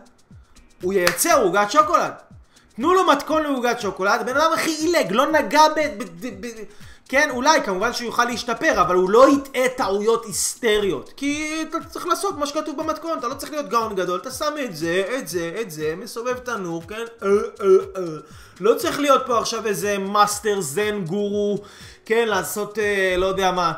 הוא 0.85 0.93
ייצר 0.93 1.43
עוגת 1.43 1.71
שוקולד. 1.71 2.11
תנו 2.75 2.93
לו 2.93 3.07
מתכון 3.07 3.43
לעוגת 3.43 3.79
שוקולד, 3.79 4.21
הבן 4.21 4.37
אדם 4.37 4.51
הכי 4.53 4.71
עילג, 4.71 5.11
לא 5.11 5.31
נגע 5.31 5.61
ב... 5.75 5.79
ב, 5.97 6.03
ב, 6.19 6.47
ב 6.47 6.47
כן, 7.09 7.29
אולי, 7.29 7.61
כמובן 7.63 7.93
שהוא 7.93 8.05
יוכל 8.05 8.25
להשתפר, 8.25 8.81
אבל 8.81 8.95
הוא 8.95 9.09
לא 9.09 9.27
יטעה 9.29 9.69
טעויות 9.69 10.25
היסטריות. 10.25 11.13
כי 11.17 11.63
אתה 11.69 11.77
צריך 11.89 12.07
לעשות 12.07 12.37
מה 12.37 12.45
שכתוב 12.45 12.77
במתכון, 12.77 13.17
אתה 13.17 13.27
לא 13.27 13.33
צריך 13.33 13.51
להיות 13.51 13.69
גאון 13.69 13.95
גדול, 13.95 14.19
אתה 14.19 14.31
שם 14.31 14.53
את 14.63 14.75
זה, 14.75 15.03
את 15.17 15.27
זה, 15.27 15.57
את 15.61 15.71
זה, 15.71 15.93
מסובב 15.97 16.37
תנור, 16.37 16.83
כן? 16.87 17.05
אה, 17.23 17.27
אה, 17.27 17.65
אה. 17.97 18.01
לא 18.59 18.73
צריך 18.73 18.99
להיות 18.99 19.21
פה 19.25 19.39
עכשיו 19.39 19.67
איזה 19.67 19.97
מאסטר 19.97 20.61
זן 20.61 21.05
גורו, 21.05 21.57
כן? 22.05 22.27
לעשות, 22.27 22.77
לא 23.17 23.25
יודע 23.25 23.51
מה. 23.51 23.73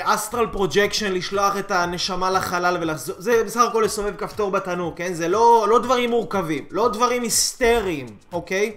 astral 0.00 0.46
projection, 0.46 1.12
לשלוח 1.12 1.56
את 1.56 1.70
הנשמה 1.70 2.30
לחלל 2.30 2.76
ולחזור, 2.80 3.16
זה 3.18 3.44
בסך 3.44 3.60
הכל 3.60 3.82
לסובב 3.84 4.16
כפתור 4.16 4.50
בתנור, 4.50 4.92
כן? 4.96 5.14
זה 5.14 5.28
לא, 5.28 5.66
לא 5.68 5.78
דברים 5.78 6.10
מורכבים, 6.10 6.64
לא 6.70 6.88
דברים 6.88 7.22
היסטריים, 7.22 8.06
אוקיי? 8.32 8.74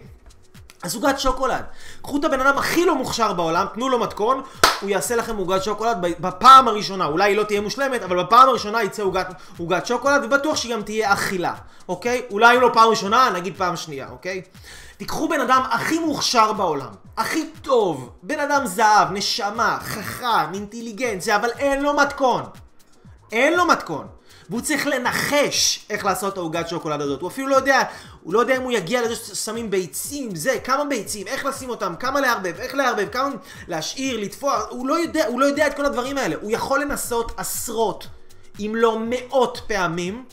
אז 0.83 0.95
עוגת 0.95 1.19
שוקולד. 1.19 1.63
קחו 2.01 2.17
את 2.17 2.25
הבן 2.25 2.41
אדם 2.41 2.57
הכי 2.57 2.85
לא 2.85 2.95
מוכשר 2.95 3.33
בעולם, 3.33 3.65
תנו 3.73 3.89
לו 3.89 3.99
מתכון, 3.99 4.41
הוא 4.81 4.89
יעשה 4.89 5.15
לכם 5.15 5.37
עוגת 5.37 5.63
שוקולד 5.63 5.97
בפעם 6.19 6.67
הראשונה. 6.67 7.05
אולי 7.05 7.31
היא 7.31 7.37
לא 7.37 7.43
תהיה 7.43 7.61
מושלמת, 7.61 8.03
אבל 8.03 8.23
בפעם 8.23 8.49
הראשונה 8.49 8.83
יצא 8.83 9.03
עוגת 9.59 9.85
שוקולד, 9.85 10.23
ובטוח 10.23 10.55
שהיא 10.55 10.75
גם 10.75 10.81
תהיה 10.81 11.13
אכילה, 11.13 11.53
אוקיי? 11.89 12.21
אולי 12.31 12.59
לא 12.59 12.69
פעם 12.73 12.89
ראשונה, 12.89 13.29
נגיד 13.29 13.57
פעם 13.57 13.75
שנייה, 13.75 14.07
אוקיי? 14.11 14.41
תיקחו 14.99 15.27
בן 15.27 15.39
אדם 15.39 15.61
הכי 15.71 15.99
מוכשר 15.99 16.53
בעולם, 16.53 16.89
הכי 17.17 17.49
טוב, 17.61 18.09
בן 18.23 18.39
אדם 18.39 18.65
זהב, 18.65 19.11
נשמה, 19.11 19.77
חכם, 19.81 20.53
אינטליגנציה, 20.53 21.35
אבל 21.35 21.49
אין 21.57 21.81
לו 21.81 21.93
מתכון. 21.93 22.43
אין 23.31 23.53
לו 23.53 23.65
מתכון. 23.65 24.07
והוא 24.49 24.61
צריך 24.61 24.87
לנחש 24.87 25.85
איך 25.89 26.05
לעשות 26.05 26.33
את 26.33 26.37
העוגת 26.37 26.69
שוקולד 26.69 27.01
הזאת. 27.01 27.21
הוא 27.21 27.29
אפילו 27.29 27.47
לא 27.47 27.55
יודע, 27.55 27.83
הוא 28.23 28.33
לא 28.33 28.39
יודע 28.39 28.57
אם 28.57 28.61
הוא 28.61 28.71
יגיע 28.71 29.01
לזה 29.01 29.15
ששמים 29.15 29.69
ביצים, 29.69 30.35
זה, 30.35 30.57
כמה 30.63 30.85
ביצים, 30.85 31.27
איך 31.27 31.45
לשים 31.45 31.69
אותם, 31.69 31.93
כמה 31.99 32.21
לערבב, 32.21 32.55
איך 32.59 32.75
לערבב, 32.75 33.07
כמה 33.11 33.29
להשאיר, 33.67 34.19
לתפוח, 34.19 34.65
הוא 34.69 34.87
לא 34.87 34.99
יודע, 34.99 35.27
הוא 35.27 35.39
לא 35.39 35.45
יודע 35.45 35.67
את 35.67 35.75
כל 35.75 35.85
הדברים 35.85 36.17
האלה. 36.17 36.35
הוא 36.41 36.51
יכול 36.51 36.81
לנסות 36.81 37.31
עשרות, 37.37 38.07
אם 38.59 38.71
לא 38.75 38.99
מאות 39.01 39.61
פעמים, 39.67 40.23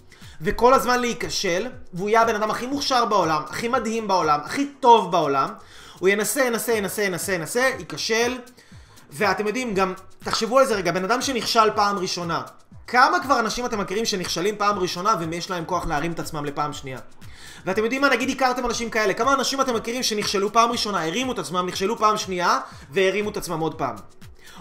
וכל 0.40 0.74
הזמן 0.74 1.00
להיכשל, 1.00 1.66
והוא 1.92 2.08
יהיה 2.08 2.22
הבן 2.22 2.34
אדם 2.34 2.50
הכי 2.50 2.66
מוכשר 2.66 3.04
בעולם, 3.04 3.42
הכי 3.48 3.68
מדהים 3.68 4.08
בעולם, 4.08 4.40
הכי 4.44 4.66
טוב 4.80 5.12
בעולם. 5.12 5.48
הוא 5.98 6.08
ינסה, 6.08 6.44
ינסה, 6.44 6.72
ינסה, 6.72 7.02
ינסה, 7.02 7.32
ינסה, 7.32 7.70
ייכשל. 7.78 8.38
ואתם 9.10 9.46
יודעים, 9.46 9.74
גם, 9.74 9.94
תחשבו 10.18 10.58
על 10.58 10.66
זה 10.66 10.74
רגע, 10.74 10.92
בן 10.92 11.04
אדם 11.04 11.22
שנכשל 11.22 11.70
פעם 11.74 11.98
ראשונה, 11.98 12.42
כמה 12.86 13.20
כבר 13.22 13.40
אנשים 13.40 13.66
אתם 13.66 13.80
מכירים 13.80 14.04
שנכשלים 14.04 14.56
פעם 14.58 14.78
ראשונה 14.78 15.14
ויש 15.30 15.50
להם 15.50 15.64
כוח 15.64 15.86
להרים 15.86 16.12
את 16.12 16.18
עצמם 16.18 16.44
לפעם 16.44 16.72
שנייה? 16.72 16.98
ואתם 17.66 17.82
יודעים 17.84 18.00
מה, 18.00 18.08
נגיד 18.08 18.30
הכרתם 18.30 18.66
אנשים 18.66 18.90
כאלה, 18.90 19.14
כמה 19.14 19.34
אנשים 19.34 19.60
אתם 19.60 19.74
מכירים 19.74 20.02
שנכשלו 20.02 20.52
פעם 20.52 20.70
ראשונה, 20.70 21.04
הרימו 21.04 21.32
את 21.32 21.38
עצמם, 21.38 21.66
נכשלו 21.66 21.98
פעם 21.98 22.16
שנייה, 22.16 22.60
והרימו 22.90 23.30
את 23.30 23.36
עצמם 23.36 23.60
עוד 23.60 23.74
פעם. 23.74 23.96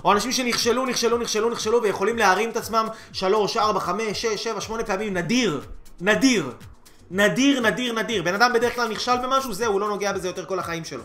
או 0.05 0.11
אנשים 0.11 0.31
שנכשלו, 0.31 0.85
נכשלו, 0.85 1.17
נכשלו, 1.17 1.49
נכשלו, 1.49 1.83
ויכולים 1.83 2.17
להרים 2.17 2.49
את 2.49 2.57
עצמם 2.57 2.87
3, 3.13 3.57
4, 3.57 3.79
5, 3.79 4.21
6, 4.21 4.43
7, 4.43 4.61
8 4.61 4.83
פעמים, 4.83 5.13
נדיר. 5.13 5.61
נדיר. 6.01 6.51
נדיר, 7.11 7.61
נדיר, 7.61 7.93
נדיר. 7.93 8.23
בן 8.23 8.33
אדם 8.33 8.53
בדרך 8.53 8.75
כלל 8.75 8.87
נכשל 8.87 9.17
במשהו, 9.23 9.53
זהו, 9.53 9.73
הוא 9.73 9.81
לא 9.81 9.87
נוגע 9.89 10.11
בזה 10.11 10.27
יותר 10.27 10.45
כל 10.45 10.59
החיים 10.59 10.85
שלו. 10.85 11.03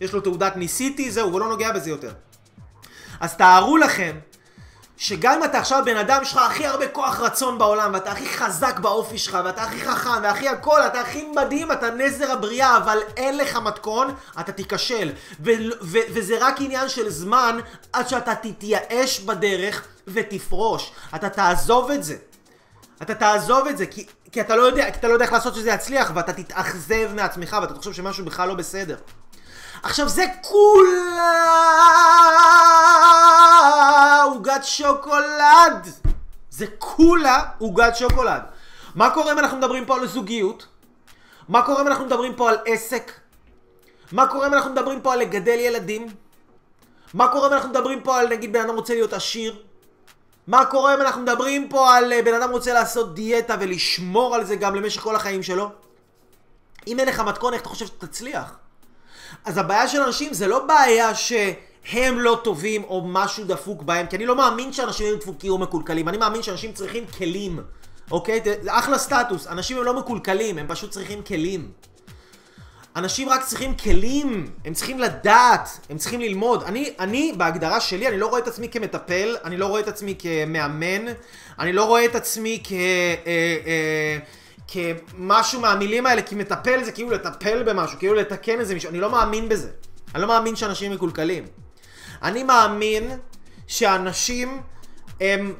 יש 0.00 0.12
לו 0.12 0.20
תעודת 0.20 0.56
ניסיתי, 0.56 1.10
זהו, 1.10 1.30
הוא 1.30 1.40
לא 1.40 1.48
נוגע 1.48 1.72
בזה 1.72 1.90
יותר. 1.90 2.12
אז 3.20 3.36
תארו 3.36 3.76
לכם 3.76 4.18
שגם 5.02 5.32
אם 5.32 5.44
אתה 5.44 5.58
עכשיו 5.58 5.82
בן 5.84 5.96
אדם, 5.96 6.22
יש 6.22 6.32
לך 6.32 6.38
הכי 6.38 6.66
הרבה 6.66 6.88
כוח 6.88 7.20
רצון 7.20 7.58
בעולם, 7.58 7.90
ואתה 7.94 8.12
הכי 8.12 8.28
חזק 8.28 8.78
באופי 8.78 9.18
שלך, 9.18 9.38
ואתה 9.44 9.62
הכי 9.62 9.80
חכם, 9.80 10.22
והכי 10.22 10.48
הכל, 10.48 10.80
אתה 10.86 11.00
הכי 11.00 11.28
מדהים, 11.36 11.72
אתה 11.72 11.90
נזר 11.90 12.32
הבריאה, 12.32 12.76
אבל 12.76 12.98
אין 13.16 13.38
לך 13.38 13.56
מתכון, 13.56 14.14
אתה 14.40 14.52
תיכשל. 14.52 15.12
וזה 15.82 16.36
רק 16.40 16.60
עניין 16.60 16.88
של 16.88 17.10
זמן 17.10 17.58
עד 17.92 18.08
שאתה 18.08 18.34
תתייאש 18.34 19.20
בדרך 19.20 19.86
ותפרוש. 20.06 20.92
אתה 21.14 21.28
תעזוב 21.28 21.90
את 21.90 22.04
זה. 22.04 22.16
אתה 23.02 23.14
תעזוב 23.14 23.66
את 23.66 23.78
זה, 23.78 23.86
כי, 23.86 24.06
כי 24.32 24.40
אתה 24.40 24.56
לא 24.56 24.62
יודע, 24.62 24.90
כי 24.90 24.98
אתה 24.98 25.08
לא 25.08 25.12
יודע 25.12 25.24
איך 25.24 25.32
לעשות 25.32 25.54
שזה 25.54 25.70
יצליח, 25.70 26.12
ואתה 26.14 26.32
תתאכזב 26.32 27.14
מעצמך, 27.14 27.56
ואתה 27.62 27.74
תחשוב 27.74 27.92
שמשהו 27.92 28.24
בכלל 28.24 28.48
לא 28.48 28.54
בסדר. 28.54 28.96
עכשיו 29.82 30.08
זה 30.08 30.24
כולה 30.42 31.42
עוגת 34.24 34.64
שוקולד. 34.64 35.88
זה 36.50 36.66
כולה 36.78 37.42
עוגת 37.58 37.96
שוקולד. 37.96 38.42
מה 38.94 39.10
קורה 39.10 39.32
אם 39.32 39.38
אנחנו 39.38 39.56
מדברים 39.56 39.86
פה 39.86 39.96
על 39.96 40.06
זוגיות? 40.06 40.66
מה 41.48 41.62
קורה 41.62 41.82
אם 41.82 41.86
אנחנו 41.86 42.04
מדברים 42.04 42.34
פה 42.34 42.50
על 42.50 42.56
עסק? 42.66 43.12
מה 44.12 44.26
קורה 44.26 44.46
אם 44.46 44.54
אנחנו 44.54 44.70
מדברים 44.70 45.00
פה 45.00 45.12
על 45.12 45.18
לגדל 45.18 45.58
ילדים? 45.58 46.06
מה 47.14 47.28
קורה 47.28 47.48
אם 47.48 47.52
אנחנו 47.52 47.68
מדברים 47.68 48.00
פה 48.02 48.18
על 48.18 48.28
נגיד 48.28 48.52
בן 48.52 48.60
אדם 48.60 48.74
רוצה 48.74 48.94
להיות 48.94 49.12
עשיר? 49.12 49.62
מה 50.46 50.64
קורה 50.64 50.94
אם 50.94 51.00
אנחנו 51.00 51.22
מדברים 51.22 51.68
פה 51.68 51.96
על 51.96 52.12
אה, 52.12 52.22
בן 52.22 52.34
אדם 52.34 52.50
רוצה 52.50 52.72
לעשות 52.72 53.14
דיאטה 53.14 53.56
ולשמור 53.60 54.34
על 54.34 54.44
זה 54.44 54.56
גם 54.56 54.74
למשך 54.74 55.00
כל 55.00 55.16
החיים 55.16 55.42
שלו? 55.42 55.70
אם 56.86 56.98
אין 56.98 57.08
לך 57.08 57.20
מתכון, 57.20 57.52
איך 57.52 57.62
אתה 57.62 57.68
חושב 57.68 57.86
שתצליח? 57.86 58.61
אז 59.44 59.58
הבעיה 59.58 59.88
של 59.88 60.00
אנשים 60.00 60.34
זה 60.34 60.46
לא 60.46 60.66
בעיה 60.66 61.14
שהם 61.14 62.18
לא 62.18 62.40
טובים 62.44 62.84
או 62.84 63.02
משהו 63.06 63.44
דפוק 63.44 63.82
בהם, 63.82 64.06
כי 64.06 64.16
אני 64.16 64.26
לא 64.26 64.36
מאמין 64.36 64.72
שאנשים 64.72 65.06
הם 65.12 65.18
דפוקים 65.18 65.52
או 65.52 65.58
מקולקלים, 65.58 66.08
אני 66.08 66.16
מאמין 66.16 66.42
שאנשים 66.42 66.72
צריכים 66.72 67.06
כלים, 67.06 67.60
אוקיי? 68.10 68.40
זה 68.44 68.78
אחלה 68.78 68.98
סטטוס, 68.98 69.46
אנשים 69.46 69.78
הם 69.78 69.84
לא 69.84 69.94
מקולקלים, 69.94 70.58
הם 70.58 70.66
פשוט 70.68 70.90
צריכים 70.90 71.22
כלים. 71.22 71.70
אנשים 72.96 73.28
רק 73.28 73.44
צריכים 73.44 73.74
כלים, 73.74 74.50
הם 74.64 74.74
צריכים 74.74 74.98
לדעת, 74.98 75.78
הם 75.90 75.98
צריכים 75.98 76.20
ללמוד. 76.20 76.62
אני, 76.62 76.94
אני, 77.00 77.32
בהגדרה 77.36 77.80
שלי, 77.80 78.08
אני 78.08 78.18
לא 78.18 78.26
רואה 78.26 78.40
את 78.40 78.48
עצמי 78.48 78.68
כמטפל, 78.68 79.36
אני 79.44 79.56
לא 79.56 79.66
רואה 79.66 79.80
את 79.80 79.88
עצמי 79.88 80.14
כמאמן, 80.18 81.12
אני 81.58 81.72
לא 81.72 81.84
רואה 81.84 82.04
את 82.04 82.14
עצמי 82.14 82.60
כ... 82.64 82.72
אה, 82.72 83.14
אה, 83.26 84.18
כמשהו 84.72 85.60
מהמילים 85.60 86.06
האלה, 86.06 86.22
כי 86.22 86.34
מטפל 86.34 86.84
זה 86.84 86.92
כאילו 86.92 87.10
לטפל 87.10 87.62
במשהו, 87.62 87.98
כאילו 87.98 88.14
לתקן 88.14 88.60
איזה 88.60 88.74
מישהו, 88.74 88.90
אני 88.90 89.00
לא 89.00 89.10
מאמין 89.10 89.48
בזה. 89.48 89.70
אני 90.14 90.22
לא 90.22 90.28
מאמין 90.28 90.56
שאנשים 90.56 90.92
מקולקלים. 90.92 91.44
אני 92.22 92.42
מאמין 92.42 93.10
שאנשים 93.66 94.60
הם 95.20 95.54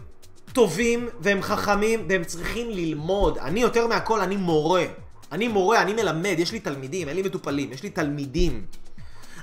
טובים 0.52 1.08
והם 1.20 1.42
חכמים 1.42 2.06
והם 2.08 2.24
צריכים 2.24 2.70
ללמוד. 2.70 3.38
אני 3.38 3.60
יותר 3.60 3.86
מהכל, 3.86 4.20
אני 4.20 4.36
מורה. 4.36 4.84
אני 5.32 5.48
מורה, 5.48 5.82
אני 5.82 5.92
מלמד, 5.92 6.34
יש 6.38 6.52
לי 6.52 6.60
תלמידים, 6.60 7.08
אין 7.08 7.16
לי 7.16 7.22
מטופלים, 7.22 7.72
יש 7.72 7.82
לי 7.82 7.90
תלמידים. 7.90 8.64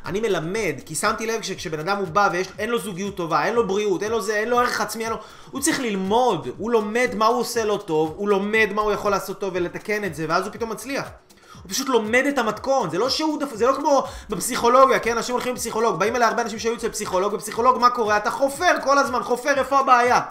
אני 0.05 0.19
מלמד, 0.19 0.75
כי 0.85 0.95
שמתי 0.95 1.27
לב 1.27 1.41
שכשבן 1.41 1.79
אדם 1.79 1.97
הוא 1.97 2.07
בא 2.07 2.29
ואין 2.33 2.69
לו 2.69 2.79
זוגיות 2.79 3.15
טובה, 3.15 3.45
אין 3.45 3.53
לו 3.53 3.67
בריאות, 3.67 4.03
אין 4.03 4.11
לו 4.11 4.21
זה, 4.21 4.35
אין 4.35 4.49
לו 4.49 4.59
ערך 4.59 4.81
עצמי, 4.81 5.03
אין 5.03 5.11
לו... 5.11 5.19
הוא 5.51 5.61
צריך 5.61 5.79
ללמוד, 5.79 6.47
הוא 6.57 6.71
לומד 6.71 7.09
מה 7.15 7.25
הוא 7.25 7.39
עושה 7.39 7.65
לא 7.65 7.79
טוב, 7.85 8.13
הוא 8.17 8.29
לומד 8.29 8.69
מה 8.73 8.81
הוא 8.81 8.91
יכול 8.91 9.11
לעשות 9.11 9.39
טוב 9.39 9.51
ולתקן 9.53 10.03
את 10.03 10.15
זה, 10.15 10.25
ואז 10.29 10.45
הוא 10.45 10.53
פתאום 10.53 10.69
מצליח. 10.69 11.05
הוא 11.63 11.69
פשוט 11.69 11.89
לומד 11.89 12.23
את 12.29 12.37
המתכון, 12.37 12.89
זה 12.89 12.97
לא 12.97 13.09
שהוא, 13.09 13.39
דפ... 13.39 13.55
זה 13.55 13.67
לא 13.67 13.73
כמו 13.73 14.03
בפסיכולוגיה, 14.29 14.99
כן? 14.99 15.17
אנשים 15.17 15.35
הולכים 15.35 15.53
לפסיכולוג, 15.53 15.99
באים 15.99 16.15
אליי 16.15 16.27
הרבה 16.27 16.41
אנשים 16.41 16.59
שהיו 16.59 16.75
אצל 16.75 16.89
פסיכולוג, 16.89 17.33
בפסיכולוג 17.33 17.77
מה 17.77 17.89
קורה? 17.89 18.17
אתה 18.17 18.31
חופר 18.31 18.71
כל 18.83 18.97
הזמן, 18.97 19.23
חופר 19.23 19.57
איפה 19.57 19.79
הבעיה. 19.79 20.21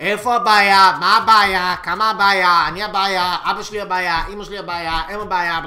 איפה 0.00 0.34
הבעיה? 0.34 0.92
מה 1.00 1.16
הבעיה? 1.16 1.74
כמה 1.82 2.10
הבעיה? 2.10 2.64
אני 2.68 2.82
הבעיה, 2.82 3.36
אבא 3.42 3.62
שלי 3.62 3.80
הבעיה, 3.80 4.26
אמא 4.32 4.44
שלי 4.44 4.58
הבעיה, 4.58 4.92
הם 5.08 5.20
הבעיה, 5.20 5.60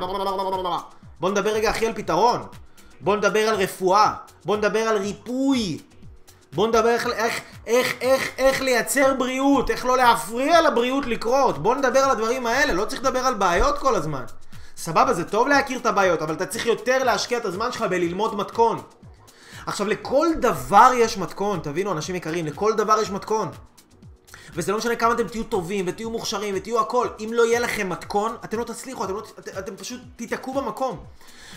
בוא 1.19 1.29
נדבר 1.29 1.49
רגע 1.49 1.71
אחי 1.71 1.87
על 1.87 1.93
פתרון. 1.93 2.47
בוא 3.01 3.15
נדבר 3.15 3.39
על 3.39 3.55
רפואה. 3.55 4.13
בוא 4.45 4.57
נדבר 4.57 4.79
על 4.79 4.97
ריפוי. 4.97 5.77
בוא 6.53 6.67
נדבר 6.67 6.89
איך, 6.89 7.07
איך, 7.07 7.41
איך, 7.67 7.93
איך, 8.01 8.29
איך 8.37 8.61
לייצר 8.61 9.13
בריאות, 9.13 9.69
איך 9.69 9.85
לא 9.85 9.97
להפריע 9.97 10.61
לבריאות 10.61 11.05
לקרות. 11.05 11.57
בוא 11.57 11.75
נדבר 11.75 11.99
על 11.99 12.11
הדברים 12.11 12.47
האלה, 12.47 12.73
לא 12.73 12.85
צריך 12.85 13.01
לדבר 13.01 13.19
על 13.19 13.33
בעיות 13.33 13.77
כל 13.77 13.95
הזמן. 13.95 14.23
סבבה, 14.77 15.13
זה 15.13 15.23
טוב 15.23 15.47
להכיר 15.47 15.79
את 15.79 15.85
הבעיות, 15.85 16.21
אבל 16.21 16.33
אתה 16.33 16.45
צריך 16.45 16.65
יותר 16.65 17.03
להשקיע 17.03 17.37
את 17.37 17.45
הזמן 17.45 17.71
שלך 17.71 17.81
בללמוד 17.81 18.35
מתכון. 18.35 18.81
עכשיו, 19.65 19.87
לכל 19.87 20.27
דבר 20.39 20.91
יש 20.95 21.17
מתכון, 21.17 21.59
תבינו, 21.63 21.91
אנשים 21.91 22.15
יקרים, 22.15 22.45
לכל 22.45 22.73
דבר 22.73 22.99
יש 23.01 23.11
מתכון. 23.11 23.51
וזה 24.53 24.71
לא 24.71 24.77
משנה 24.77 24.95
כמה 24.95 25.13
אתם 25.13 25.27
תהיו 25.27 25.43
טובים 25.43 25.85
ותהיו 25.87 26.09
מוכשרים 26.09 26.53
ותהיו 26.57 26.79
הכל, 26.79 27.07
אם 27.19 27.29
לא 27.33 27.45
יהיה 27.45 27.59
לכם 27.59 27.89
מתכון, 27.89 28.35
אתם 28.43 28.59
לא 28.59 28.63
תצליחו, 28.63 29.03
אתם, 29.05 29.13
לא, 29.13 29.23
אתם, 29.39 29.51
אתם 29.59 29.75
פשוט 29.75 30.01
תיתקעו 30.15 30.53
במקום. 30.53 31.03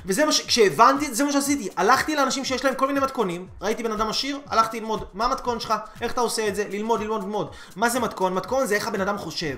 וזה 0.07 0.25
מה 0.25 0.33
ש... 0.33 0.41
כשהבנתי, 0.41 1.15
זה 1.15 1.25
מה 1.25 1.33
שעשיתי. 1.33 1.69
הלכתי 1.77 2.17
לאנשים 2.17 2.45
שיש 2.45 2.65
להם 2.65 2.75
כל 2.75 2.87
מיני 2.87 3.01
מתכונים, 3.01 3.47
ראיתי 3.61 3.83
בן 3.83 3.93
אדם 3.93 4.09
עשיר, 4.09 4.41
הלכתי 4.47 4.81
ללמוד 4.81 5.05
מה 5.15 5.25
המתכון 5.25 5.61
שלך, 5.61 5.75
איך 6.01 6.13
אתה 6.13 6.21
עושה 6.21 6.49
את 6.49 6.57
זה, 6.57 6.65
ללמוד, 6.71 7.01
ללמוד, 7.01 7.23
ללמוד. 7.23 7.51
מה 7.77 7.89
זה 7.89 8.01
מתכון? 8.01 8.35
מתכון 8.35 8.67
זה 8.67 8.75
איך 8.75 8.89
הבן 8.89 9.01
אדם 9.01 9.19
חושב. 9.19 9.57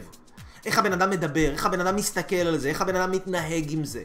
איך 0.67 0.79
הבן 0.79 0.93
אדם 0.93 1.11
מדבר, 1.11 1.51
איך 1.53 1.67
הבן 1.67 1.81
אדם 1.81 1.97
מסתכל 1.97 2.37
על 2.37 2.59
זה, 2.59 2.69
איך 2.69 2.81
הבן 2.81 2.97
אדם 2.97 3.11
מתנהג 3.11 3.73
עם 3.73 3.85
זה. 3.85 4.03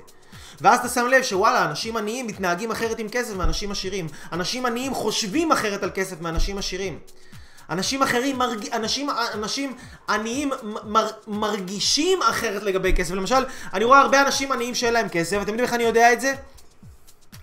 ואז 0.61 0.79
אתה 0.79 0.89
שם 0.89 1.07
לב 1.07 1.23
שוואלה, 1.23 1.65
אנשים 1.65 1.97
עניים 1.97 2.27
מתנהגים 2.27 2.71
אחרת 2.71 2.99
עם 2.99 3.09
כסף 3.09 3.35
מאנשים 3.35 3.71
עשירים. 3.71 4.07
אנשים 4.31 4.65
עניים 4.65 4.93
חושבים 4.93 5.51
אחרת 5.51 5.83
על 5.83 5.91
כסף 5.95 6.21
מאנשים 6.21 6.57
עשירים. 6.57 6.99
אנשים 7.69 8.03
אחרים, 8.03 8.37
מרג... 8.37 8.69
אנשים, 8.73 9.09
אנשים 9.33 9.77
עניים 10.09 10.51
מר... 10.83 11.07
מרגישים 11.27 12.19
אחרת 12.21 12.63
לגבי 12.63 12.93
כסף. 12.93 13.13
למשל, 13.13 13.45
אני 13.73 13.85
רואה 13.85 13.99
הרבה 13.99 14.21
אנשים 14.21 14.51
עניים 14.51 14.75
שאין 14.75 14.93
להם 14.93 15.09
כסף, 15.09 15.37
אתם 15.41 15.49
יודעים 15.49 15.59
איך 15.59 15.73
אני 15.73 15.83
יודע 15.83 16.13
את 16.13 16.21
זה? 16.21 16.33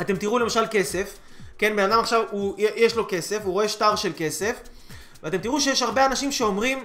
אתם 0.01 0.17
תראו 0.17 0.39
למשל 0.39 0.65
כסף, 0.71 1.19
כן, 1.59 1.77
בן 1.77 1.93
אדם 1.93 2.01
עכשיו, 2.01 2.23
הוא, 2.31 2.55
יש 2.59 2.97
לו 2.97 3.07
כסף, 3.09 3.39
הוא 3.45 3.53
רואה 3.53 3.69
שטר 3.69 3.97
של 3.97 4.13
כסף, 4.17 4.57
ואתם 5.23 5.39
תראו 5.39 5.61
שיש 5.61 5.83
הרבה 5.83 6.07
אנשים 6.07 6.33
שאומרים, 6.33 6.85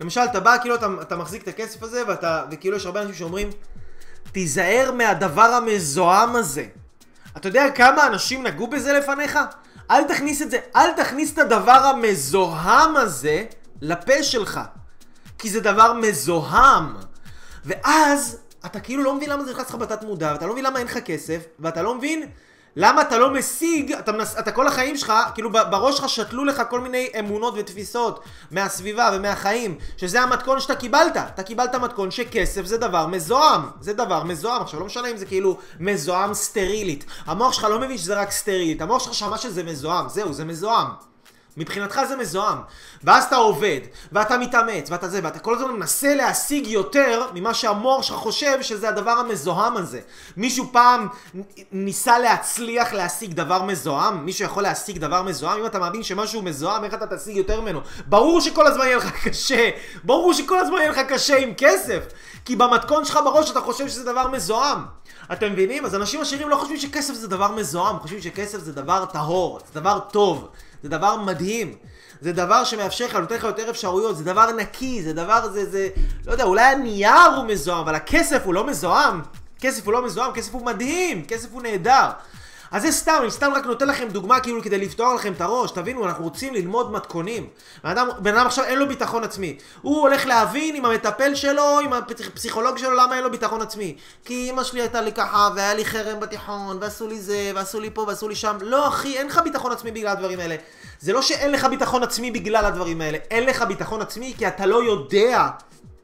למשל, 0.00 0.20
אתה 0.20 0.40
בא, 0.40 0.56
כאילו 0.60 0.74
אתה, 0.74 0.86
אתה 1.02 1.16
מחזיק 1.16 1.42
את 1.42 1.48
הכסף 1.48 1.82
הזה, 1.82 2.02
ואתה, 2.08 2.44
וכאילו 2.50 2.76
יש 2.76 2.86
הרבה 2.86 3.02
אנשים 3.02 3.14
שאומרים, 3.14 3.50
תיזהר 4.32 4.92
מהדבר 4.92 5.42
המזוהם 5.42 6.36
הזה. 6.36 6.64
אתה 7.36 7.48
יודע 7.48 7.70
כמה 7.70 8.06
אנשים 8.06 8.46
נגעו 8.46 8.66
בזה 8.66 8.92
לפניך? 8.92 9.38
אל 9.90 10.04
תכניס 10.04 10.42
את 10.42 10.50
זה, 10.50 10.58
אל 10.76 10.92
תכניס 10.92 11.32
את 11.32 11.38
הדבר 11.38 11.72
המזוהם 11.72 12.96
הזה 12.96 13.44
לפה 13.80 14.22
שלך. 14.22 14.60
כי 15.38 15.50
זה 15.50 15.60
דבר 15.60 15.92
מזוהם. 15.92 16.96
ואז 17.64 18.38
אתה 18.66 18.80
כאילו 18.80 19.02
לא 19.02 19.14
מבין 19.14 19.30
למה 19.30 19.44
זה 19.44 19.52
נכנס 19.52 19.68
לך 19.68 19.74
בתת 19.74 20.02
מודע, 20.02 20.30
ואתה 20.32 20.46
לא 20.46 20.52
מבין 20.52 20.64
למה 20.64 20.78
אין 20.78 20.86
לך 20.86 20.98
כסף, 20.98 21.42
ואתה 21.58 21.82
לא 21.82 21.94
מבין 21.94 22.30
למה 22.76 23.02
אתה 23.02 23.18
לא 23.18 23.30
משיג, 23.30 23.92
אתה, 23.92 24.12
מנס, 24.12 24.38
אתה 24.38 24.52
כל 24.52 24.66
החיים 24.66 24.96
שלך, 24.96 25.12
כאילו 25.34 25.52
בראש 25.52 25.96
שלך 25.96 26.08
שתלו 26.08 26.44
לך 26.44 26.62
כל 26.70 26.80
מיני 26.80 27.08
אמונות 27.18 27.54
ותפיסות 27.56 28.24
מהסביבה 28.50 29.10
ומהחיים, 29.12 29.78
שזה 29.96 30.20
המתכון 30.20 30.60
שאתה 30.60 30.74
קיבלת. 30.74 31.16
אתה 31.16 31.42
קיבלת 31.42 31.74
מתכון 31.74 32.10
שכסף 32.10 32.64
זה 32.64 32.76
דבר 32.78 33.06
מזוהם. 33.06 33.60
זה 33.80 33.92
דבר 33.92 34.24
מזוהם. 34.24 34.62
עכשיו 34.62 34.80
לא 34.80 34.86
משנה 34.86 35.08
אם 35.08 35.16
זה 35.16 35.26
כאילו 35.26 35.58
מזוהם 35.80 36.34
סטרילית. 36.34 37.04
המוח 37.26 37.52
שלך 37.52 37.64
לא 37.64 37.80
מבין 37.80 37.98
שזה 37.98 38.20
רק 38.20 38.30
סטרילית, 38.30 38.82
המוח 38.82 39.02
שלך 39.04 39.14
שמע 39.14 39.38
שזה 39.38 39.62
מזוהם. 39.62 40.08
זהו, 40.08 40.32
זה 40.32 40.44
מזוהם. 40.44 41.09
מבחינתך 41.56 42.00
זה 42.08 42.16
מזוהם. 42.16 42.58
ואז 43.04 43.24
אתה 43.24 43.36
עובד, 43.36 43.80
ואתה 44.12 44.38
מתאמץ, 44.38 44.90
ואתה 44.90 45.08
זה, 45.08 45.20
ואתה 45.22 45.38
כל 45.38 45.54
הזמן 45.54 45.72
מנסה 45.72 46.14
להשיג 46.14 46.66
יותר 46.66 47.26
ממה 47.34 47.54
שהמוח 47.54 48.02
שלך 48.02 48.16
חושב 48.16 48.62
שזה 48.62 48.88
הדבר 48.88 49.10
המזוהם 49.10 49.76
הזה. 49.76 50.00
מישהו 50.36 50.64
פעם 50.72 51.08
ניסה 51.72 52.18
להצליח 52.18 52.92
להשיג 52.92 53.32
דבר 53.32 53.62
מזוהם? 53.62 54.24
מישהו 54.24 54.44
יכול 54.44 54.62
להשיג 54.62 54.98
דבר 54.98 55.22
מזוהם? 55.22 55.60
אם 55.60 55.66
אתה 55.66 55.78
מאמין 55.78 56.02
שמשהו 56.02 56.42
מזוהם, 56.42 56.84
איך 56.84 56.94
אתה 56.94 57.16
תשיג 57.16 57.36
יותר 57.36 57.60
ממנו? 57.60 57.80
ברור 58.06 58.40
שכל 58.40 58.66
הזמן 58.66 58.84
יהיה 58.84 58.96
לך 58.96 59.10
קשה. 59.24 59.70
ברור 60.04 60.32
שכל 60.32 60.58
הזמן 60.58 60.78
יהיה 60.78 60.90
לך 60.90 60.98
קשה 60.98 61.36
עם 61.38 61.52
כסף. 61.56 62.00
כי 62.44 62.56
במתכון 62.56 63.04
שלך 63.04 63.18
בראש 63.24 63.50
אתה 63.50 63.60
חושב 63.60 63.88
שזה 63.88 64.04
דבר 64.04 64.28
מזוהם. 64.28 64.78
אתם 65.32 65.52
מבינים? 65.52 65.84
אז 65.84 65.94
אנשים 65.94 66.20
עשירים 66.20 66.48
לא 66.48 66.56
חושבים 66.56 66.76
שכסף 66.76 67.14
זה 67.14 67.28
דבר 67.28 67.52
מזוהם, 67.52 67.98
חושבים 67.98 68.20
שכסף 68.20 68.58
זה 68.58 68.72
דבר 68.72 69.04
טהור, 69.04 69.60
זה 69.66 69.80
דבר 69.80 69.98
טוב. 69.98 70.48
זה 70.82 70.88
דבר 70.88 71.16
מדהים. 71.16 71.74
זה 72.20 72.32
דבר 72.32 72.64
שמאפשר 72.64 73.06
לך, 73.06 73.14
נותן 73.14 73.34
לך 73.34 73.44
יותר 73.44 73.70
אפשרויות, 73.70 74.16
זה 74.16 74.24
דבר 74.24 74.52
נקי, 74.52 75.02
זה 75.02 75.12
דבר, 75.12 75.48
זה, 75.52 75.70
זה, 75.70 75.88
לא 76.26 76.32
יודע, 76.32 76.44
אולי 76.44 76.62
הנייר 76.62 77.36
הוא 77.36 77.44
מזוהם, 77.44 77.78
אבל 77.78 77.94
הכסף 77.94 78.42
הוא 78.44 78.54
לא 78.54 78.66
מזוהם. 78.66 79.20
כסף 79.60 79.86
הוא 79.86 79.92
לא 79.92 80.04
מזוהם, 80.04 80.32
כסף 80.32 80.54
הוא 80.54 80.66
מדהים, 80.66 81.24
כסף 81.24 81.48
הוא 81.52 81.62
נהדר. 81.62 82.10
אז 82.70 82.82
זה 82.82 82.92
סתם, 82.92 83.18
אני 83.22 83.30
סתם 83.30 83.52
רק 83.54 83.66
נותן 83.66 83.88
לכם 83.88 84.08
דוגמה 84.08 84.40
כאילו 84.40 84.62
כדי 84.62 84.78
לפתוח 84.78 85.14
לכם 85.14 85.32
את 85.32 85.40
הראש, 85.40 85.70
תבינו, 85.70 86.04
אנחנו 86.04 86.24
רוצים 86.24 86.54
ללמוד 86.54 86.92
מתכונים. 86.92 87.46
בן 87.84 87.90
אדם, 87.90 88.08
בן 88.18 88.36
אדם 88.36 88.46
עכשיו 88.46 88.64
אין 88.64 88.78
לו 88.78 88.88
ביטחון 88.88 89.24
עצמי. 89.24 89.58
הוא 89.82 90.00
הולך 90.00 90.26
להבין 90.26 90.74
עם 90.74 90.84
המטפל 90.84 91.34
שלו, 91.34 91.80
עם 91.84 91.92
הפסיכולוג 91.92 92.78
שלו, 92.78 92.94
למה 92.94 93.16
אין 93.16 93.24
לו 93.24 93.30
ביטחון 93.30 93.62
עצמי. 93.62 93.96
כי 94.24 94.50
אמא 94.50 94.64
שלי 94.64 94.80
הייתה 94.80 95.00
לי 95.00 95.12
ככה, 95.12 95.48
והיה 95.56 95.74
לי 95.74 95.84
חרם 95.84 96.20
בתיכון, 96.20 96.78
ועשו 96.80 97.08
לי 97.08 97.20
זה, 97.20 97.52
ועשו 97.54 97.80
לי 97.80 97.90
פה, 97.90 98.04
ועשו 98.08 98.28
לי 98.28 98.34
שם. 98.34 98.56
לא 98.60 98.88
אחי, 98.88 99.18
אין 99.18 99.26
לך 99.26 99.40
ביטחון 99.44 99.72
עצמי 99.72 99.90
בגלל 99.90 100.08
הדברים 100.08 100.40
האלה. 100.40 100.56
זה 101.00 101.12
לא 101.12 101.22
שאין 101.22 101.52
לך 101.52 101.64
ביטחון 101.64 102.02
עצמי 102.02 102.30
בגלל 102.30 102.64
הדברים 102.64 103.00
האלה, 103.00 103.18
אין 103.30 103.46
לך 103.46 103.62
ביטחון 103.62 104.02
עצמי 104.02 104.34
כי 104.38 104.48
אתה 104.48 104.66
לא 104.66 104.84
יודע 104.84 105.48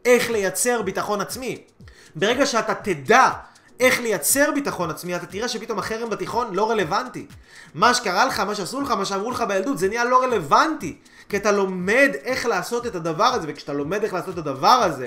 איך 0.04 0.30
לייצר 0.30 0.82
ביטחון 0.82 1.20
עצמי. 1.20 1.62
ברגע 2.14 2.46
שאתה 2.46 2.74
תדע 2.74 3.30
איך 3.80 4.00
לייצר 4.00 4.50
ביטחון 4.54 4.90
עצמי, 4.90 5.16
אתה 5.16 5.26
תראה 5.26 5.48
שפתאום 5.48 5.78
החרם 5.78 6.10
בתיכון 6.10 6.54
לא 6.54 6.70
רלוונטי. 6.70 7.26
מה 7.74 7.94
שקרה 7.94 8.24
לך, 8.24 8.40
מה 8.40 8.54
שעשו 8.54 8.80
לך, 8.80 8.90
מה 8.90 9.04
שאמרו 9.04 9.30
לך 9.30 9.40
בילדות, 9.40 9.78
זה 9.78 9.88
נהיה 9.88 10.04
לא 10.04 10.22
רלוונטי. 10.22 10.96
כי 11.28 11.36
אתה 11.36 11.52
לומד 11.52 12.10
איך 12.24 12.46
לעשות 12.46 12.86
את 12.86 12.94
הדבר 12.94 13.24
הזה, 13.24 13.46
וכשאתה 13.50 13.72
לומד 13.72 14.02
איך 14.02 14.12
לעשות 14.12 14.34
את 14.34 14.38
הדבר 14.38 14.68
הזה, 14.68 15.06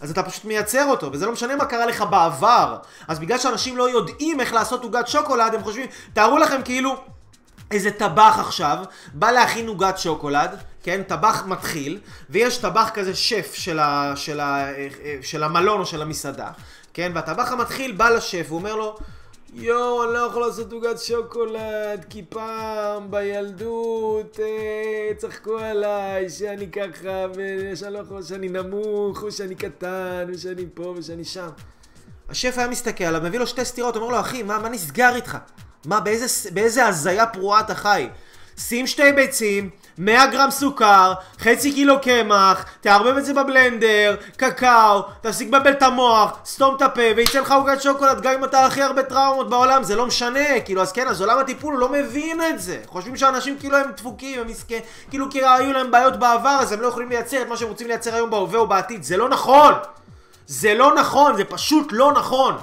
אז 0.00 0.10
אתה 0.10 0.22
פשוט 0.22 0.44
מייצר 0.44 0.84
אותו, 0.84 1.12
וזה 1.12 1.26
לא 1.26 1.32
משנה 1.32 1.56
מה 1.56 1.64
קרה 1.64 1.86
לך 1.86 2.04
בעבר. 2.10 2.76
אז 3.08 3.18
בגלל 3.18 3.38
שאנשים 3.38 3.76
לא 3.76 3.90
יודעים 3.90 4.40
איך 4.40 4.52
לעשות 4.52 4.82
עוגת 4.82 5.08
שוקולד, 5.08 5.54
הם 5.54 5.62
חושבים, 5.62 5.86
תארו 6.12 6.38
לכם 6.38 6.60
כאילו 6.64 6.96
איזה 7.70 7.90
טבח 7.90 8.36
עכשיו, 8.40 8.78
בא 9.14 9.30
להכין 9.30 9.66
עוגת 9.66 9.98
שוקולד, 9.98 10.50
כן, 10.82 11.02
טבח 11.02 11.42
מתחיל, 11.46 12.00
ויש 12.30 12.58
טבח 12.58 12.90
כזה 12.94 13.14
שף 13.14 13.54
של, 13.54 13.78
ה, 13.78 14.12
של, 14.16 14.40
ה, 14.40 14.44
אה, 14.44 14.88
אה, 15.04 15.16
של 15.22 15.42
המלון 15.42 15.80
או 15.80 15.86
של 15.86 16.02
המסעדה, 16.02 16.50
כן, 16.94 17.12
והטבח 17.14 17.52
המתחיל 17.52 17.92
בא 17.92 18.08
לשף, 18.08 18.46
הוא 18.48 18.58
אומר 18.58 18.76
לו, 18.76 18.96
יואו, 19.54 20.04
אני 20.04 20.12
לא 20.12 20.18
יכול 20.18 20.46
לעשות 20.46 20.72
עוגת 20.72 21.00
שוקולד, 21.00 22.04
כי 22.10 22.24
פעם 22.28 23.10
בילדות 23.10 24.40
אה, 24.40 25.14
צחקו 25.16 25.58
עליי 25.58 26.30
שאני 26.30 26.70
ככה, 26.70 27.26
ושאני 27.34 27.92
לא 27.94 27.98
יכול, 27.98 28.22
שאני 28.22 28.48
נמוך, 28.48 29.22
או 29.22 29.32
שאני 29.32 29.54
קטן, 29.54 30.26
ושאני 30.28 30.66
פה 30.74 30.94
ושאני 30.96 31.24
שם. 31.24 31.48
השף 32.28 32.58
היה 32.58 32.68
מסתכל 32.68 33.04
עליו, 33.04 33.20
מביא 33.22 33.38
לו 33.38 33.46
שתי 33.46 33.64
סטירות, 33.64 33.96
אומר 33.96 34.08
לו, 34.08 34.20
אחי, 34.20 34.42
מה, 34.42 34.58
מה 34.58 34.68
נסגר 34.68 35.14
איתך? 35.14 35.38
מה, 35.86 36.00
באיזה, 36.00 36.50
באיזה 36.50 36.86
הזיה 36.86 37.26
פרועה 37.26 37.60
אתה 37.60 37.74
חי? 37.74 38.08
שים 38.58 38.86
שתי 38.86 39.12
ביצים, 39.12 39.70
100 39.98 40.26
גרם 40.26 40.50
סוכר, 40.50 41.12
חצי 41.38 41.72
קילו 41.72 42.00
קמח, 42.00 42.64
תערבב 42.80 43.16
את 43.16 43.24
זה 43.24 43.34
בבלנדר, 43.34 44.16
קקאו, 44.36 45.02
תפסיק 45.20 45.48
לבלבל 45.48 45.70
את 45.70 45.82
המוח, 45.82 46.38
סתום 46.44 46.76
את 46.76 46.82
הפה 46.82 47.02
ויצא 47.16 47.40
לך 47.40 47.52
עוגת 47.52 47.82
שוקולד 47.82 48.20
גם 48.20 48.32
אם 48.32 48.44
אתה 48.44 48.66
הכי 48.66 48.82
הרבה 48.82 49.02
טראומות 49.02 49.50
בעולם, 49.50 49.82
זה 49.82 49.96
לא 49.96 50.06
משנה, 50.06 50.60
כאילו 50.64 50.82
אז 50.82 50.92
כן, 50.92 51.08
אז 51.08 51.20
עולם 51.20 51.38
הטיפול 51.38 51.76
לא 51.76 51.88
מבין 51.88 52.40
את 52.42 52.60
זה. 52.60 52.78
חושבים 52.86 53.16
שאנשים 53.16 53.58
כאילו 53.58 53.76
הם 53.76 53.90
דפוקים, 53.96 54.40
הם 54.40 54.46
מסכן, 54.46 54.78
כאילו 55.10 55.30
כי 55.30 55.44
היו 55.44 55.72
להם 55.72 55.90
בעיות 55.90 56.16
בעבר 56.16 56.58
אז 56.60 56.72
הם 56.72 56.80
לא 56.80 56.86
יכולים 56.86 57.08
לייצר 57.08 57.42
את 57.42 57.48
מה 57.48 57.56
שהם 57.56 57.68
רוצים 57.68 57.88
לייצר 57.88 58.14
היום 58.14 58.30
בהווה 58.30 58.58
או 58.58 58.66
בעתיד, 58.66 59.02
זה 59.02 59.16
לא 59.16 59.28
נכון! 59.28 59.72
זה 60.46 60.74
לא 60.74 60.94
נכון, 60.94 61.36
זה 61.36 61.44
פשוט 61.44 61.88
לא 61.90 62.12
נכון. 62.12 62.54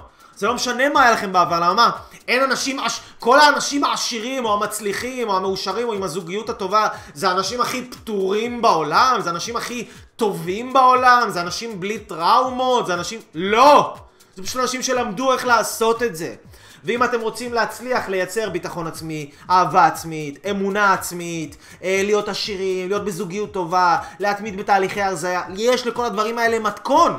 זה 0.42 0.48
לא 0.48 0.54
משנה 0.54 0.90
מה 0.90 1.02
היה 1.04 1.12
לכם 1.12 1.34
בעבר, 1.34 1.60
למה 1.60 1.74
מה? 1.74 1.92
אין 2.28 2.44
אנשים. 2.44 2.80
כל 3.20 3.40
האנשים 3.40 3.84
העשירים 3.84 4.46
או 4.46 4.54
המצליחים 4.54 5.30
או 5.30 5.38
המאושרים 5.38 5.88
או 5.88 5.94
עם 5.94 6.04
הזוגיות 6.04 6.50
הטובה 6.50 6.88
זה 7.14 7.30
האנשים 7.30 7.62
הכי 7.62 7.86
פטורים 7.86 8.62
בעולם, 8.62 9.18
זה 9.20 9.30
האנשים 9.30 9.56
הכי 9.56 9.88
טובים 10.16 10.74
בעולם, 10.74 11.28
זה 11.30 11.42
אנשים 11.42 11.80
בלי 11.80 12.00
טראומות, 12.00 12.88
זה 12.88 12.94
אנשים... 12.94 13.20
לא! 13.36 13.96
זה 14.36 14.44
פשוט 14.44 14.62
אנשים 14.62 14.82
שלמדו 14.82 15.34
איך 15.34 15.46
לעשות 15.46 16.04
את 16.04 16.16
זה. 16.16 16.36
ואם 16.84 17.04
אתם 17.04 17.22
רוצים 17.22 17.54
להצליח 17.54 18.10
לייצר 18.10 18.50
ביטחון 18.50 18.88
עצמי, 18.88 19.32
אהבה 19.50 19.86
עצמית, 19.86 20.46
אמונה 20.50 20.94
עצמית, 20.94 21.58
אה, 21.84 22.02
להיות 22.04 22.30
עשירים, 22.30 22.88
להיות 22.88 23.06
בזוגיות 23.06 23.54
טובה, 23.54 23.98
להתמיד 24.20 24.58
בתהליכי 24.58 25.02
הרזייה, 25.02 25.42
יש 25.58 25.88
לכל 25.88 26.06
הדברים 26.06 26.38
האלה 26.38 26.60
מתכון. 26.60 27.18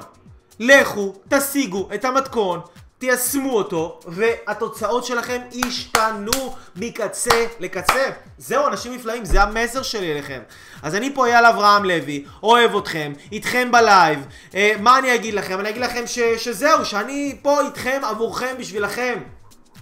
לכו, 0.61 1.15
תשיגו 1.29 1.89
את 1.95 2.05
המתכון, 2.05 2.61
תיישמו 3.03 3.57
אותו, 3.57 4.01
והתוצאות 4.07 5.05
שלכם 5.05 5.41
ישתנו 5.53 6.55
מקצה 6.77 7.47
לקצה. 7.61 8.11
זהו, 8.39 8.67
אנשים 8.67 8.95
נפלאים, 8.95 9.25
זה 9.25 9.43
המסר 9.43 9.83
שלי 9.83 10.13
אליכם. 10.13 10.41
אז 10.83 10.95
אני 10.95 11.15
פה 11.15 11.27
אייל 11.27 11.45
אברהם 11.45 11.85
לוי, 11.85 12.25
אוהב 12.43 12.77
אתכם, 12.77 13.13
איתכם 13.33 13.69
בלייב. 13.73 14.27
אה, 14.55 14.73
מה 14.81 14.99
אני 14.99 15.15
אגיד 15.15 15.35
לכם? 15.35 15.61
אני 15.61 15.69
אגיד 15.69 15.83
לכם 15.83 16.07
ש, 16.07 16.19
שזהו, 16.19 16.85
שאני 16.85 17.39
פה 17.43 17.61
איתכם 17.61 18.01
עבורכם, 18.05 18.55
בשבילכם. 18.59 19.19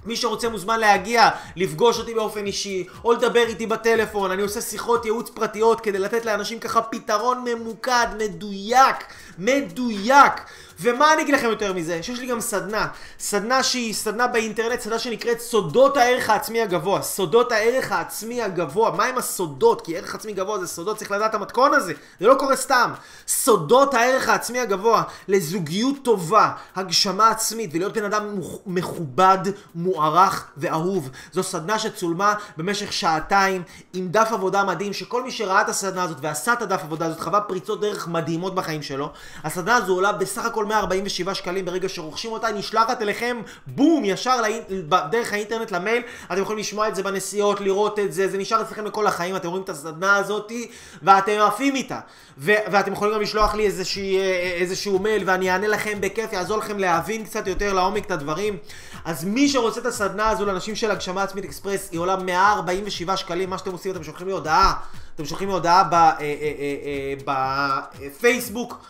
מי 0.07 0.17
שרוצה 0.17 0.49
מוזמן 0.49 0.81
להגיע, 0.81 1.31
לפגוש 1.57 1.99
אותי 1.99 2.15
באופן 2.15 2.47
אישי, 2.47 2.87
או 3.05 3.13
לדבר 3.13 3.45
איתי 3.47 3.67
בטלפון, 3.67 4.31
אני 4.31 4.43
עושה 4.43 4.61
שיחות 4.61 5.05
ייעוץ 5.05 5.31
פרטיות 5.31 5.81
כדי 5.81 5.99
לתת 5.99 6.25
לאנשים 6.25 6.59
ככה 6.59 6.83
פתרון 6.83 7.45
ממוקד, 7.45 8.07
מדויק, 8.19 8.97
מדויק. 9.39 10.33
ומה 10.81 11.13
אני 11.13 11.23
אגיד 11.23 11.35
לכם 11.35 11.49
יותר 11.49 11.73
מזה? 11.73 12.03
שיש 12.03 12.19
לי 12.19 12.27
גם 12.27 12.41
סדנה. 12.41 12.87
סדנה 13.19 13.63
שהיא 13.63 13.95
סדנה 13.95 14.27
באינטרנט, 14.27 14.81
סדנה 14.81 14.99
שנקראת 14.99 15.41
סודות 15.41 15.97
הערך 15.97 16.31
העצמי 16.31 16.63
הגבוה. 16.63 17.03
סודות 17.03 17.53
הערך 17.53 17.93
העצמי 17.93 18.43
הגבוה. 18.43 18.91
מה 18.91 19.05
עם 19.05 19.19
הסודות? 19.19 19.81
כי 19.81 19.97
ערך 19.97 20.15
עצמי 20.15 20.33
גבוה 20.33 20.59
זה 20.59 20.67
סודות, 20.67 20.97
צריך 20.97 21.11
לדעת 21.11 21.31
את 21.31 21.35
המתכון 21.35 21.75
הזה. 21.75 21.93
זה 22.21 22.27
לא 22.27 22.35
קורה 22.35 22.57
סתם. 22.57 22.91
סודות 23.29 23.95
הערך 23.95 24.29
העצמי 24.29 24.61
הגבוה 24.61 25.03
לזוגיות 25.29 25.97
טובה, 26.03 26.51
הגשמה 26.77 27.29
עצמית, 27.29 27.71
ולהיות 27.73 27.93
בן 27.93 28.05
אדם 28.05 28.41
מכובד, 28.67 29.39
מוערך 29.75 30.47
ואהוב. 30.57 31.11
זו 31.33 31.43
סדנה 31.43 31.79
שצולמה 31.79 32.35
במשך 32.57 32.93
שעתיים 32.93 33.63
עם 33.93 34.09
דף 34.09 34.29
עבודה 34.33 34.65
מדהים, 34.65 34.93
שכל 34.93 35.23
מי 35.23 35.31
שראה 35.31 35.61
את 35.61 35.69
הסדנה 35.69 36.03
הזאת 36.03 36.17
ועשה 36.21 36.53
את 36.53 36.63
הדף 36.63 36.81
עבודה 36.83 37.07
הזאת 37.07 37.21
חווה 37.21 37.41
פריצות 37.41 37.81
דרך 37.81 38.09
מדהימות 38.09 38.55
בחיים 38.55 38.83
שלו. 38.83 39.11
הסדנה 39.45 39.77
הזו 39.77 39.95
עולה 39.95 40.13
בסך 40.13 40.45
הכל 40.45 40.70
147 40.71 41.35
שקלים 41.35 41.65
ברגע 41.65 41.89
שרוכשים 41.89 42.33
אותה, 42.33 42.53
נשלחת 42.53 43.03
אליכם, 43.03 43.43
בום, 43.67 44.05
ישר 44.05 44.41
לאינ... 44.41 44.63
דרך 45.11 45.33
האינטרנט 45.33 45.71
למייל, 45.71 46.03
אתם 46.33 46.43
יכולים 46.43 46.59
לשמוע 46.59 46.89
את 46.89 46.95
זה 46.95 47.03
בנסיעות, 47.03 47.61
לראות 47.61 47.99
את 47.99 48.13
זה, 48.13 48.29
זה 48.29 48.39
נשאר 48.39 48.63
אצלכם 48.63 48.85
לכל 48.85 49.07
החיים, 49.07 49.37
אתם 49.37 49.49
רואים 49.49 49.65
את 49.65 49.69
הסדנה 49.69 50.17
הזאתי, 50.17 50.71
ואתם 51.03 51.41
עפים 51.41 51.75
איתה. 51.75 52.01
ו- 52.39 52.53
ואתם 52.73 52.93
יכולים 52.93 53.15
גם 53.15 53.21
לשלוח 53.21 53.55
לי 53.55 53.67
איזושהי, 53.67 54.19
איזשהו 54.61 54.99
מייל, 54.99 55.23
ואני 55.27 55.51
אענה 55.51 55.69
לכם 55.69 55.99
בכיף, 56.01 56.33
יעזור 56.33 56.59
לכם 56.59 56.79
להבין 56.79 57.25
קצת 57.25 57.47
יותר 57.47 57.73
לעומק 57.73 58.07
את 58.07 58.11
הדברים. 58.11 58.57
אז 59.05 59.25
מי 59.25 59.49
שרוצה 59.49 59.81
את 59.81 59.87
הסדנה 59.87 60.29
הזו 60.29 60.47
לאנשים 60.47 60.77
של 60.77 60.91
הגשמה 60.91 61.23
עצמית 61.23 61.45
אקספרס, 61.45 61.89
היא 61.93 62.01
עולה 62.01 62.17
147 62.17 63.17
שקלים, 63.17 63.51
מה 63.51 63.59
שאתם 63.59 63.73
עושים, 63.73 63.93
אתם 63.93 64.05
שולחים 64.05 64.27
לי 64.27 64.33
הודעה, 64.33 64.75
אתם 65.15 65.25
שולחים 65.25 65.49
לי 65.49 65.55
הודעה 65.55 65.83
בפייסבוק. 68.01 68.85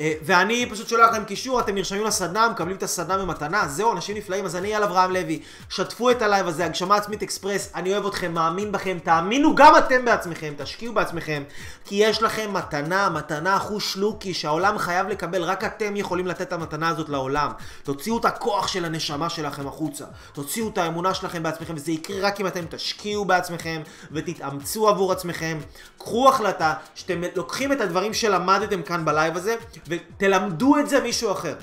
אה, 0.00 0.12
ואני 0.22 0.66
פשוט 0.70 0.88
שולח 0.88 1.10
לכם 1.10 1.24
קישור, 1.24 1.60
אתם 1.60 1.74
נרשמים 1.74 2.04
לסדנה, 2.04 2.48
מקבלים 2.48 2.76
את 2.76 2.82
הסדנה 2.82 3.18
במתנה, 3.18 3.68
זהו, 3.68 3.92
אנשים 3.92 4.16
נפלאים, 4.16 4.44
אז 4.44 4.56
אני 4.56 4.68
אייל 4.68 4.82
אברהם 4.82 5.12
לוי, 5.12 5.40
שתפו 5.70 6.10
את 6.10 6.22
הלייב 6.22 6.46
הזה, 6.46 6.64
הגשמה 6.64 6.96
עצמית 6.96 7.22
אקספרס, 7.22 7.70
אני 7.74 7.92
אוהב 7.92 8.06
אתכם, 8.06 8.34
מאמין 8.34 8.72
בכם, 8.72 8.98
תאמינו 9.04 9.54
גם 9.54 9.78
אתם 9.78 10.04
בעצמכם, 10.04 10.54
תשקיעו 10.58 10.94
בעצמכם, 10.94 11.42
כי 11.84 11.94
יש 11.94 12.22
לכם 12.22 12.52
מתנה, 12.52 13.08
מתנה 13.08 13.56
אחושלוקי, 13.56 14.34
שהעולם 14.34 14.78
חייב 14.78 15.08
לקבל, 15.08 15.42
רק 15.42 15.64
אתם 15.64 15.96
יכולים 15.96 16.26
לתת 16.26 16.42
את 16.42 16.52
המתנה 16.52 16.88
הזאת 16.88 17.08
לעולם. 17.08 17.50
תוציאו 17.82 18.18
את 18.18 18.24
הכוח 18.24 18.68
של 18.68 18.84
הנשמה 18.84 19.30
שלכם 19.30 19.68
החוצה, 19.68 20.04
תוציאו 20.32 20.68
את 20.68 20.78
האמונה 20.78 21.14
שלכם 21.14 21.42
בעצמכם, 21.42 21.74
וזה 21.76 21.92
יקרה 21.92 22.28
רק 22.28 22.40
אם 22.40 22.46
אתם 22.46 22.64
תשקיעו 22.70 23.24
בעצמכם, 23.24 23.82
ותתאמצו 24.12 24.88
עבור 24.88 25.12
עצמכם. 25.12 25.58
קחו 25.98 26.28
החלטה 26.28 26.74
שאתם 26.94 27.20
לוקחים 27.36 27.72
את 27.72 27.80
הדברים 27.80 28.14
שלמדתם 28.14 28.82
כאן 28.82 29.04
בלייב 29.04 29.36
הזה, 29.36 29.56
ותלמדו 29.88 30.78
את 30.78 30.88
זה 30.88 31.00
מישהו 31.00 31.32
אחר. 31.32 31.54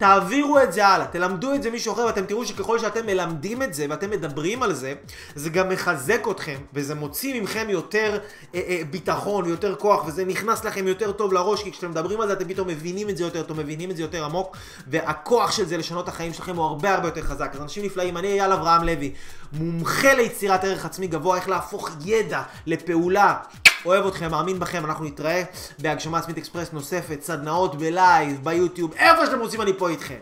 תעבירו 0.00 0.60
את 0.60 0.72
זה 0.72 0.86
הלאה, 0.86 1.06
תלמדו 1.06 1.54
את 1.54 1.62
זה 1.62 1.70
מישהו 1.70 1.92
אחר, 1.92 2.06
ואתם 2.06 2.24
תראו 2.24 2.46
שככל 2.46 2.78
שאתם 2.78 3.06
מלמדים 3.06 3.62
את 3.62 3.74
זה 3.74 3.86
ואתם 3.90 4.10
מדברים 4.10 4.62
על 4.62 4.72
זה, 4.72 4.94
זה 5.34 5.50
גם 5.50 5.68
מחזק 5.68 6.28
אתכם, 6.30 6.56
וזה 6.74 6.94
מוציא 6.94 7.42
מכם 7.42 7.66
יותר 7.70 8.18
אה, 8.54 8.60
אה, 8.68 8.82
ביטחון, 8.90 9.48
יותר 9.48 9.74
כוח, 9.74 10.04
וזה 10.06 10.24
נכנס 10.24 10.64
לכם 10.64 10.88
יותר 10.88 11.12
טוב 11.12 11.32
לראש, 11.32 11.62
כי 11.62 11.72
כשאתם 11.72 11.90
מדברים 11.90 12.20
על 12.20 12.28
זה 12.28 12.32
אתם 12.32 12.48
פתאום 12.48 12.68
מבינים 12.68 13.08
את 13.08 13.16
זה 13.16 13.24
יותר 13.24 13.42
טוב, 13.42 13.60
מבינים 13.60 13.90
את 13.90 13.96
זה 13.96 14.02
יותר 14.02 14.24
עמוק, 14.24 14.56
והכוח 14.86 15.52
של 15.52 15.64
זה 15.64 15.76
לשנות 15.76 16.08
החיים 16.08 16.32
שלכם 16.32 16.56
הוא 16.56 16.64
הרבה 16.64 16.94
הרבה 16.94 17.08
יותר 17.08 17.22
חזק. 17.22 17.50
אז 17.54 17.60
אנשים 17.60 17.84
נפלאים, 17.84 18.16
אני 18.16 18.28
אייל 18.28 18.52
אברהם 18.52 18.84
לוי, 18.84 19.12
מומחה 19.52 20.14
ליצירת 20.14 20.64
ערך 20.64 20.84
עצמי 20.84 21.06
גבוה, 21.06 21.36
איך 21.36 21.48
להפוך 21.48 21.90
ידע 22.04 22.42
לפעולה. 22.66 23.36
אוהב 23.84 24.06
אתכם, 24.06 24.30
מאמין 24.30 24.58
בכם, 24.58 24.84
אנחנו 24.84 25.04
נתראה 25.04 25.42
בהגשמה 25.78 26.18
עצמית 26.18 26.38
אקספרס 26.38 26.72
נוספת, 26.72 27.22
סדנאות 27.22 27.78
בלייב, 27.78 28.44
ביוטיוב, 28.44 28.92
איפה 28.94 29.26
שאתם 29.26 29.40
רוצים 29.40 29.60
אני 29.60 29.72
פה 29.78 29.88
איתכם. 29.88 30.18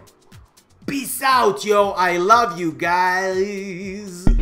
Peace 0.91 1.23
out, 1.23 1.65
yo, 1.65 1.95
I 1.97 2.17
love 2.17 2.59
you 2.59 2.83
guys. 2.83 4.38